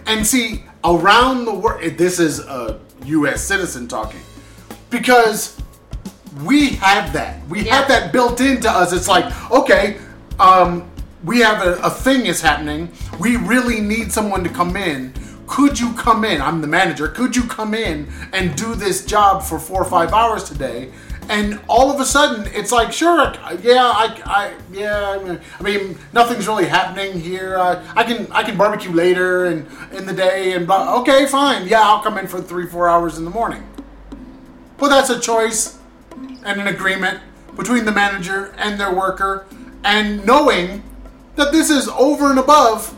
[0.06, 3.42] And see, around the world, this is a U.S.
[3.42, 4.20] citizen talking,
[4.90, 5.56] because
[6.44, 7.46] we have that.
[7.48, 7.76] We Yeah.
[7.76, 8.92] have that built into us.
[8.92, 9.96] It's like, okay,
[10.38, 10.88] um,
[11.24, 12.90] we have a, a thing is happening.
[13.18, 15.12] We really need someone to come in.
[15.46, 16.40] Could you come in?
[16.42, 17.08] I'm the manager.
[17.08, 20.90] Could you come in and do this job for four or five hours today?
[21.28, 26.48] And all of a sudden, it's like, sure, yeah, I, I yeah, I mean- nothing's
[26.48, 27.58] really happening here.
[27.58, 30.98] Uh, I can, I can barbecue later and in the day, and blah.
[31.00, 31.68] Okay, fine.
[31.68, 33.62] Yeah, I'll come in for three, four hours in the morning.
[34.80, 35.78] Well, that's a choice
[36.44, 37.20] and an agreement
[37.56, 39.46] between the manager and their worker,
[39.84, 40.82] and knowing
[41.36, 42.94] that this is over and above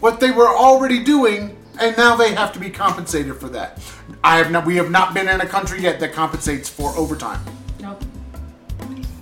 [0.00, 3.80] what they were already doing, and now they have to be compensated for that.
[4.24, 4.66] I have not.
[4.66, 7.40] We have not been in a country yet that compensates for overtime.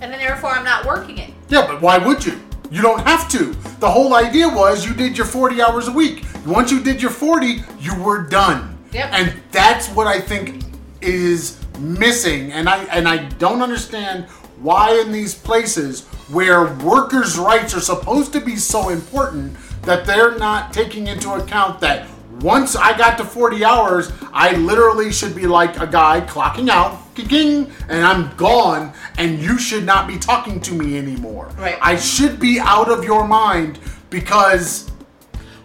[0.01, 1.31] And then therefore I'm not working it.
[1.49, 2.39] Yeah, but why would you?
[2.69, 3.53] You don't have to.
[3.79, 6.25] The whole idea was you did your 40 hours a week.
[6.45, 8.77] Once you did your 40, you were done.
[8.91, 9.09] Yep.
[9.13, 10.63] And that's what I think
[11.01, 12.51] is missing.
[12.51, 14.25] And I and I don't understand
[14.59, 20.37] why in these places where workers' rights are supposed to be so important that they're
[20.37, 22.07] not taking into account that
[22.41, 26.99] once I got to 40 hours, I literally should be like a guy clocking out,
[27.17, 31.49] and I'm gone, and you should not be talking to me anymore.
[31.57, 31.77] Right.
[31.81, 33.79] I should be out of your mind
[34.11, 34.91] because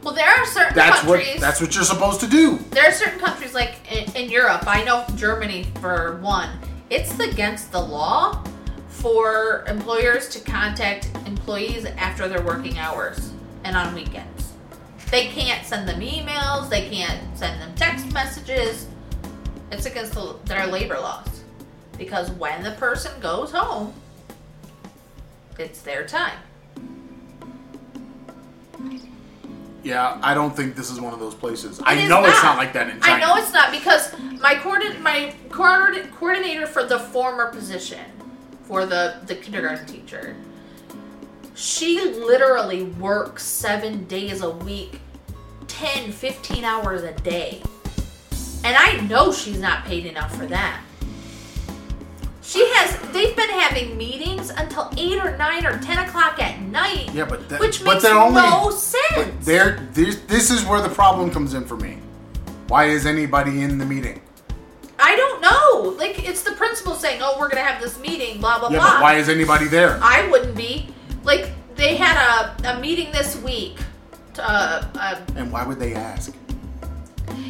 [0.02, 2.58] Well, there are certain that's what that's what you're supposed to do.
[2.70, 4.64] there are certain countries like in, in Europe.
[4.66, 6.48] I know Germany for one.
[6.88, 8.42] It's against the law
[8.88, 13.32] for employers to contact employees after their working hours
[13.64, 14.31] and on weekends.
[15.12, 16.70] They can't send them emails.
[16.70, 18.88] They can't send them text messages.
[19.70, 21.42] It's against the, their labor laws.
[21.98, 23.92] Because when the person goes home,
[25.58, 26.38] it's their time.
[29.82, 31.78] Yeah, I don't think this is one of those places.
[31.78, 33.12] It I know it's not like that in China.
[33.14, 38.06] I know it's not because my coordin- my coordin- coordinator for the former position
[38.62, 40.36] for the the kindergarten teacher.
[41.54, 45.01] She literally works 7 days a week,
[45.82, 47.60] 10, 15 hours a day.
[48.62, 50.80] And I know she's not paid enough for that.
[52.40, 57.12] She has they've been having meetings until 8 or 9 or 10 o'clock at night.
[57.12, 59.44] Yeah, but that, which but makes only, no sense.
[59.44, 61.98] They're, this, this is where the problem comes in for me.
[62.68, 64.22] Why is anybody in the meeting?
[65.00, 65.96] I don't know.
[65.98, 68.92] Like it's the principal saying, "Oh, we're gonna have this meeting." Blah blah Yeah, blah.
[68.92, 69.98] but why is anybody there?
[70.00, 70.94] I wouldn't be.
[71.24, 73.78] Like they had a, a meeting this week.
[74.38, 76.34] Uh, uh, And why would they ask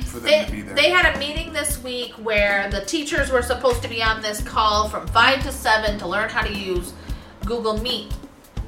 [0.07, 0.75] for them they, to be there?
[0.75, 4.41] they had a meeting this week where the teachers were supposed to be on this
[4.43, 6.93] call from five to seven to learn how to use
[7.45, 8.13] Google Meet.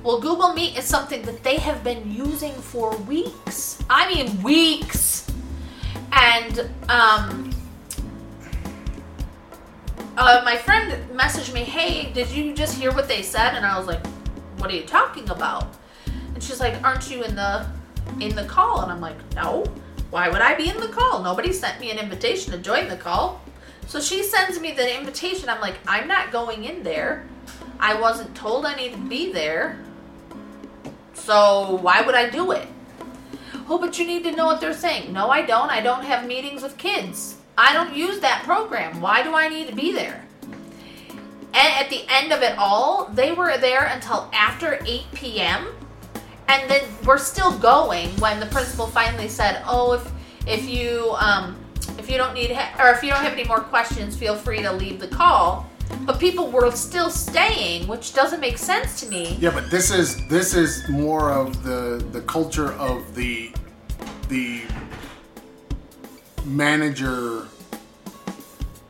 [0.03, 3.83] Well, Google Meet is something that they have been using for weeks.
[3.89, 5.27] I mean, weeks.
[6.13, 7.51] And um,
[10.17, 13.77] uh, my friend messaged me, "Hey, did you just hear what they said?" And I
[13.79, 14.07] was like,
[14.59, 15.75] "What are you talking about?"
[16.35, 17.67] And she's like, "Aren't you in the
[18.21, 19.65] in the call?" And I'm like, "No.
[20.11, 21.23] Why would I be in the call?
[21.23, 23.41] Nobody sent me an invitation to join the call."
[23.87, 25.49] So she sends me the invitation.
[25.49, 27.27] I'm like, "I'm not going in there.
[27.81, 29.79] I wasn't told I need to be there.
[31.13, 32.69] So why would I do it?"
[33.69, 35.13] Oh, but you need to know what they're saying.
[35.13, 35.71] No, I don't.
[35.71, 37.37] I don't have meetings with kids.
[37.57, 39.01] I don't use that program.
[39.01, 40.27] Why do I need to be there?
[40.43, 45.69] And at the end of it all, they were there until after 8 p.m.
[46.49, 50.13] And then we're still going when the principal finally said, "Oh, if
[50.47, 51.57] if you um,
[51.99, 54.63] if you don't need ha- or if you don't have any more questions, feel free
[54.63, 55.67] to leave the call."
[56.01, 59.37] But people were still staying, which doesn't make sense to me.
[59.41, 63.53] Yeah, but this is this is more of the the culture of the
[64.29, 64.63] the
[66.45, 67.47] manager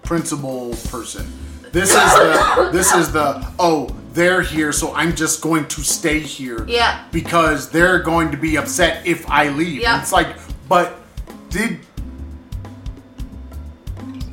[0.03, 1.27] principal person.
[1.75, 6.21] This is the this is the oh they're here so I'm just going to stay
[6.21, 7.05] here Yeah.
[7.11, 9.81] because they're going to be upset if I leave.
[9.83, 10.01] Yeah.
[10.01, 10.29] It's like
[10.69, 10.95] but
[11.51, 11.81] did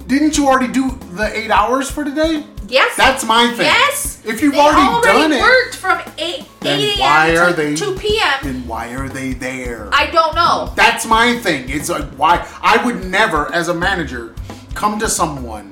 [0.08, 2.44] didn't you already do the eight hours for today?
[2.68, 2.96] Yes.
[2.96, 3.66] That's my thing.
[3.66, 4.22] Yes.
[4.26, 7.38] If you've they already done it- worked from 8, Then 8 why a.m.
[7.44, 8.34] are to they- 2 p.m.
[8.44, 9.90] Then why are they there?
[9.92, 10.72] I don't know.
[10.76, 11.70] That's my thing.
[11.70, 14.36] It's like why I would never, as a manager,
[14.76, 15.70] come to someone,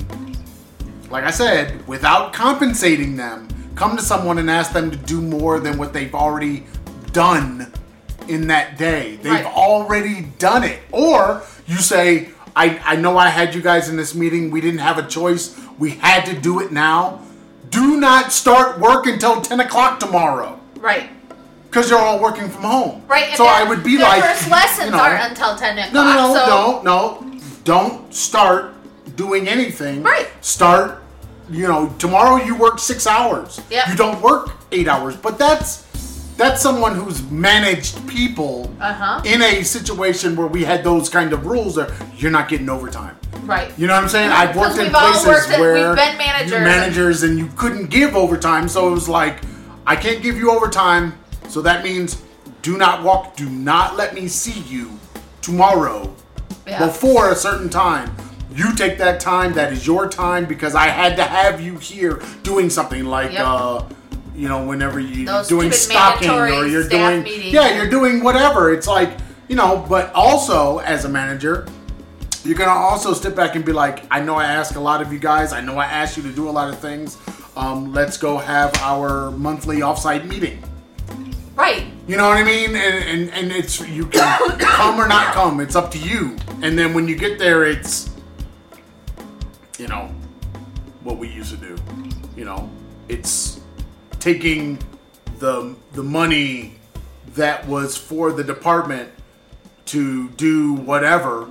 [1.09, 5.59] like I said, without compensating them, come to someone and ask them to do more
[5.59, 6.65] than what they've already
[7.11, 7.71] done
[8.27, 9.17] in that day.
[9.21, 9.45] They've Right.
[9.45, 10.79] already done it.
[10.91, 14.51] Or you say, I, I know I had you guys in this meeting.
[14.51, 15.55] We didn't have a choice.
[15.77, 17.21] We had to do it now.
[17.69, 21.09] Do not start work until 10 o'clock tomorrow Right.
[21.69, 23.03] because you're all working from home.
[23.07, 23.35] Right.
[23.37, 25.93] So I would be like, first lessons you know, aren't until 10 o'clock.
[25.93, 27.39] no, no, no, so no, no.
[27.63, 28.73] Don't start
[29.15, 30.01] doing anything.
[30.03, 30.27] Right.
[30.41, 30.98] Start.
[31.51, 33.59] You know, tomorrow you work six hours.
[33.69, 33.87] Yep.
[33.89, 35.85] You don't work eight hours, but that's
[36.37, 39.21] that's someone who's managed people Uh-huh.
[39.25, 41.75] in a situation where we had those kind of rules.
[41.75, 43.15] That you're not getting overtime.
[43.43, 43.71] Right.
[43.77, 44.31] You know what I'm saying?
[44.31, 47.89] I've worked in places worked at- where we've been managers and- managers and you couldn't
[47.89, 49.37] give overtime, so it was like,
[49.87, 51.13] I can't give you overtime,
[51.47, 52.17] so that means
[52.61, 54.91] do not walk, do not let me see you
[55.41, 56.13] tomorrow
[56.67, 56.85] Yeah.
[56.85, 58.15] before a certain time.
[58.55, 62.21] You take that time, that is your time, because I had to have you here
[62.43, 63.41] doing something like, Yep.
[63.45, 63.83] uh,
[64.35, 67.53] you know, whenever you're doing stocking or you're doing, meetings.
[67.53, 68.73] yeah, you're doing whatever.
[68.73, 69.11] It's like,
[69.47, 71.67] you know, but also as a manager,
[72.45, 75.11] you're gonna also step back and be like, I know I ask a lot of
[75.11, 75.51] you guys.
[75.51, 77.17] I know I asked you to do a lot of things.
[77.57, 80.63] Um, let's go have our monthly offsite meeting.
[81.55, 81.87] Right.
[82.07, 82.75] You know what I mean?
[82.75, 85.59] And and, and it's you can come or not come.
[85.59, 86.37] It's up to you.
[86.61, 88.08] And then when you get there, it's
[89.79, 90.09] you know
[91.03, 91.75] what we used to do.
[92.35, 92.69] You know,
[93.07, 93.59] it's
[94.19, 94.77] taking
[95.39, 96.75] the the money
[97.35, 99.09] that was for the department
[99.85, 101.49] to do whatever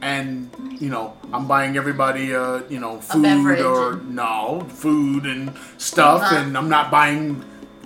[0.00, 0.48] and
[0.80, 6.36] you know i'm buying everybody uh you know food or no food and stuff Uh-huh.
[6.36, 7.44] and i'm not buying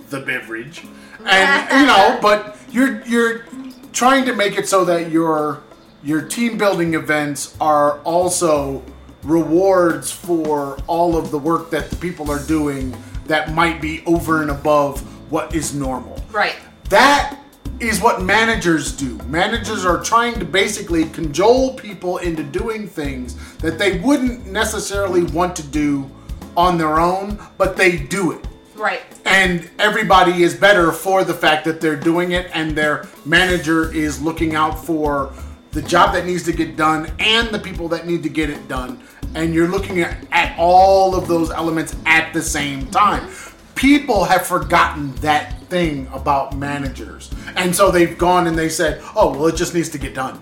[0.09, 0.83] the beverage
[1.25, 3.45] and you know but you're you're
[3.93, 5.63] trying to make it so that your
[6.03, 8.83] your team building events are also
[9.23, 12.95] rewards for all of the work that the people are doing
[13.27, 14.99] that might be over and above
[15.31, 16.55] what is normal Right.
[16.89, 17.39] that
[17.79, 19.17] is what managers do.
[19.27, 25.55] Managers are trying to basically cajole people into doing things that they wouldn't necessarily want
[25.57, 26.09] to do
[26.55, 28.45] on their own, but they do it.
[28.75, 29.01] Right.
[29.25, 34.21] And everybody is better for the fact that they're doing it and their manager is
[34.21, 35.33] looking out for
[35.73, 38.67] the job that needs to get done and the people that need to get it
[38.67, 39.03] done.
[39.35, 43.29] And you're looking at, at all of those elements at the same time.
[43.75, 47.31] People have forgotten that thing about managers.
[47.55, 50.39] And so they've gone and they said, oh, well, it just needs to get done.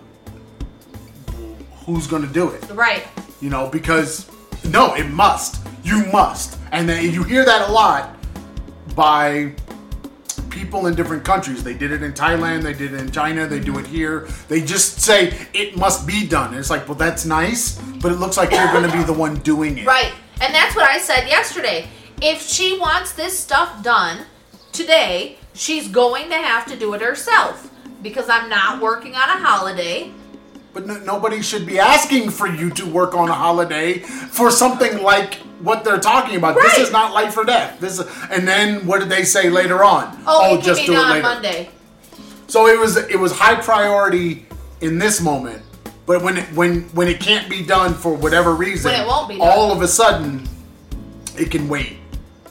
[1.85, 2.69] Who's going to do it?
[2.69, 3.07] Right.
[3.41, 4.29] you know, because
[4.65, 5.65] no, it must.
[5.83, 6.59] You must.
[6.71, 8.15] And then you hear that a lot
[8.95, 9.53] by
[10.51, 11.63] people in different countries.
[11.63, 14.27] They did it in Thailand, they did it in China, they do it here.
[14.47, 16.49] They just say it must be done.
[16.49, 19.13] And it's like, well, that's nice, but it looks like you're going to be the
[19.13, 19.87] one doing it.
[19.87, 20.13] Right.
[20.41, 21.87] And that's what I said yesterday.
[22.21, 24.25] If she wants this stuff done
[24.71, 27.69] today, she's going to have to do it herself
[28.01, 30.11] because I'm not working on a holiday.
[30.73, 35.02] But no, nobody should be asking for you to work on a holiday for something
[35.03, 36.56] like what they're talking about.
[36.56, 37.80] This is not life or death.
[37.80, 40.23] This, is, and then what did they say later on?
[40.26, 41.22] Oh, you oh, just do it later.
[41.22, 41.69] Monday.
[42.48, 44.45] So it was it was high priority
[44.81, 45.61] in this moment,
[46.06, 49.30] but when it when when it can't be done for whatever reason, When it won't
[49.30, 49.48] be done.
[49.48, 50.48] all of a sudden
[51.38, 51.98] it can wait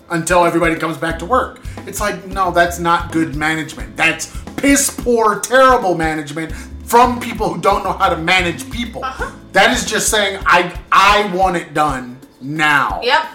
[0.08, 1.60] until everybody comes back to work.
[1.86, 3.96] It's like no, that's not good management.
[3.96, 6.54] That's piss poor, terrible management
[6.90, 9.04] from people who don't know how to manage people.
[9.04, 9.30] Uh-huh.
[9.52, 13.00] That is just saying I I want it done now.
[13.02, 13.26] Yep.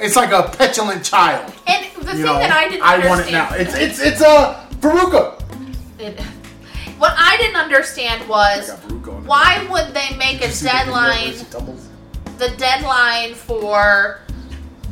[0.00, 1.52] It's like a petulant child.
[1.66, 3.52] And the thing know, that I didn't I want it now.
[3.52, 5.38] It's it's it's a Veruca.
[5.98, 6.18] It-
[6.98, 9.26] what I didn't understand was I got Veruca on it.
[9.26, 11.78] why would they make a See the video where deadline
[12.38, 14.20] the deadline for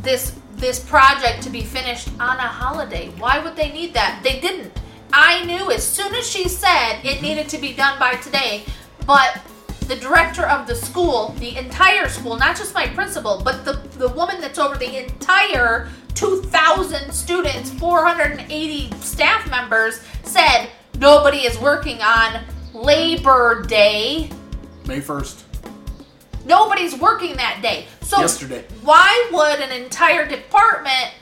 [0.03, 3.09] this this project to be finished on a holiday.
[3.19, 4.21] Why would they need that?
[4.23, 4.73] They didn't.
[5.13, 7.25] I knew as soon as she said it mm-hmm.
[7.25, 8.65] needed to be done by today,
[9.07, 9.41] but
[9.87, 14.09] the director of the school, the entire school, not just my principal, but the the
[14.09, 20.69] woman that's over the entire 2000 students, 480 staff members said
[20.99, 24.31] nobody is working on Labor Day.
[24.87, 25.45] May first.
[26.45, 27.87] Nobody's working that day.
[28.01, 28.65] So Yesterday.
[28.83, 31.13] why would an entire department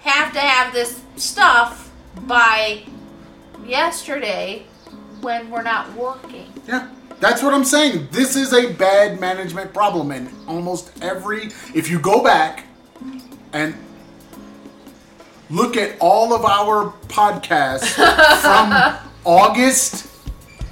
[0.00, 1.92] have to have this stuff
[2.22, 2.84] by
[3.68, 4.64] yesterday
[5.20, 6.52] when we're not working?
[6.66, 6.88] Yeah.
[7.18, 8.08] That's what I'm saying.
[8.10, 12.64] This is a bad management problem, and almost every if you go back
[13.54, 13.74] and
[15.48, 17.94] look at all of our podcasts
[18.42, 20.04] from August.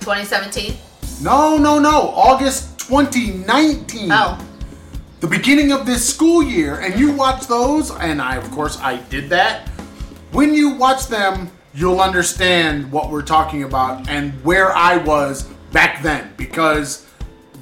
[0.01, 0.77] 2017.
[1.23, 2.11] No, no, no.
[2.11, 4.11] August 2019.
[4.13, 4.39] Oh,
[5.21, 8.97] the beginning of this school year and you watch those and i of course i
[9.09, 9.67] did that
[10.33, 16.03] when you watch them you'll understand what we're talking about and where i was back
[16.03, 17.07] then because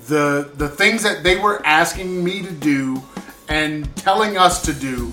[0.08, 3.02] the the things that they were asking me to do
[3.48, 5.10] and telling us to do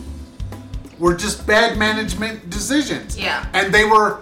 [0.97, 3.45] were just bad management decisions Yeah.
[3.53, 4.21] and they were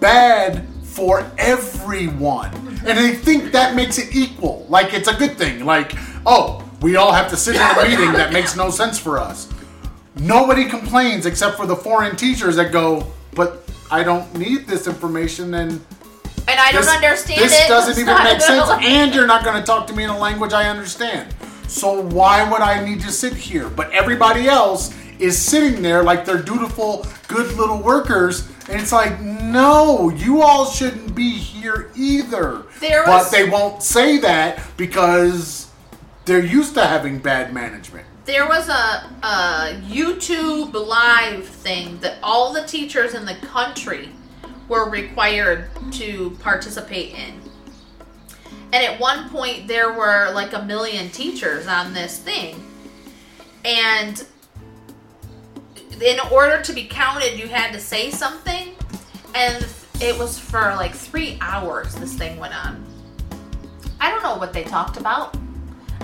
[0.00, 2.50] bad for everyone.
[2.84, 4.66] And they think that makes it equal.
[4.68, 5.64] Like it's a good thing.
[5.64, 5.92] Like,
[6.26, 9.48] oh, we all have to sit in a meeting that makes no sense for us.
[10.16, 15.54] Nobody complains except for the foreign teachers that go, but I don't need this information
[15.54, 15.72] and
[16.46, 17.68] and I don't this, understand this it.
[17.68, 20.18] doesn't It's even make sense and you're not going to talk to me in a
[20.18, 21.34] language I understand.
[21.68, 23.68] So why would I need to sit here?
[23.68, 29.20] But everybody else is sitting there like they're dutiful, good little workers, and it's like,
[29.20, 32.64] no, you all shouldn't be here either.
[32.80, 35.70] There but they won't say that because
[36.24, 38.06] they're used to having bad management.
[38.28, 44.10] There was a, a YouTube live thing that all the teachers in the country
[44.68, 47.40] were required to participate in.
[48.74, 52.62] And at one point, there were like a million teachers on this thing.
[53.64, 54.22] And
[55.98, 58.74] in order to be counted, you had to say something.
[59.34, 59.66] And
[60.02, 62.84] it was for like three hours, this thing went on.
[63.98, 65.34] I don't know what they talked about.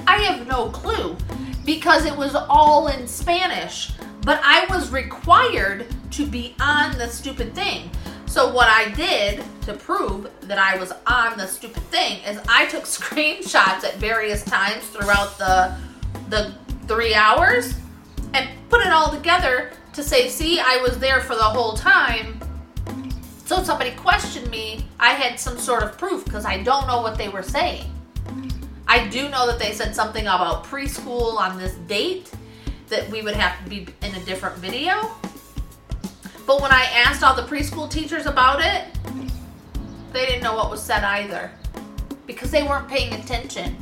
[0.07, 1.17] I have no clue
[1.65, 3.93] because it was all in Spanish.
[4.23, 7.91] But I was required to be on the stupid thing.
[8.27, 12.67] So what I did to prove that I was on the stupid thing is I
[12.67, 15.77] took screenshots at various times throughout the
[16.31, 16.55] the
[16.87, 17.75] 3 hours
[18.33, 22.41] and put it all together to say, "See, I was there for the whole time."
[23.45, 27.03] So if somebody questioned me, I had some sort of proof because I don't know
[27.03, 27.94] what they were saying.
[28.87, 32.31] I do know that they said something about preschool on this date
[32.89, 35.11] that we would have to be in a different video.
[36.47, 38.85] But when I asked all the preschool teachers about it,
[40.13, 41.51] they didn't know what was said either
[42.27, 43.77] because they weren't paying attention.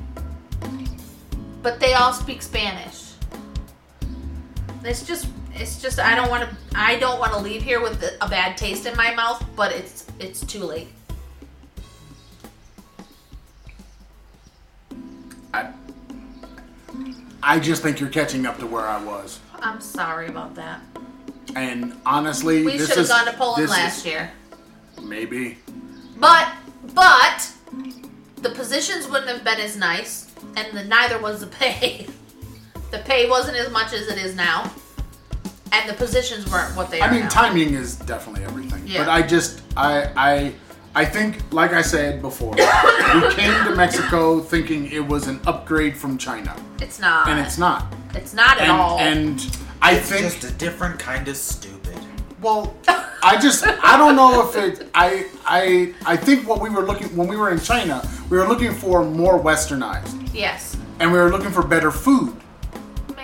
[1.63, 3.13] But they all speak Spanish.
[4.85, 6.01] It's just, it's just.
[6.01, 6.57] I don't want to.
[6.75, 9.45] I don't want to leave here with a bad taste in my mouth.
[9.55, 10.89] But it's, it's too late.
[17.43, 19.41] I just think you're catching up to where I was.
[19.61, 20.81] I'm sorry about that.
[21.57, 24.31] And honestly, We should have gone to Poland last is- year.
[25.03, 25.59] Maybe.
[26.19, 26.49] But,
[26.95, 27.51] but,
[28.37, 32.07] the positions wouldn't have been as nice, and the, neither was the pay.
[32.93, 34.71] the pay wasn't as much as it is now,
[35.73, 37.29] and the positions weren't what they are I mean, now.
[37.29, 38.87] timing is definitely everything.
[38.87, 38.99] Yeah.
[39.05, 40.55] But I just, I, I,
[40.95, 45.97] I think, like I said before, we came to Mexico thinking it was an upgrade
[45.97, 47.29] from China, It's not.
[47.29, 47.87] and it's not.
[48.15, 48.99] It's not at And, all.
[48.99, 51.99] and I It's think, just a different kind of stupid.
[52.43, 52.75] well,
[53.25, 54.91] I just, I don't know if it.
[54.95, 58.47] I, I, I think what we were looking when we were in China, we were
[58.47, 60.77] looking for more westernized, yes.
[60.99, 62.37] and we were looking for better food.
[63.17, 63.23] Meh.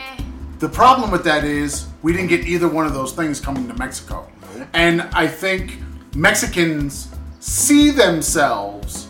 [0.61, 3.75] The problem with that is we didn't get either one of those things coming to
[3.75, 4.27] Mexico.
[4.73, 5.79] And I think
[6.15, 7.09] Mexicans
[7.49, 9.09] see themselves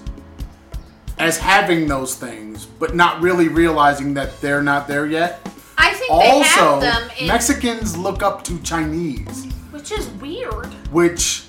[1.19, 5.41] as having those things, but not really realizing that they're not there yet.
[5.77, 10.67] I think Also, they have them in, Mexicans look up to Chinese, which is weird.
[10.93, 11.45] which,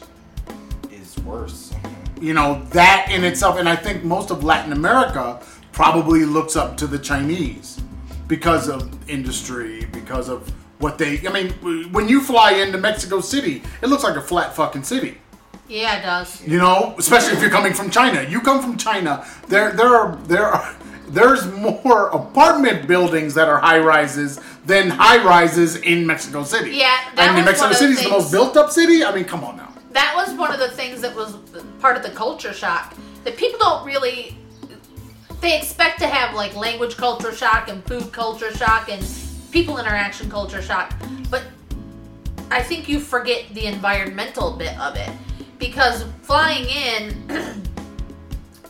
[0.91, 1.72] Is worse.
[2.20, 5.40] you know, that in itself, and I think most of Latin America
[5.72, 7.80] probably looks up to the Chinese
[8.28, 11.52] because of industry, because of what they, I mean,
[11.91, 15.20] when you fly into Mexico City, it looks like a flat fucking city.
[15.70, 16.46] Yeah, it does.
[16.46, 18.24] You know, especially if you're coming from China.
[18.28, 20.76] You come from China, there there are there are
[21.10, 26.72] there's more apartment buildings that are high rises than high rises in Mexico City.
[26.72, 29.04] Yeah, that Mexico one of the City is the most built up city.
[29.04, 29.72] I mean, come on now.
[29.92, 31.36] That was one of the things that was
[31.80, 32.96] part of the culture shock.
[33.24, 34.36] That people don't really.
[35.42, 39.06] They expect to have like language culture shock and food culture shock and
[39.52, 40.94] people interaction culture shock,
[41.30, 41.44] but
[42.52, 45.10] I think you forget the environmental bit of it
[45.60, 47.30] because flying in,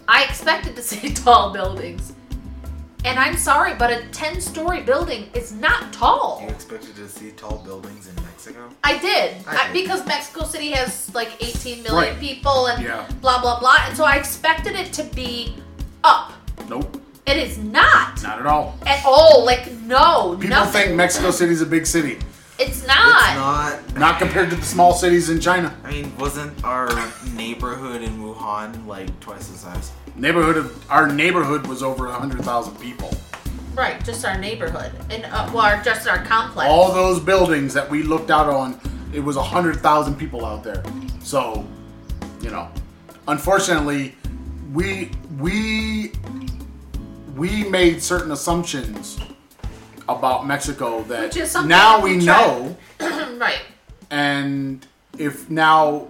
[0.08, 2.14] I expected to see tall buildings,
[3.06, 6.40] and I'm sorry, but a ten-story building is not tall.
[6.44, 8.70] You expected to see tall buildings in Mexico?
[8.84, 12.20] I did I I- because Mexico City has like 18 million Right.
[12.20, 13.08] people and Yeah.
[13.22, 15.56] blah blah blah, and so I expected it to be
[16.04, 16.34] up.
[16.68, 18.78] Nope, It is not not at all.
[18.86, 19.46] at all.
[19.46, 20.82] Like no, People nothing.
[20.84, 22.18] think Mexico City is a big city,
[22.60, 23.30] it's not.
[23.30, 23.98] It's not.
[23.98, 25.76] not compared to the small cities in China.
[25.84, 26.90] I mean, wasn't our
[27.34, 29.92] neighborhood in Wuhan like twice the size?
[30.16, 33.12] Neighborhood of our neighborhood was over hundred thousand people.
[33.76, 36.70] Right, just our neighborhood and uh, well, our- just our complex.
[36.70, 38.80] All those buildings that we looked out on,
[39.14, 40.84] it was hundred thousand people out there.
[41.24, 41.66] So,
[42.42, 42.70] you know,
[43.28, 44.16] unfortunately,
[44.74, 46.12] we we
[47.36, 49.18] we made certain assumptions
[50.18, 53.62] about Mexico that Which is something now we we know, right.
[54.10, 54.86] and
[55.18, 56.08] if now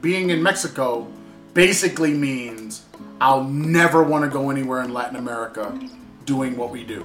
[0.00, 1.06] being in Mexico
[1.54, 2.82] basically means
[3.20, 5.78] I'll never want to go anywhere in Latin America
[6.24, 7.04] doing what we do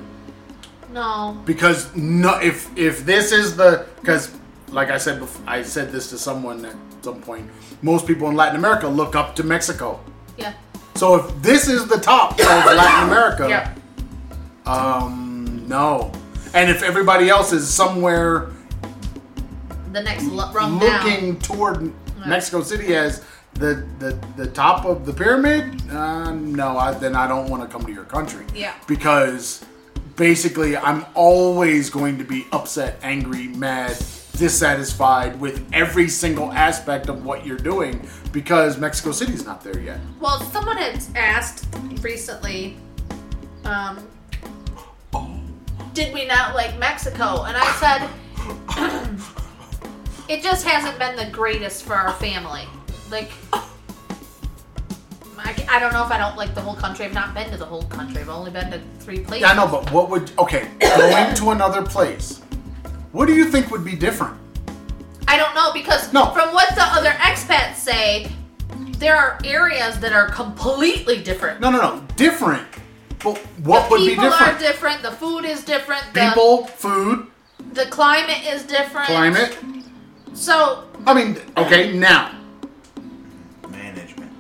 [0.94, 1.38] No.
[1.46, 4.32] because no if if this is the because
[4.70, 7.50] like i said before, i said this to someone at some point
[7.82, 10.00] most people in latin america look up to mexico
[10.38, 10.54] Yeah.
[10.96, 13.74] so if this is the top of latin america Yeah.
[14.66, 15.27] um
[15.68, 16.12] no
[16.54, 18.50] and if everybody else is somewhere
[19.92, 21.42] The next lo- rung looking down.
[21.42, 21.94] toward
[22.26, 23.24] mexico city as
[23.54, 27.70] the, the the top of the pyramid uh, no I, then i don't want to
[27.70, 28.74] come to your country Yeah.
[28.88, 29.64] because
[30.16, 33.98] basically i'm always going to be upset angry mad
[34.38, 40.00] dissatisfied with every single aspect of what you're doing because mexico city's not there yet
[40.20, 41.66] Well, someone had asked
[42.04, 42.78] recently,
[43.66, 44.08] um,
[45.98, 47.46] did we not like Mexico?
[47.46, 49.10] And I said,
[50.30, 52.66] it just hasn't been the greatest for our family.
[53.10, 53.32] Like,
[55.40, 57.06] I, I don't know if I don't like the whole country.
[57.06, 58.22] I've not been to the whole country.
[58.22, 59.42] I've only been to three places.
[59.42, 62.42] yeah i know but what would okay going to another place
[63.12, 64.38] what do you think would be different
[65.28, 66.28] I don't know because No.
[66.32, 68.32] from what the other expats say,
[69.00, 71.60] there are areas that are completely different.
[71.60, 72.68] no no no different
[73.24, 74.34] but what the would be different?
[74.34, 75.02] people are different.
[75.02, 76.04] The food is different.
[76.14, 77.28] The, people food
[77.74, 79.08] the climate is different.
[79.08, 79.58] climate
[80.34, 82.32] So i mean okay now
[83.70, 84.32] Management.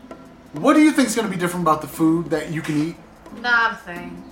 [0.53, 2.77] what do you think is going to be different about the food that you can
[2.89, 2.95] eat
[3.41, 4.23] nothing.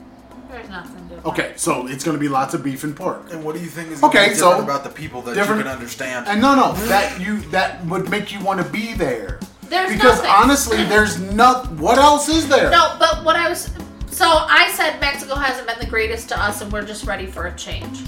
[0.50, 1.26] There's nothing different.
[1.26, 3.68] okay so it's going to be lots of beef and pork And what do you
[3.68, 6.28] think is Okay, okay, so- different about the people that different- you can understand?
[6.28, 9.40] And no, no, that you that would make you want to be there.
[9.64, 9.98] There's nothing.
[9.98, 10.32] because nothing.
[10.44, 11.72] honestly, there's not.
[11.86, 12.70] What else is there?
[12.70, 13.68] No, but what I was
[14.16, 17.48] so I said Mexico hasn't been the greatest to us, and we're just ready for
[17.48, 18.00] a change.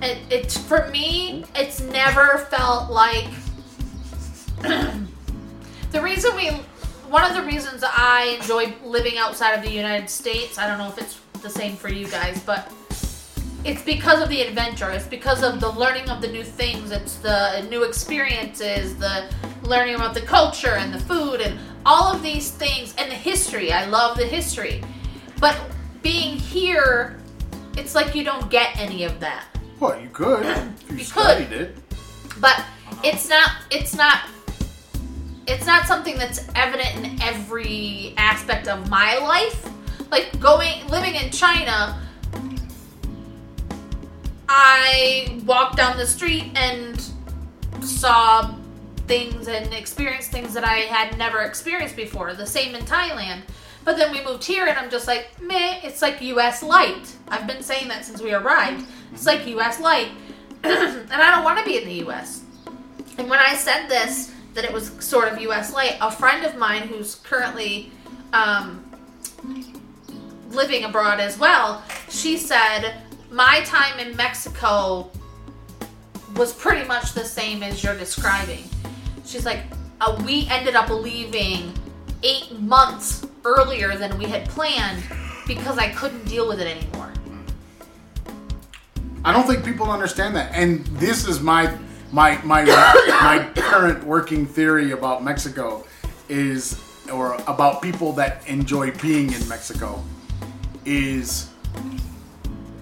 [0.00, 1.44] it, it's for me.
[1.54, 3.28] It's never felt like
[4.62, 6.48] the reason we.
[7.10, 10.56] One of the reasons I enjoy living outside of the United States.
[10.56, 12.72] I don't know if it's the same for you guys, but
[13.62, 14.90] it's because of the adventure.
[14.90, 16.92] It's because of the learning of the new things.
[16.92, 19.30] It's the new experiences, the
[19.64, 23.70] learning about the culture and the food and all of these things and the history.
[23.70, 24.82] I love the history.
[25.42, 25.60] But
[26.02, 27.18] being here,
[27.76, 29.44] it's like you don't get any of that.
[29.80, 31.60] Well, you could if you, You studied could.
[31.60, 31.76] it.
[32.40, 32.64] But
[33.02, 34.20] it's not it's not
[35.48, 39.68] it's not something that's evident in every aspect of my life.
[40.12, 42.00] Like going living in China,
[44.48, 47.02] I walked down the street and
[47.82, 48.54] saw
[49.08, 52.32] things and experienced things that I had never experienced before.
[52.34, 53.42] The same in Thailand.
[53.84, 57.16] But then we moved here and I'm just like, meh, it's like US light.
[57.28, 58.86] I've been saying that since we arrived.
[59.12, 60.08] It's like US light.
[60.64, 62.44] and I don't want to be in the US.
[63.18, 66.56] And when I said this, that it was sort of US light, a friend of
[66.56, 67.90] mine who's currently
[68.32, 68.84] um,
[70.50, 72.94] living abroad as well, she said,
[73.30, 75.10] My time in Mexico
[76.36, 78.64] was pretty much the same as you're describing.
[79.24, 79.64] She's like,
[80.00, 81.72] uh, We ended up leaving
[82.22, 85.02] eight months earlier than we had planned
[85.46, 87.12] because I couldn't deal with it anymore.
[89.24, 90.52] I don't think people understand that.
[90.52, 91.76] And this is my
[92.10, 95.84] my my my current working theory about Mexico
[96.28, 96.80] is
[97.12, 100.02] or about people that enjoy being in Mexico
[100.84, 101.50] is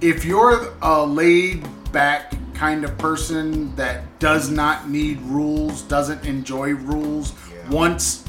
[0.00, 6.70] if you're a laid back kind of person that does not need rules, doesn't enjoy
[6.74, 7.70] rules, Yeah.
[7.70, 8.24] wants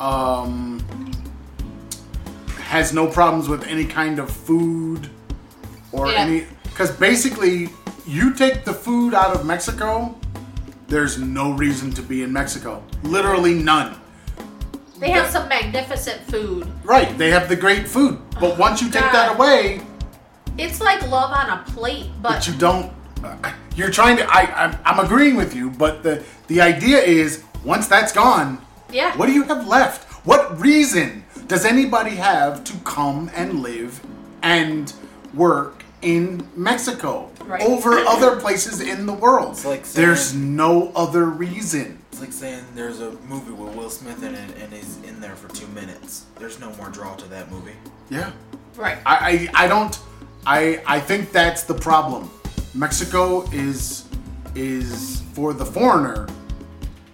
[0.00, 0.77] um
[2.68, 5.08] has no problems with any kind of food
[5.90, 6.18] or Yeah.
[6.20, 7.70] any because basically
[8.06, 10.14] you take the food out of Mexico,
[10.86, 12.82] there's no reason to be in Mexico.
[13.02, 13.96] Literally none.
[15.00, 16.66] They have some magnificent food.
[16.84, 19.14] Right, they have the great food, but once you take God.
[19.14, 19.80] that away,
[20.58, 22.90] It's like love on a plate, but, but you don't.
[23.24, 24.24] uh, You're trying to.
[24.28, 28.58] I, I'm, I'm agreeing with you, but the the idea is once that's gone,
[28.92, 29.16] yeah.
[29.16, 30.04] what do you have left?
[30.26, 34.00] What reason does anybody have to come and live
[34.42, 34.92] and
[35.34, 37.62] work in Mexico Right.
[37.62, 39.52] over other places in the world?
[39.52, 41.98] It's like saying- There's no other reason.
[42.12, 45.34] It's like saying there's a movie with Will Smith in it and he's in there
[45.36, 46.26] for two minutes.
[46.38, 47.74] There's no more draw to that movie.
[48.10, 48.32] Yeah.
[48.76, 48.98] right.
[49.06, 49.98] I, I, I don't
[50.46, 52.30] I I think that's the problem.
[52.74, 54.04] Mexico is
[54.54, 56.26] is for the foreigner.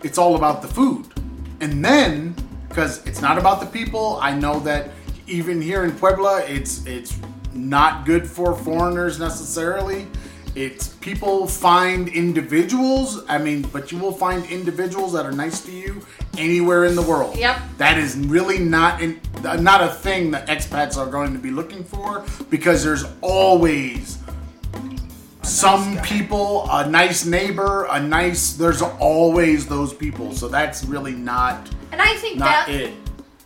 [0.02, 1.06] It's all about the food,
[1.60, 2.34] and then
[2.74, 4.18] because it's not about the people.
[4.20, 4.90] I know that
[5.28, 7.16] even here in Puebla, it's it's
[7.52, 10.08] not good for foreigners necessarily.
[10.56, 13.24] It's people find individuals.
[13.28, 16.04] I mean, but you will find individuals that are nice to you
[16.36, 17.36] anywhere in the world.
[17.36, 17.58] Yep.
[17.78, 21.84] That is really not in, not a thing that expats are going to be looking
[21.84, 24.18] for because there's always
[25.44, 26.02] some guy.
[26.02, 28.54] people, a nice neighbor, a nice.
[28.54, 30.32] There's always those people.
[30.32, 32.94] So that's really not And I think not that it.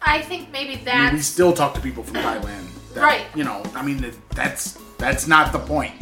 [0.01, 2.67] I think maybe I mean, we still talk to people from Thailand.
[2.95, 3.27] that- Right.
[3.35, 5.95] You know, I mean, that's that's not the point.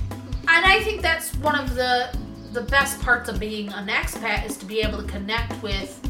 [0.49, 2.17] and I think that's one of the
[2.53, 6.01] the best parts of being an expat is to be able to connect with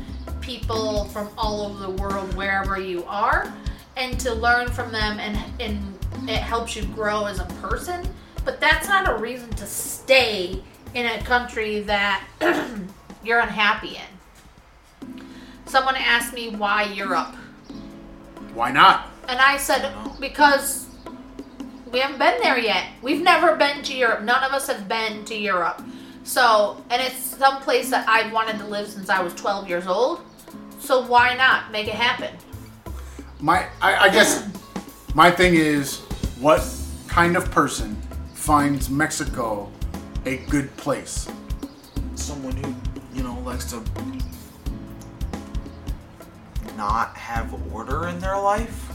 [0.41, 3.53] people from all over the world wherever you are
[3.97, 8.07] and to learn from them and and it helps you grow as a person
[8.47, 10.63] but that's not a reason to stay
[10.95, 12.25] in a country that
[13.23, 15.21] you're unhappy in
[15.67, 17.35] someone asked me why Europe
[18.55, 19.11] Why not?
[19.29, 20.87] and I said, because
[21.91, 22.87] we haven't been there yet.
[23.03, 24.23] We've never been to Europe.
[24.23, 25.83] None of us have been to Europe.
[26.25, 29.87] So, and it's some place that I've wanted to live since I was 12 years
[29.87, 30.21] old.
[30.79, 32.37] So why not make it happen?
[33.41, 34.49] My, I, I guess,
[35.15, 36.01] my thing is,
[36.41, 36.65] what
[37.09, 37.97] kind of person
[38.51, 39.69] finds Mexico
[40.25, 41.29] a good place?
[42.15, 42.73] Someone who,
[43.13, 43.83] you know, likes to
[46.77, 48.93] not have order in their life.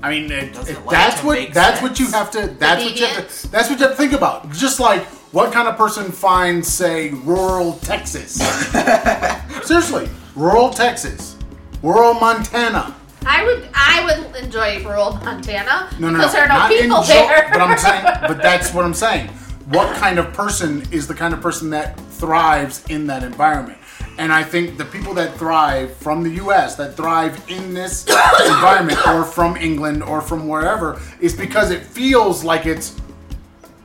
[0.00, 2.84] I mean, it, it it- like that's what make that's what you have to that's
[2.84, 4.48] what you have to that's what you have to think about.
[4.52, 8.34] Just like what kind of person finds, say, rural Texas?
[9.66, 11.36] Seriously, rural Texas,
[11.82, 12.94] rural Montana.
[13.26, 16.70] I would I would enjoy rural Montana No, no, because no, there are no not
[16.70, 17.48] people enjoy, there.
[17.52, 19.28] But I'm saying, but that's what I'm saying.
[19.68, 23.78] What kind of person is the kind of person that thrives in that environment?
[24.18, 26.76] And I think the people that thrive from the U.S.
[26.76, 28.06] that thrive in this
[28.46, 33.00] environment, or from England, or from wherever, is because it feels like it's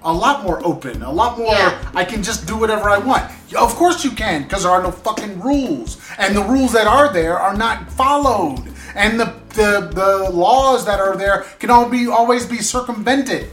[0.03, 1.53] a lot more open, a lot more.
[1.53, 1.91] Yeah.
[1.95, 3.31] I can just do whatever I want.
[3.55, 7.11] Of course you can, because there are no fucking rules, and the rules that are
[7.11, 12.07] there are not followed, and the the, the laws that are there can all be
[12.07, 13.49] always be circumvented.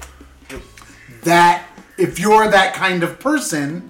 [1.24, 1.66] That
[1.98, 3.80] if you're that kind of person,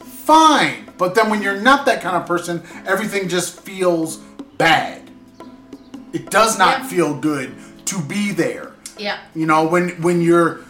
[0.00, 0.90] fine.
[0.98, 4.18] But then when you're not that kind of person, everything just feels
[4.58, 5.10] bad.
[6.12, 6.86] It does not Yeah.
[6.88, 7.54] feel good
[7.86, 8.72] to be there.
[8.98, 9.18] Yeah.
[9.34, 10.60] You know, when when you're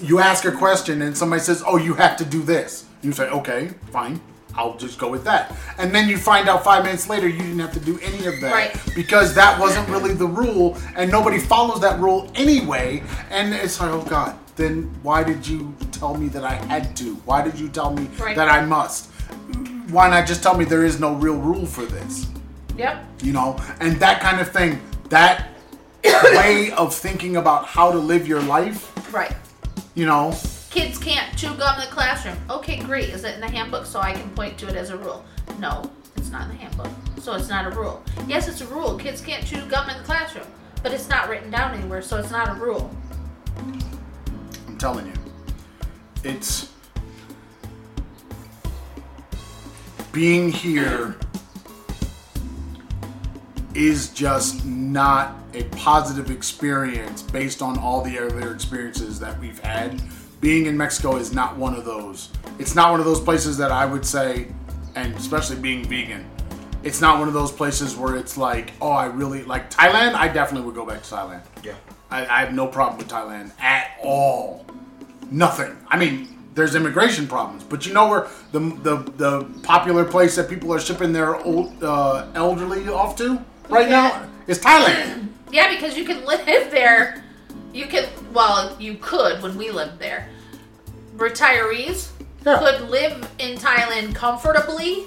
[0.00, 3.28] you ask a question and somebody says, "Oh, you have to do this," you say,
[3.28, 4.20] "Okay, fine,
[4.56, 7.58] I'll just go with that." And then you find out five minutes later you didn't
[7.60, 8.76] have to do any of that Right.
[8.94, 13.02] because that wasn't really the rule, and nobody follows that rule anyway.
[13.30, 17.14] And it's like, oh God, then why did you tell me that I had to?
[17.24, 18.36] Why did you tell me Right.
[18.36, 19.08] that I must?
[19.90, 22.26] Why not just tell me there is no real rule for this?
[22.76, 23.04] Yep.
[23.22, 24.80] you know, and that kind of thing.
[25.10, 25.48] That
[26.04, 29.32] way of thinking about how to live your life, Right.
[29.94, 30.34] you know,
[30.72, 32.38] Kids can't chew gum in the classroom.
[32.48, 33.10] Okay, great.
[33.10, 35.22] Is it in the handbook so I can point to it as a rule?
[35.58, 36.88] No, it's not in the handbook.
[37.20, 38.02] So it's not a rule.
[38.26, 38.96] Yes, it's a rule.
[38.96, 40.46] Kids can't chew gum in the classroom.
[40.82, 42.90] But it's not written down anywhere, so it's not a rule.
[43.58, 45.12] I'm telling you,
[46.24, 46.72] it's
[50.10, 51.16] being here
[53.74, 60.00] is just not a positive experience based on all the other experiences that we've had.
[60.42, 62.28] Being in Mexico is not one of those.
[62.58, 64.48] It's not one of those places that I would say,
[64.96, 66.28] and especially being vegan,
[66.82, 70.14] it's not one of those places where it's like, oh, I really like Thailand.
[70.14, 71.42] I definitely would go back to Thailand.
[71.62, 71.74] Yeah.
[72.10, 74.66] I, I have no problem with Thailand at all.
[75.30, 75.76] Nothing.
[75.86, 80.50] I mean, there's immigration problems, but you know where the the, the popular place that
[80.50, 84.08] people are shipping their old uh, elderly off to right Yeah.
[84.08, 85.28] now is Thailand.
[85.52, 87.22] Yeah, because you can live there.
[87.72, 90.28] You can, well, you could when we lived there.
[91.16, 92.08] Retirees
[92.44, 92.58] Yeah.
[92.58, 95.04] could live in Thailand comfortably,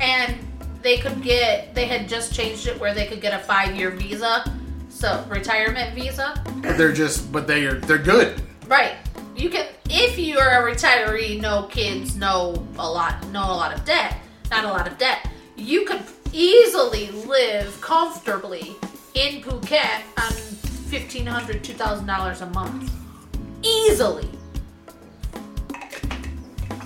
[0.00, 0.36] and
[0.82, 3.90] they could get, they had just changed it where they could get a five year
[3.90, 4.44] visa,
[4.88, 6.42] so retirement visa.
[6.62, 8.40] But they're just, but they are they're good.
[8.66, 8.94] Right.
[9.36, 13.74] You can, if you are a retiree, no kids, no a lot, no a lot
[13.74, 14.16] of debt,
[14.50, 18.76] not a lot of debt, you could easily live comfortably
[19.14, 22.92] in Phuket on fifteen hundred, two thousand dollars a month,
[23.62, 24.28] easily,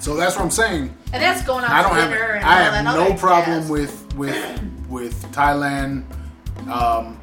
[0.05, 0.95] So that's what I'm saying.
[1.15, 1.71] and that's going on.
[1.71, 3.71] I don't have dinner and I all that have other no problem jazz.
[3.71, 6.05] with with with Thailand.
[6.69, 7.19] Um,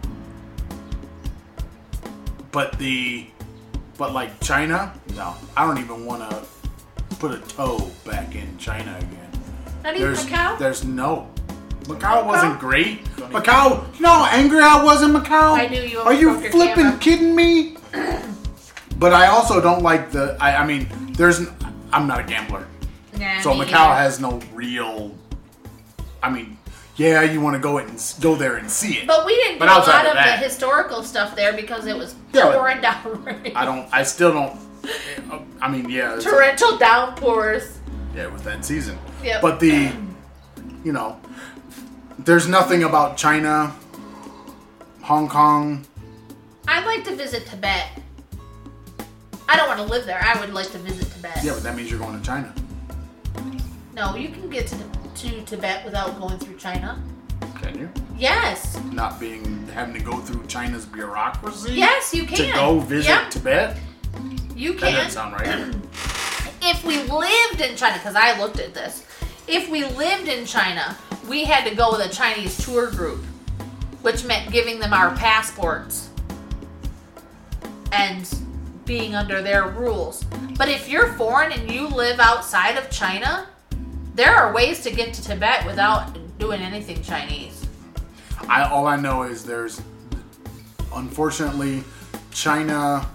[2.52, 3.28] but the
[4.00, 6.44] but like China, no, I don't even want to
[7.20, 9.30] put a toe back in China again.
[9.84, 10.58] Not even There's Macau.
[10.58, 11.30] there's no.
[11.84, 12.60] Macau wasn't Macau?
[12.60, 13.04] great.
[13.30, 15.54] Macau, you know how angry I was in Macau?
[15.54, 17.00] I knew you Are you almost broke your flipping camera.
[17.00, 17.78] kidding me?
[18.98, 20.36] But I also don't like the.
[20.42, 21.42] I, I mean, there's.
[21.94, 22.66] I'm not a gambler.
[23.22, 23.96] Nah, So me Macau either.
[23.96, 25.12] has no real.
[26.24, 26.58] I mean,
[26.96, 27.90] yeah, you want to go and
[28.20, 29.08] go there and see it.
[29.08, 31.86] But we didn't But do a lot of of that- the historical stuff there because
[31.86, 33.54] it was Yeah, but- pouring down rain.
[33.56, 33.88] I don't.
[33.92, 34.60] I still don't.
[35.62, 37.78] I mean, yeah, it's- Torrential downpours.
[38.16, 38.98] yeah, with that season.
[39.24, 39.42] Yep.
[39.42, 39.92] But the,
[40.84, 41.20] you know,
[42.18, 43.72] there's nothing about China,
[45.04, 45.86] Hong Kong.
[46.68, 47.88] I'd like to visit Tibet.
[49.48, 50.20] I don't want to live there.
[50.24, 51.40] I would like to visit Tibet.
[51.44, 52.52] Yeah, but that means you're going to China.
[53.94, 54.78] No, you can get to,
[55.16, 57.02] to Tibet without going through China.
[57.62, 57.90] Can you?
[58.18, 58.80] Yes.
[58.92, 61.74] Not being having to go through China's bureaucracy.
[61.74, 62.38] Yes, you can.
[62.38, 63.78] To go visit Yep, Tibet.
[64.56, 64.94] you That can.
[64.94, 65.76] doesn't sound right.
[66.62, 69.06] if we lived in China, because I looked at this,
[69.48, 70.96] if we lived in China,
[71.28, 73.24] we had to go with a Chinese tour group,
[74.02, 76.10] which meant giving them our passports
[77.92, 78.34] and
[78.86, 80.24] being under their rules.
[80.58, 83.48] But if you're foreign and you live outside of China,
[84.16, 87.66] there are ways to get to Tibet without doing anything Chinese.
[88.48, 89.82] I all I know is there's
[90.94, 91.84] unfortunately
[92.32, 93.08] China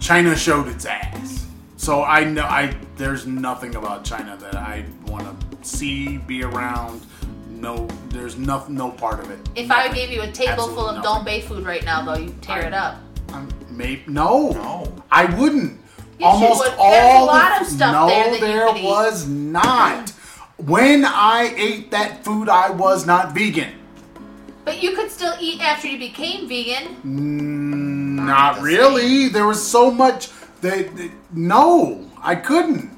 [0.00, 1.46] China showed its ass.
[1.76, 7.02] So I know I there's nothing about China that I want to see, be around.
[7.48, 9.38] No, there's no no part of it.
[9.54, 12.42] If I gave you a table full of Absolutely Don food right now, though, you'd
[12.42, 12.96] tear I- it up.
[13.32, 14.94] I'm, may, no, No.
[15.10, 15.80] I wouldn't.
[16.24, 16.64] Yes, you Almost.
[16.64, 18.84] There's a all lot of stuff no, there that you there could eat.
[18.84, 20.10] was not.
[20.56, 23.72] When I ate that food, I was not vegan.
[24.64, 26.96] But you could still eat after you became vegan.
[27.04, 29.28] Mm, Not Not the really.
[29.28, 30.30] There was so much
[30.62, 32.90] that, that- no, I couldn't.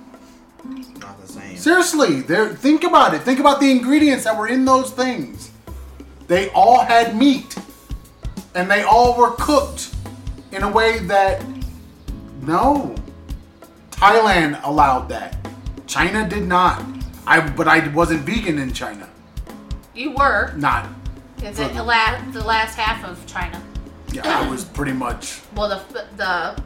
[1.00, 1.56] Not the same.
[1.56, 2.50] Seriously, there.
[2.54, 3.22] Think about it.
[3.22, 5.50] Think about the ingredients that were in those things.
[6.28, 7.56] They all had meat,
[8.54, 9.94] and they all were cooked
[10.52, 11.44] in a way that
[12.42, 12.94] no.
[13.96, 15.36] Thailand allowed that.
[15.86, 16.84] China did not.
[17.26, 19.08] I but I wasn't vegan in China.
[19.94, 20.52] You were.
[20.56, 20.88] Not.
[21.42, 23.60] Is it the last, the last half of China?
[24.12, 26.62] Yeah, I was pretty much Well, the the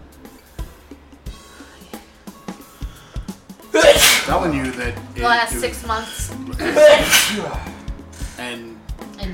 [4.27, 6.31] telling you that the it- last it- six months
[8.39, 8.77] and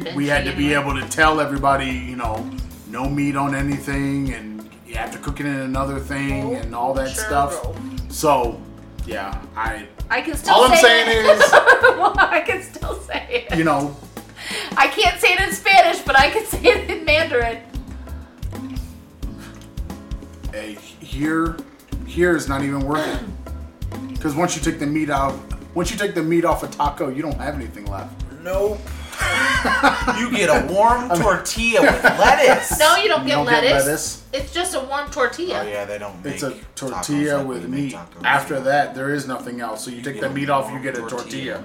[0.05, 2.49] binge we had to be able to tell everybody, you know,
[2.89, 4.56] no meat on anything, and
[4.87, 7.63] you have to cook it in another thing, and all that Sure, stuff.
[7.63, 7.75] bro.
[8.09, 8.61] So,
[9.07, 10.55] yeah, I, I can still.
[10.55, 11.25] all I'm saying it.
[11.39, 13.57] is, well, I can still say it.
[13.59, 13.95] you know,
[14.77, 17.59] I can't say it in Spanish, but I can say it in Mandarin.
[20.53, 21.57] hey, here,
[22.07, 25.35] here is not even worth it, because once you take the meat out,
[25.75, 28.15] once you take the meat off a taco, you don't have anything left.
[28.43, 28.79] Nope.
[30.19, 32.79] You get a warm tortilla with lettuce.
[32.79, 33.71] No, you don't You get don't lettuce.
[33.71, 34.23] get lettuce.
[34.33, 35.63] It's just a warm tortilla.
[35.65, 37.95] Oh yeah, they don't make It's a tortilla like with meat.
[38.25, 39.85] After that, there is nothing else.
[39.85, 41.19] So you, take the meat off, you get a tortilla.
[41.19, 41.65] tortilla.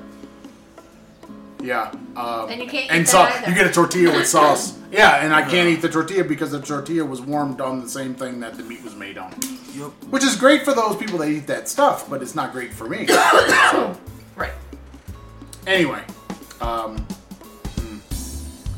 [1.64, 1.92] Yeah.
[2.16, 3.50] Um, And you can't eat and that so either.
[3.50, 4.78] you get a tortilla with sauce.
[4.92, 8.16] Yeah, and I can't eat the tortilla because the tortilla was warmed on the same
[8.16, 9.34] thing that the meat was made on.
[9.76, 9.92] Yup.
[10.06, 12.90] Which is great for those people that eat that stuff, but it's not great for
[12.90, 13.06] me.
[13.08, 13.96] so,
[14.36, 14.52] Right.
[15.68, 16.02] anyway,
[16.62, 17.06] um,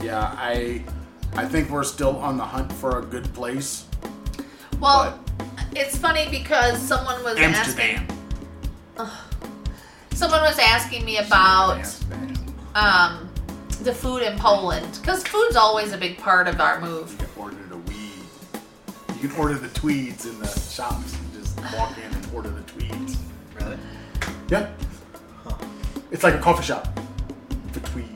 [0.03, 0.83] yeah, I
[1.35, 3.85] I think we're still on the hunt for a good place.
[4.79, 5.19] Well,
[5.75, 8.05] it's funny because someone was Amsterdam.
[8.97, 9.09] asking.
[10.13, 11.83] Someone was asking me about
[12.75, 13.29] um,
[13.81, 17.11] the food in Poland because food's always a big part of our move.
[17.11, 19.21] You can order the weed.
[19.21, 22.61] You can order the tweeds in the shops and just walk in and order the
[22.61, 23.17] tweeds.
[23.59, 23.77] Really?
[24.49, 24.69] Yeah.
[26.11, 26.87] It's like a coffee shop
[27.71, 28.12] for tweed.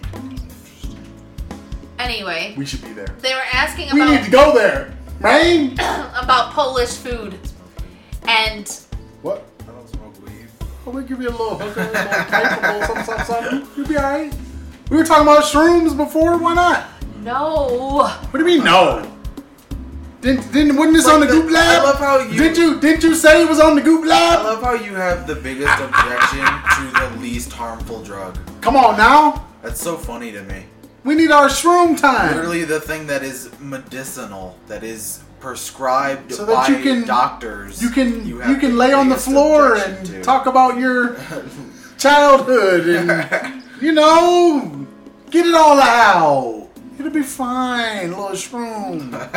[1.99, 3.07] Anyway, We should be there.
[3.21, 4.09] they were asking about.
[4.09, 5.73] We need to go there, man.
[6.15, 7.37] about Polish food,
[8.27, 8.67] and
[9.21, 9.43] what?
[9.61, 10.47] I don't smoke weed.
[10.85, 13.67] Oh, we give you a little hooker, a little pipe, a little something, something, something.
[13.77, 14.33] You'll be alright.
[14.89, 16.37] We were talking about shrooms before.
[16.37, 16.85] Why not?
[17.23, 19.11] no, What do you mean no?
[20.21, 21.81] Didn't didn't wasn't this Like on the the- Goop Lab?
[21.81, 24.39] I love how you- didn't you didn't you say it was on the Goop Lab?
[24.39, 28.37] I love how you have the biggest objection to the least harmful drug.
[28.61, 29.45] Come on now.
[29.61, 30.65] That's so funny to me.
[31.07, 32.35] We need our shroom time.
[32.35, 37.81] Literally the thing that is medicinal, that is prescribed So that by you can- doctors.
[37.81, 40.21] You can you, have can lay on the floor and to.
[40.21, 41.15] talk about your
[41.97, 44.85] childhood and you know
[45.31, 46.67] get it all out.
[46.99, 49.13] It'll be fine, little shroom.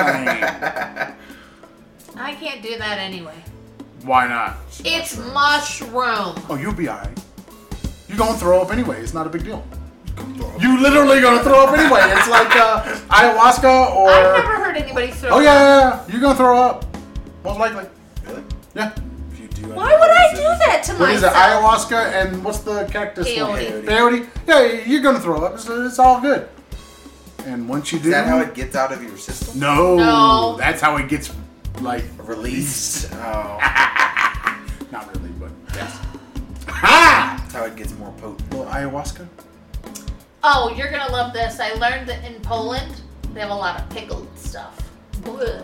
[2.17, 3.37] I can't do that anyway.
[4.03, 4.57] Why not?
[4.85, 6.35] It's mushroom.
[6.49, 7.17] Oh, you'll be alright.
[8.09, 9.01] You're gonna throw up anyway.
[9.01, 9.63] It's not a big deal.
[10.61, 12.01] You literally gonna throw up anyway.
[12.05, 14.11] It's like uh, ayahuasca or.
[14.11, 15.31] I've never heard anybody throw.
[15.31, 16.85] Oh yeah, yeah, yeah, you're gonna throw up.
[17.45, 17.87] Most likely.
[18.27, 18.43] Really?
[18.75, 18.93] Yeah.
[19.33, 21.01] If you do Why would I do that to myself?
[21.01, 21.33] What is it?
[21.33, 23.59] Ayahuasca and what's the cactus one?
[23.59, 23.85] Peyote.
[23.85, 24.29] Peyote.
[24.47, 25.55] Yeah, you're gonna throw up.
[25.55, 26.49] It's, it's all good.
[27.47, 29.59] And once you do, Is that how it gets out of your system?
[29.59, 30.57] No, No.
[30.59, 31.33] that's how it gets
[31.81, 33.11] like Released.
[33.15, 33.59] Oh.
[34.93, 35.99] not really, but yes.
[36.69, 37.37] Ha!
[37.41, 38.51] That's how it gets more potent.
[38.51, 39.27] Little ayahuasca.
[40.43, 41.61] Oh, you're gonna love this.
[41.61, 43.01] I learned that in Poland
[43.35, 44.77] they have a lot of pickled stuff.
[45.23, 45.63] Blech.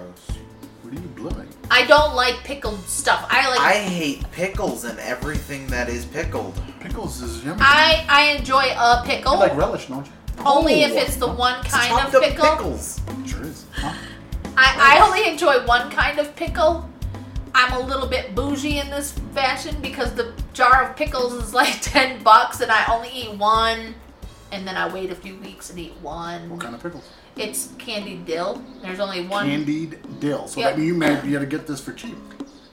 [0.82, 1.48] What are you blowing?
[1.70, 3.26] I don't like pickled stuff.
[3.30, 3.60] I like.
[3.60, 6.60] I I hate pickles and everything that is pickled.
[6.80, 7.60] Pickles is yummy.
[7.60, 10.12] I, I enjoy a pickle You like relish, don't you?
[10.44, 10.86] only No.
[10.88, 10.96] if oh.
[10.98, 12.50] it's the one kind Chopped of pickle.
[12.50, 13.00] pickles.
[13.26, 13.64] Sure is.
[13.72, 13.92] Huh?
[14.58, 16.88] I, I only enjoy one kind of pickle.
[17.54, 21.78] I'm a little bit bougie in this fashion because the jar of pickles is like
[21.80, 23.94] ten bucks and I only eat one,
[24.52, 26.48] and then I wait a few weeks and eat one.
[26.50, 27.04] What kind of pickles?
[27.36, 28.62] It's candied dill.
[28.82, 30.46] There's only one, Candied dill.
[30.48, 30.76] So Yep.
[30.76, 32.16] that you may you got to get this for cheap.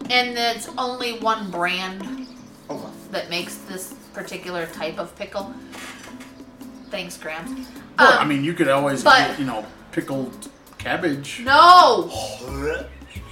[0.10, 2.28] and there's only one brand
[2.70, 5.54] Oh, that makes this particular type of pickle.
[6.92, 7.68] Thanks, Grams.
[8.00, 11.42] Well, Um, I mean, you could always but- get you know pickled cabbage.
[11.44, 12.10] no.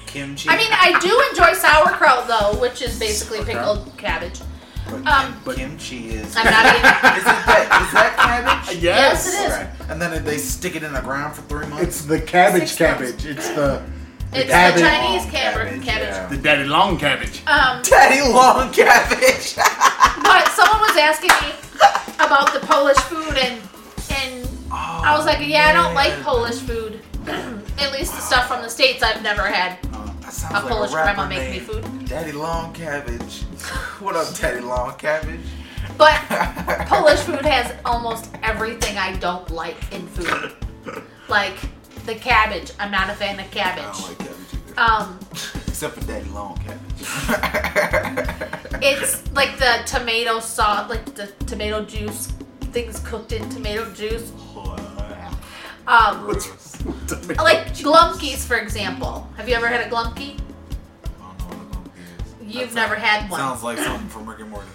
[0.06, 0.50] Kimchi.
[0.50, 3.78] I mean, I do enjoy sauerkraut though, which is basically Sauerkraut?
[3.78, 4.42] pickled cabbage.
[4.90, 6.36] But, um, but kimchi is.
[6.36, 6.78] I'm not even.
[7.18, 7.84] Is it that?
[7.88, 8.82] Is that cabbage?
[8.82, 9.54] Yes, it is.
[9.54, 9.70] Okay.
[9.90, 11.84] And then they stick it in the ground for three months.
[11.84, 13.26] It's the cabbage Six cabbage.
[13.26, 13.84] It's the
[14.34, 14.82] It's cabbage.
[14.82, 15.68] the Chinese cabbage.
[15.82, 16.08] cabbage, cabbage.
[16.10, 16.28] yeah.
[16.28, 17.42] the daddy long cabbage.
[17.48, 19.56] Um, Daddy long cabbage.
[20.24, 21.54] but someone was asking me
[22.20, 23.62] about the Polish food, and
[24.12, 27.02] and I was like, yeah, I don't like Polish food.
[27.28, 29.78] At least the stuff from the states, I've never had.
[30.32, 32.08] Sounds A like Polish a grandma make me food.
[32.08, 33.42] Daddy long cabbage.
[34.00, 35.42] what up, Daddy long cabbage?
[35.98, 36.16] But
[36.88, 40.54] Polish food has almost everything I don't like in food.
[41.28, 41.58] Like
[42.06, 42.72] the cabbage.
[42.80, 43.84] I'm not a fan of cabbage.
[43.84, 44.38] I don't like cabbage
[44.70, 44.82] either.
[44.82, 45.20] Um,
[45.68, 46.82] Except for Daddy Long Cabbage.
[48.82, 52.28] it's like the tomato sauce, like the tomato juice,
[52.72, 54.32] things cooked in tomato juice.
[55.88, 56.71] Um, Gross.
[57.38, 59.30] like glumpies, for example.
[59.38, 60.40] Have you ever had a glumpy?
[61.20, 61.88] I don't know what
[62.42, 62.56] a is.
[62.56, 63.40] You've That never had one.
[63.40, 64.68] Sounds like something from Rick and Morty.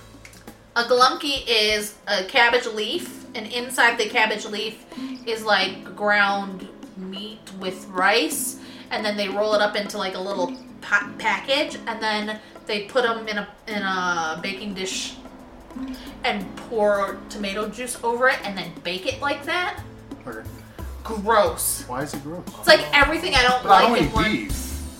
[0.77, 4.85] A galunki is a cabbage leaf, and inside the cabbage leaf
[5.27, 8.61] is like ground meat with rice,
[8.91, 12.83] and then they roll it up into like a little pa- package, and then they
[12.83, 15.15] put them in a in a baking dish
[16.25, 19.81] and pour tomato juice over it, and then bake it like that.
[20.27, 20.47] Okay.
[21.07, 21.85] Gross.
[21.87, 22.43] Why is it gross?
[22.59, 24.25] It's like everything I don't But I like don't in eat one.
[24.25, 24.53] beef,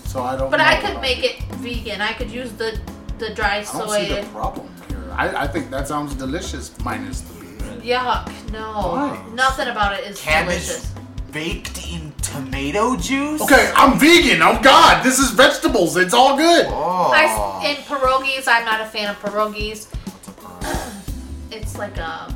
[0.05, 0.49] so I don't.
[0.49, 2.01] But know I could about make it vegan.
[2.01, 2.79] I could use the
[3.17, 4.21] the dry I don't see soy.
[4.21, 5.03] the problem here.
[5.13, 7.57] I, I think that sounds delicious, minus the beef.
[7.83, 8.51] Yuck!
[8.51, 8.59] No,
[8.93, 9.25] Why?
[9.33, 10.93] nothing about it is Cabbage delicious.
[11.31, 13.41] baked in tomato juice?
[13.41, 14.41] Okay, I'm vegan.
[14.41, 15.97] Oh God, this is vegetables.
[15.97, 16.67] It's all good.
[16.69, 17.11] Oh.
[17.13, 19.87] I, in pierogies, I'm not a fan of pierogies.
[19.91, 21.51] What's a pierogi?
[21.51, 22.33] It's like a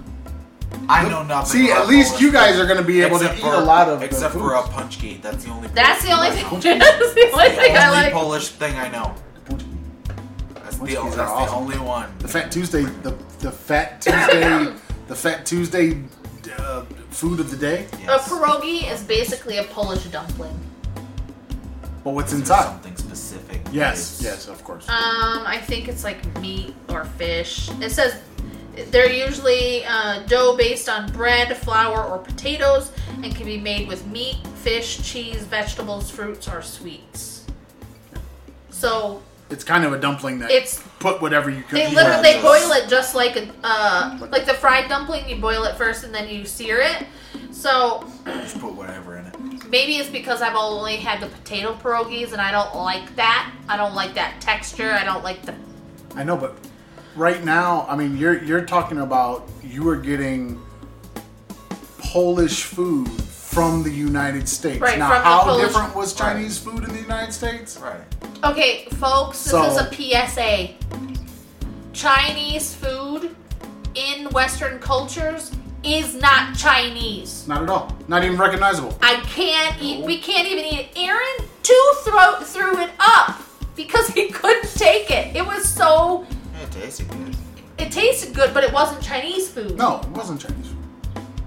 [0.90, 1.62] I know nothing.
[1.66, 3.54] See, about at least you guys are going to be able to Except eat for-
[3.56, 5.22] a lot of the Except for a punch gate.
[5.22, 5.68] That's the only.
[5.70, 6.82] that's the Polish only food thing.
[6.82, 7.00] I know.
[7.00, 8.14] That's the only The thing I only like.
[8.14, 9.16] Polish thing I know.
[10.56, 11.56] That's the, gates that's are the awesome.
[11.58, 12.10] only one.
[12.20, 14.74] The Fat Tuesday, the the Fat Tuesday,
[15.08, 16.04] the Fat Tuesday
[16.58, 17.88] uh, food of the day.
[17.94, 18.30] A Yes.
[18.30, 20.58] pierogi is basically a Polish dumpling.
[22.04, 22.64] But what's There's inside?
[22.64, 23.62] Something specific.
[23.72, 24.90] Yes, It's- yes, of course.
[24.90, 27.70] Um, I think it's like meat or fish.
[27.80, 28.16] It says
[28.92, 32.92] they're usually uh, dough based on bread, flour, or potatoes,
[33.24, 37.46] and can be made with meat, fish, cheese, vegetables, fruits, or sweets.
[38.70, 41.78] So It's kind of a dumpling that it's put whatever you could.
[41.78, 45.28] They literally they boil it just like a uh, like the fried dumpling.
[45.30, 47.06] You boil it first and then you sear it.
[47.52, 49.70] So Just put whatever in it.
[49.70, 53.52] maybe it's because I've only had the potato pierogies and I don't like that.
[53.68, 54.92] I don't like that texture.
[54.92, 55.54] I don't like the.
[56.16, 56.56] I know, but
[57.16, 60.62] right now, I mean, you're you're talking about you are getting
[62.00, 64.80] Polish food from the United States.
[64.80, 67.78] Right, now, from the how Polish- different was Chinese food in the United States?
[67.78, 68.02] Right.
[68.44, 70.76] Okay, folks, this So- is a PSA.
[71.94, 73.36] Chinese food
[73.96, 75.52] in Western cultures
[75.84, 77.46] is not Chinese.
[77.48, 77.96] Not at all.
[78.08, 78.98] Not even recognizable.
[79.02, 80.04] I can't eat.
[80.06, 80.90] We can't even eat it.
[80.96, 83.42] Aaron two throat threw it up
[83.76, 85.36] because he couldn't take it.
[85.36, 86.26] It was so.
[86.76, 87.36] Yeah, it tasted good.
[87.78, 89.78] It tasted good, but it wasn't Chinese food.
[89.78, 90.78] No, it wasn't Chinese food.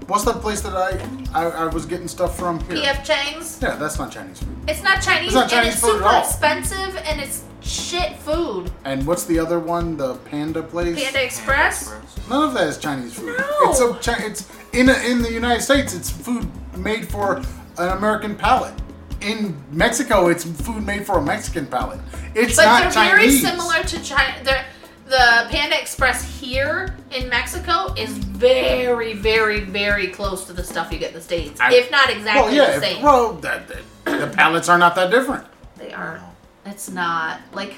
[0.09, 0.99] What's that place that I,
[1.33, 2.77] I I was getting stuff from here?
[2.77, 3.59] PF Chang's.
[3.63, 4.57] Yeah, that's not Chinese food.
[4.69, 6.21] It's not Chinese, It's not and Chinese it's food at all.
[6.21, 8.71] expensive, and it's shit food.
[8.85, 9.97] And what's the other one?
[9.97, 11.03] The Panda place?
[11.03, 11.95] Panda Express.
[12.29, 13.39] None of that is Chinese food.
[13.39, 13.71] No.
[13.71, 15.95] It's a Chi- it's in a, in the United States.
[15.95, 17.37] It's food made for
[17.79, 18.75] an American palate.
[19.23, 22.01] In Mexico, it's food made for a Mexican palate.
[22.35, 23.11] It's But not they're Chinese.
[23.11, 24.35] very similar to China.
[24.45, 24.67] They're,
[25.15, 30.99] the Panda Express here in Mexico is very, very, very close to the stuff you
[30.99, 32.67] get in the States, I- if not Well, exactly yeah.
[32.67, 33.03] the if- same.
[33.03, 33.85] well, that, that-
[34.21, 35.47] the palates are not that different.
[35.77, 36.21] they are.
[36.67, 37.75] It's not like.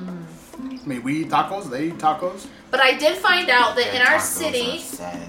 [0.00, 0.86] I mm.
[0.86, 1.70] mean, we eat tacos.
[1.70, 2.46] They eat tacos.
[2.70, 5.28] But I did find out that Their in our tacos city, Are sad.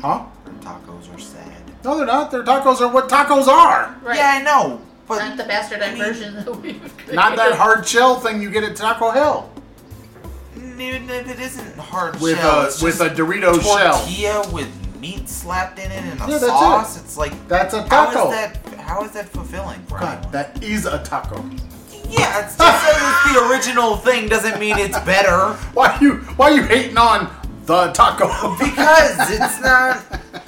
[0.00, 0.24] Huh?
[0.46, 1.62] Their tacos are sad.
[1.84, 2.30] No, they're not.
[2.30, 3.94] Their tacos are what tacos are.
[4.02, 4.16] right?
[4.16, 4.80] Yeah, I know.
[5.06, 8.74] But Not the bastardized version that we've Not that hard shell thing you get at
[8.76, 9.50] Taco Hell
[10.80, 13.98] Even if it isn't hard with shell, a with a Dorito shell.
[13.98, 17.00] tortilla with meat slapped in it and a Yeah, that's sauce.
[17.02, 18.30] It's like That's a taco.
[18.30, 18.80] is that?
[18.80, 20.32] How is that fulfilling for God, anyone?
[20.32, 21.44] that is a taco.
[22.08, 26.62] yeah, it's just it's the original thing doesn't mean it's better Why you why you
[26.62, 27.28] hating on
[27.66, 28.26] the taco?
[28.58, 30.02] because it's not.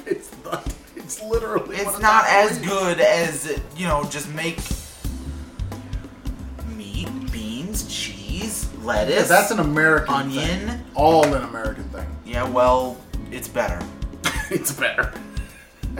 [0.06, 0.60] it's the,
[0.96, 4.04] it's literally It's not as good as you know.
[4.04, 4.60] Just make
[8.96, 10.68] cheese, Yeah, that's an American onion.
[10.68, 10.84] thing.
[10.94, 12.06] All an American thing.
[12.24, 12.96] Yeah, well,
[13.30, 13.80] it's better.
[14.50, 15.12] it's better.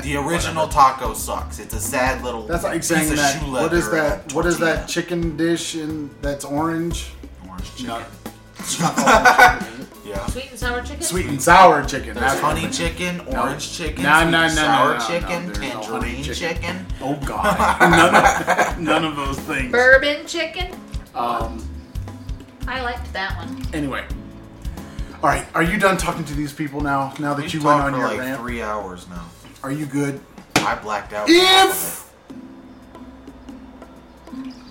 [0.02, 1.59] The original taco sucks.
[1.59, 2.47] It's a sad little.
[2.47, 3.40] That's like piece saying of that.
[3.40, 4.32] shoe What is that?
[4.32, 7.10] What is that chicken dish in that's orange?
[7.48, 7.86] Orange chicken.
[7.89, 8.02] No,
[8.59, 9.86] it's not orange chicken.
[10.06, 10.27] Yeah.
[10.27, 11.02] Sweet and sour chicken.
[11.02, 12.15] Sweet and sour chicken.
[12.15, 13.43] There's That's honey chicken, No.
[13.43, 16.56] orange chicken, No, sweet no, no, sour no, no, chicken, no, no honey tangerine chicken.
[16.56, 16.86] chicken.
[17.02, 19.73] Oh god, none of, none of those things.
[19.73, 20.70] Bourbon chicken.
[21.15, 21.62] Um.
[22.69, 23.62] I liked that one.
[23.73, 24.05] Anyway.
[25.23, 25.47] All right.
[25.55, 27.15] Are you done talking to these people now?
[27.19, 29.24] Now that We've you went talked on for your like rant, three hours now.
[29.62, 30.20] are you good?
[30.57, 31.27] I blacked out.
[31.31, 32.12] If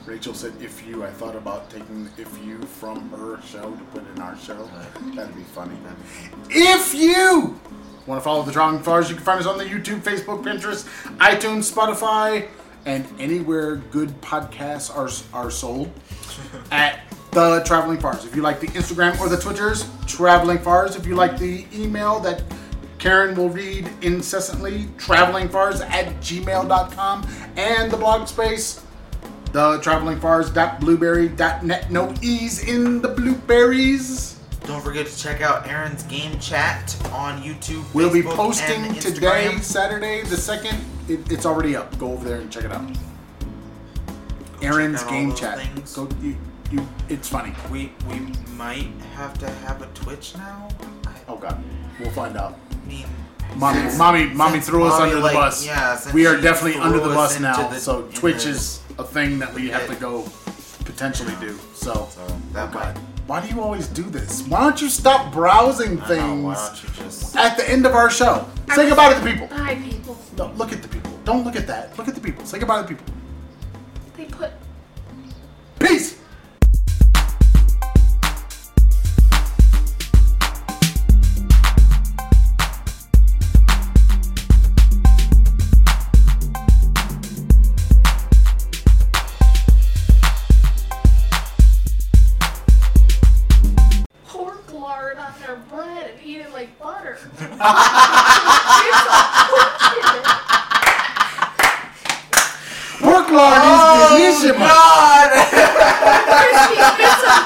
[0.05, 4.03] Rachel said, "If you," I thought about taking "if you" from her show to put
[4.15, 4.69] in our show.
[5.15, 5.75] That'd be funny.
[6.49, 7.59] If you
[8.05, 10.85] want to follow the Drawing Flowers, you can find us on the YouTube, Facebook, Pinterest,
[11.17, 12.47] iTunes, Spotify,
[12.85, 15.91] and anywhere good podcasts are are sold
[16.71, 16.99] at
[17.31, 18.25] the Traveling Fars.
[18.25, 20.95] If you like the Instagram or the Twitters, Traveling Fars.
[20.95, 22.43] If you like the email that
[22.97, 28.81] Karen will read incessantly, travelingfars at gmail.com, and the blog space,
[29.51, 31.91] the travelingfars.blubrry.net.
[31.91, 34.39] No E's in the blueberries.
[34.65, 37.85] Don't forget to check out Aaron's game chat on YouTube.
[37.93, 39.57] We'll be Facebook, posting and today.
[39.61, 40.83] Saturday the second.
[41.07, 41.97] It, it's already up.
[41.97, 42.83] Go over there and check it out.
[44.61, 45.65] Aaron's out game chat.
[45.95, 46.35] Go, you,
[46.71, 47.53] you, it's funny.
[47.71, 48.19] We we
[48.55, 50.67] might have to have a Twitch now.
[51.05, 51.61] I, Oh God,
[51.99, 52.57] we'll find out.
[52.71, 53.05] I mean,
[53.55, 55.65] Mommy, since- mommy, mommy since threw us mommy, under the bus.
[55.65, 57.67] Yeah, we are definitely under the bus now.
[57.69, 60.23] the- so Twitch the- is a thing that we have to go
[60.85, 61.57] potentially do.
[61.75, 62.97] So, So that God, might.
[63.27, 64.41] why do you always do this?
[64.47, 67.35] Why don't you stop browsing things why don't you just?
[67.35, 68.45] at the end of our show?
[68.73, 69.47] Say goodbye to the people.
[69.47, 70.17] Bye, people.
[70.37, 71.11] No, look at the people.
[71.25, 71.97] Don't look at that.
[71.97, 72.45] Look at the people.
[72.45, 73.05] Say goodbye to the people.
[74.15, 74.51] They put
[75.79, 76.15] Peace.
[97.39, 98.67] Butter.
[102.97, 104.57] Pork lard is oh, delicious.
[104.57, 105.29] God!
[105.29, 107.45] Crispy bits of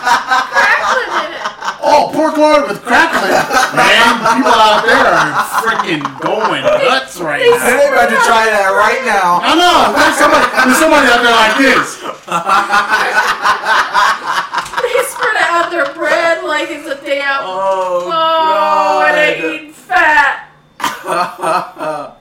[0.55, 1.43] crackling in it.
[1.83, 3.35] Oh, pork lard with crackling.
[3.75, 7.67] Man, people out there are freaking going nuts right now.
[7.67, 9.43] I'm about to try that right now.
[9.43, 9.91] I know.
[9.91, 11.99] There's somebody, there's somebody out there like this.
[14.81, 17.43] They spread it on their bread like it's a damn.
[17.43, 19.15] Oh, Oh, and God.
[19.15, 19.60] they eat
[19.95, 20.47] fat.
[20.79, 22.15] I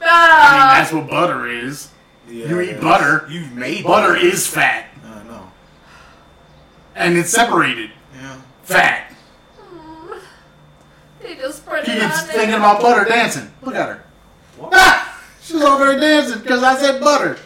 [0.00, 1.90] mean, that's what butter is.
[2.28, 2.80] Yeah, You eat yeah.
[2.80, 3.26] butter.
[3.30, 5.50] You've made Butter is fat, I know.
[6.94, 7.90] and it's separated.
[8.14, 8.36] Yeah.
[8.64, 9.12] Fat.
[11.22, 13.50] they just spread He it gets thinking about butter dancing.
[13.62, 14.04] Look at her.
[14.72, 17.36] Ah, she's over there dancing because I said butter.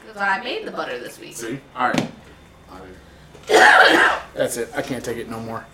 [0.00, 1.36] Because I made the butter this week.
[1.36, 1.58] See?
[1.76, 2.10] All right.
[4.34, 4.70] That's it.
[4.76, 5.64] I can't take it no more.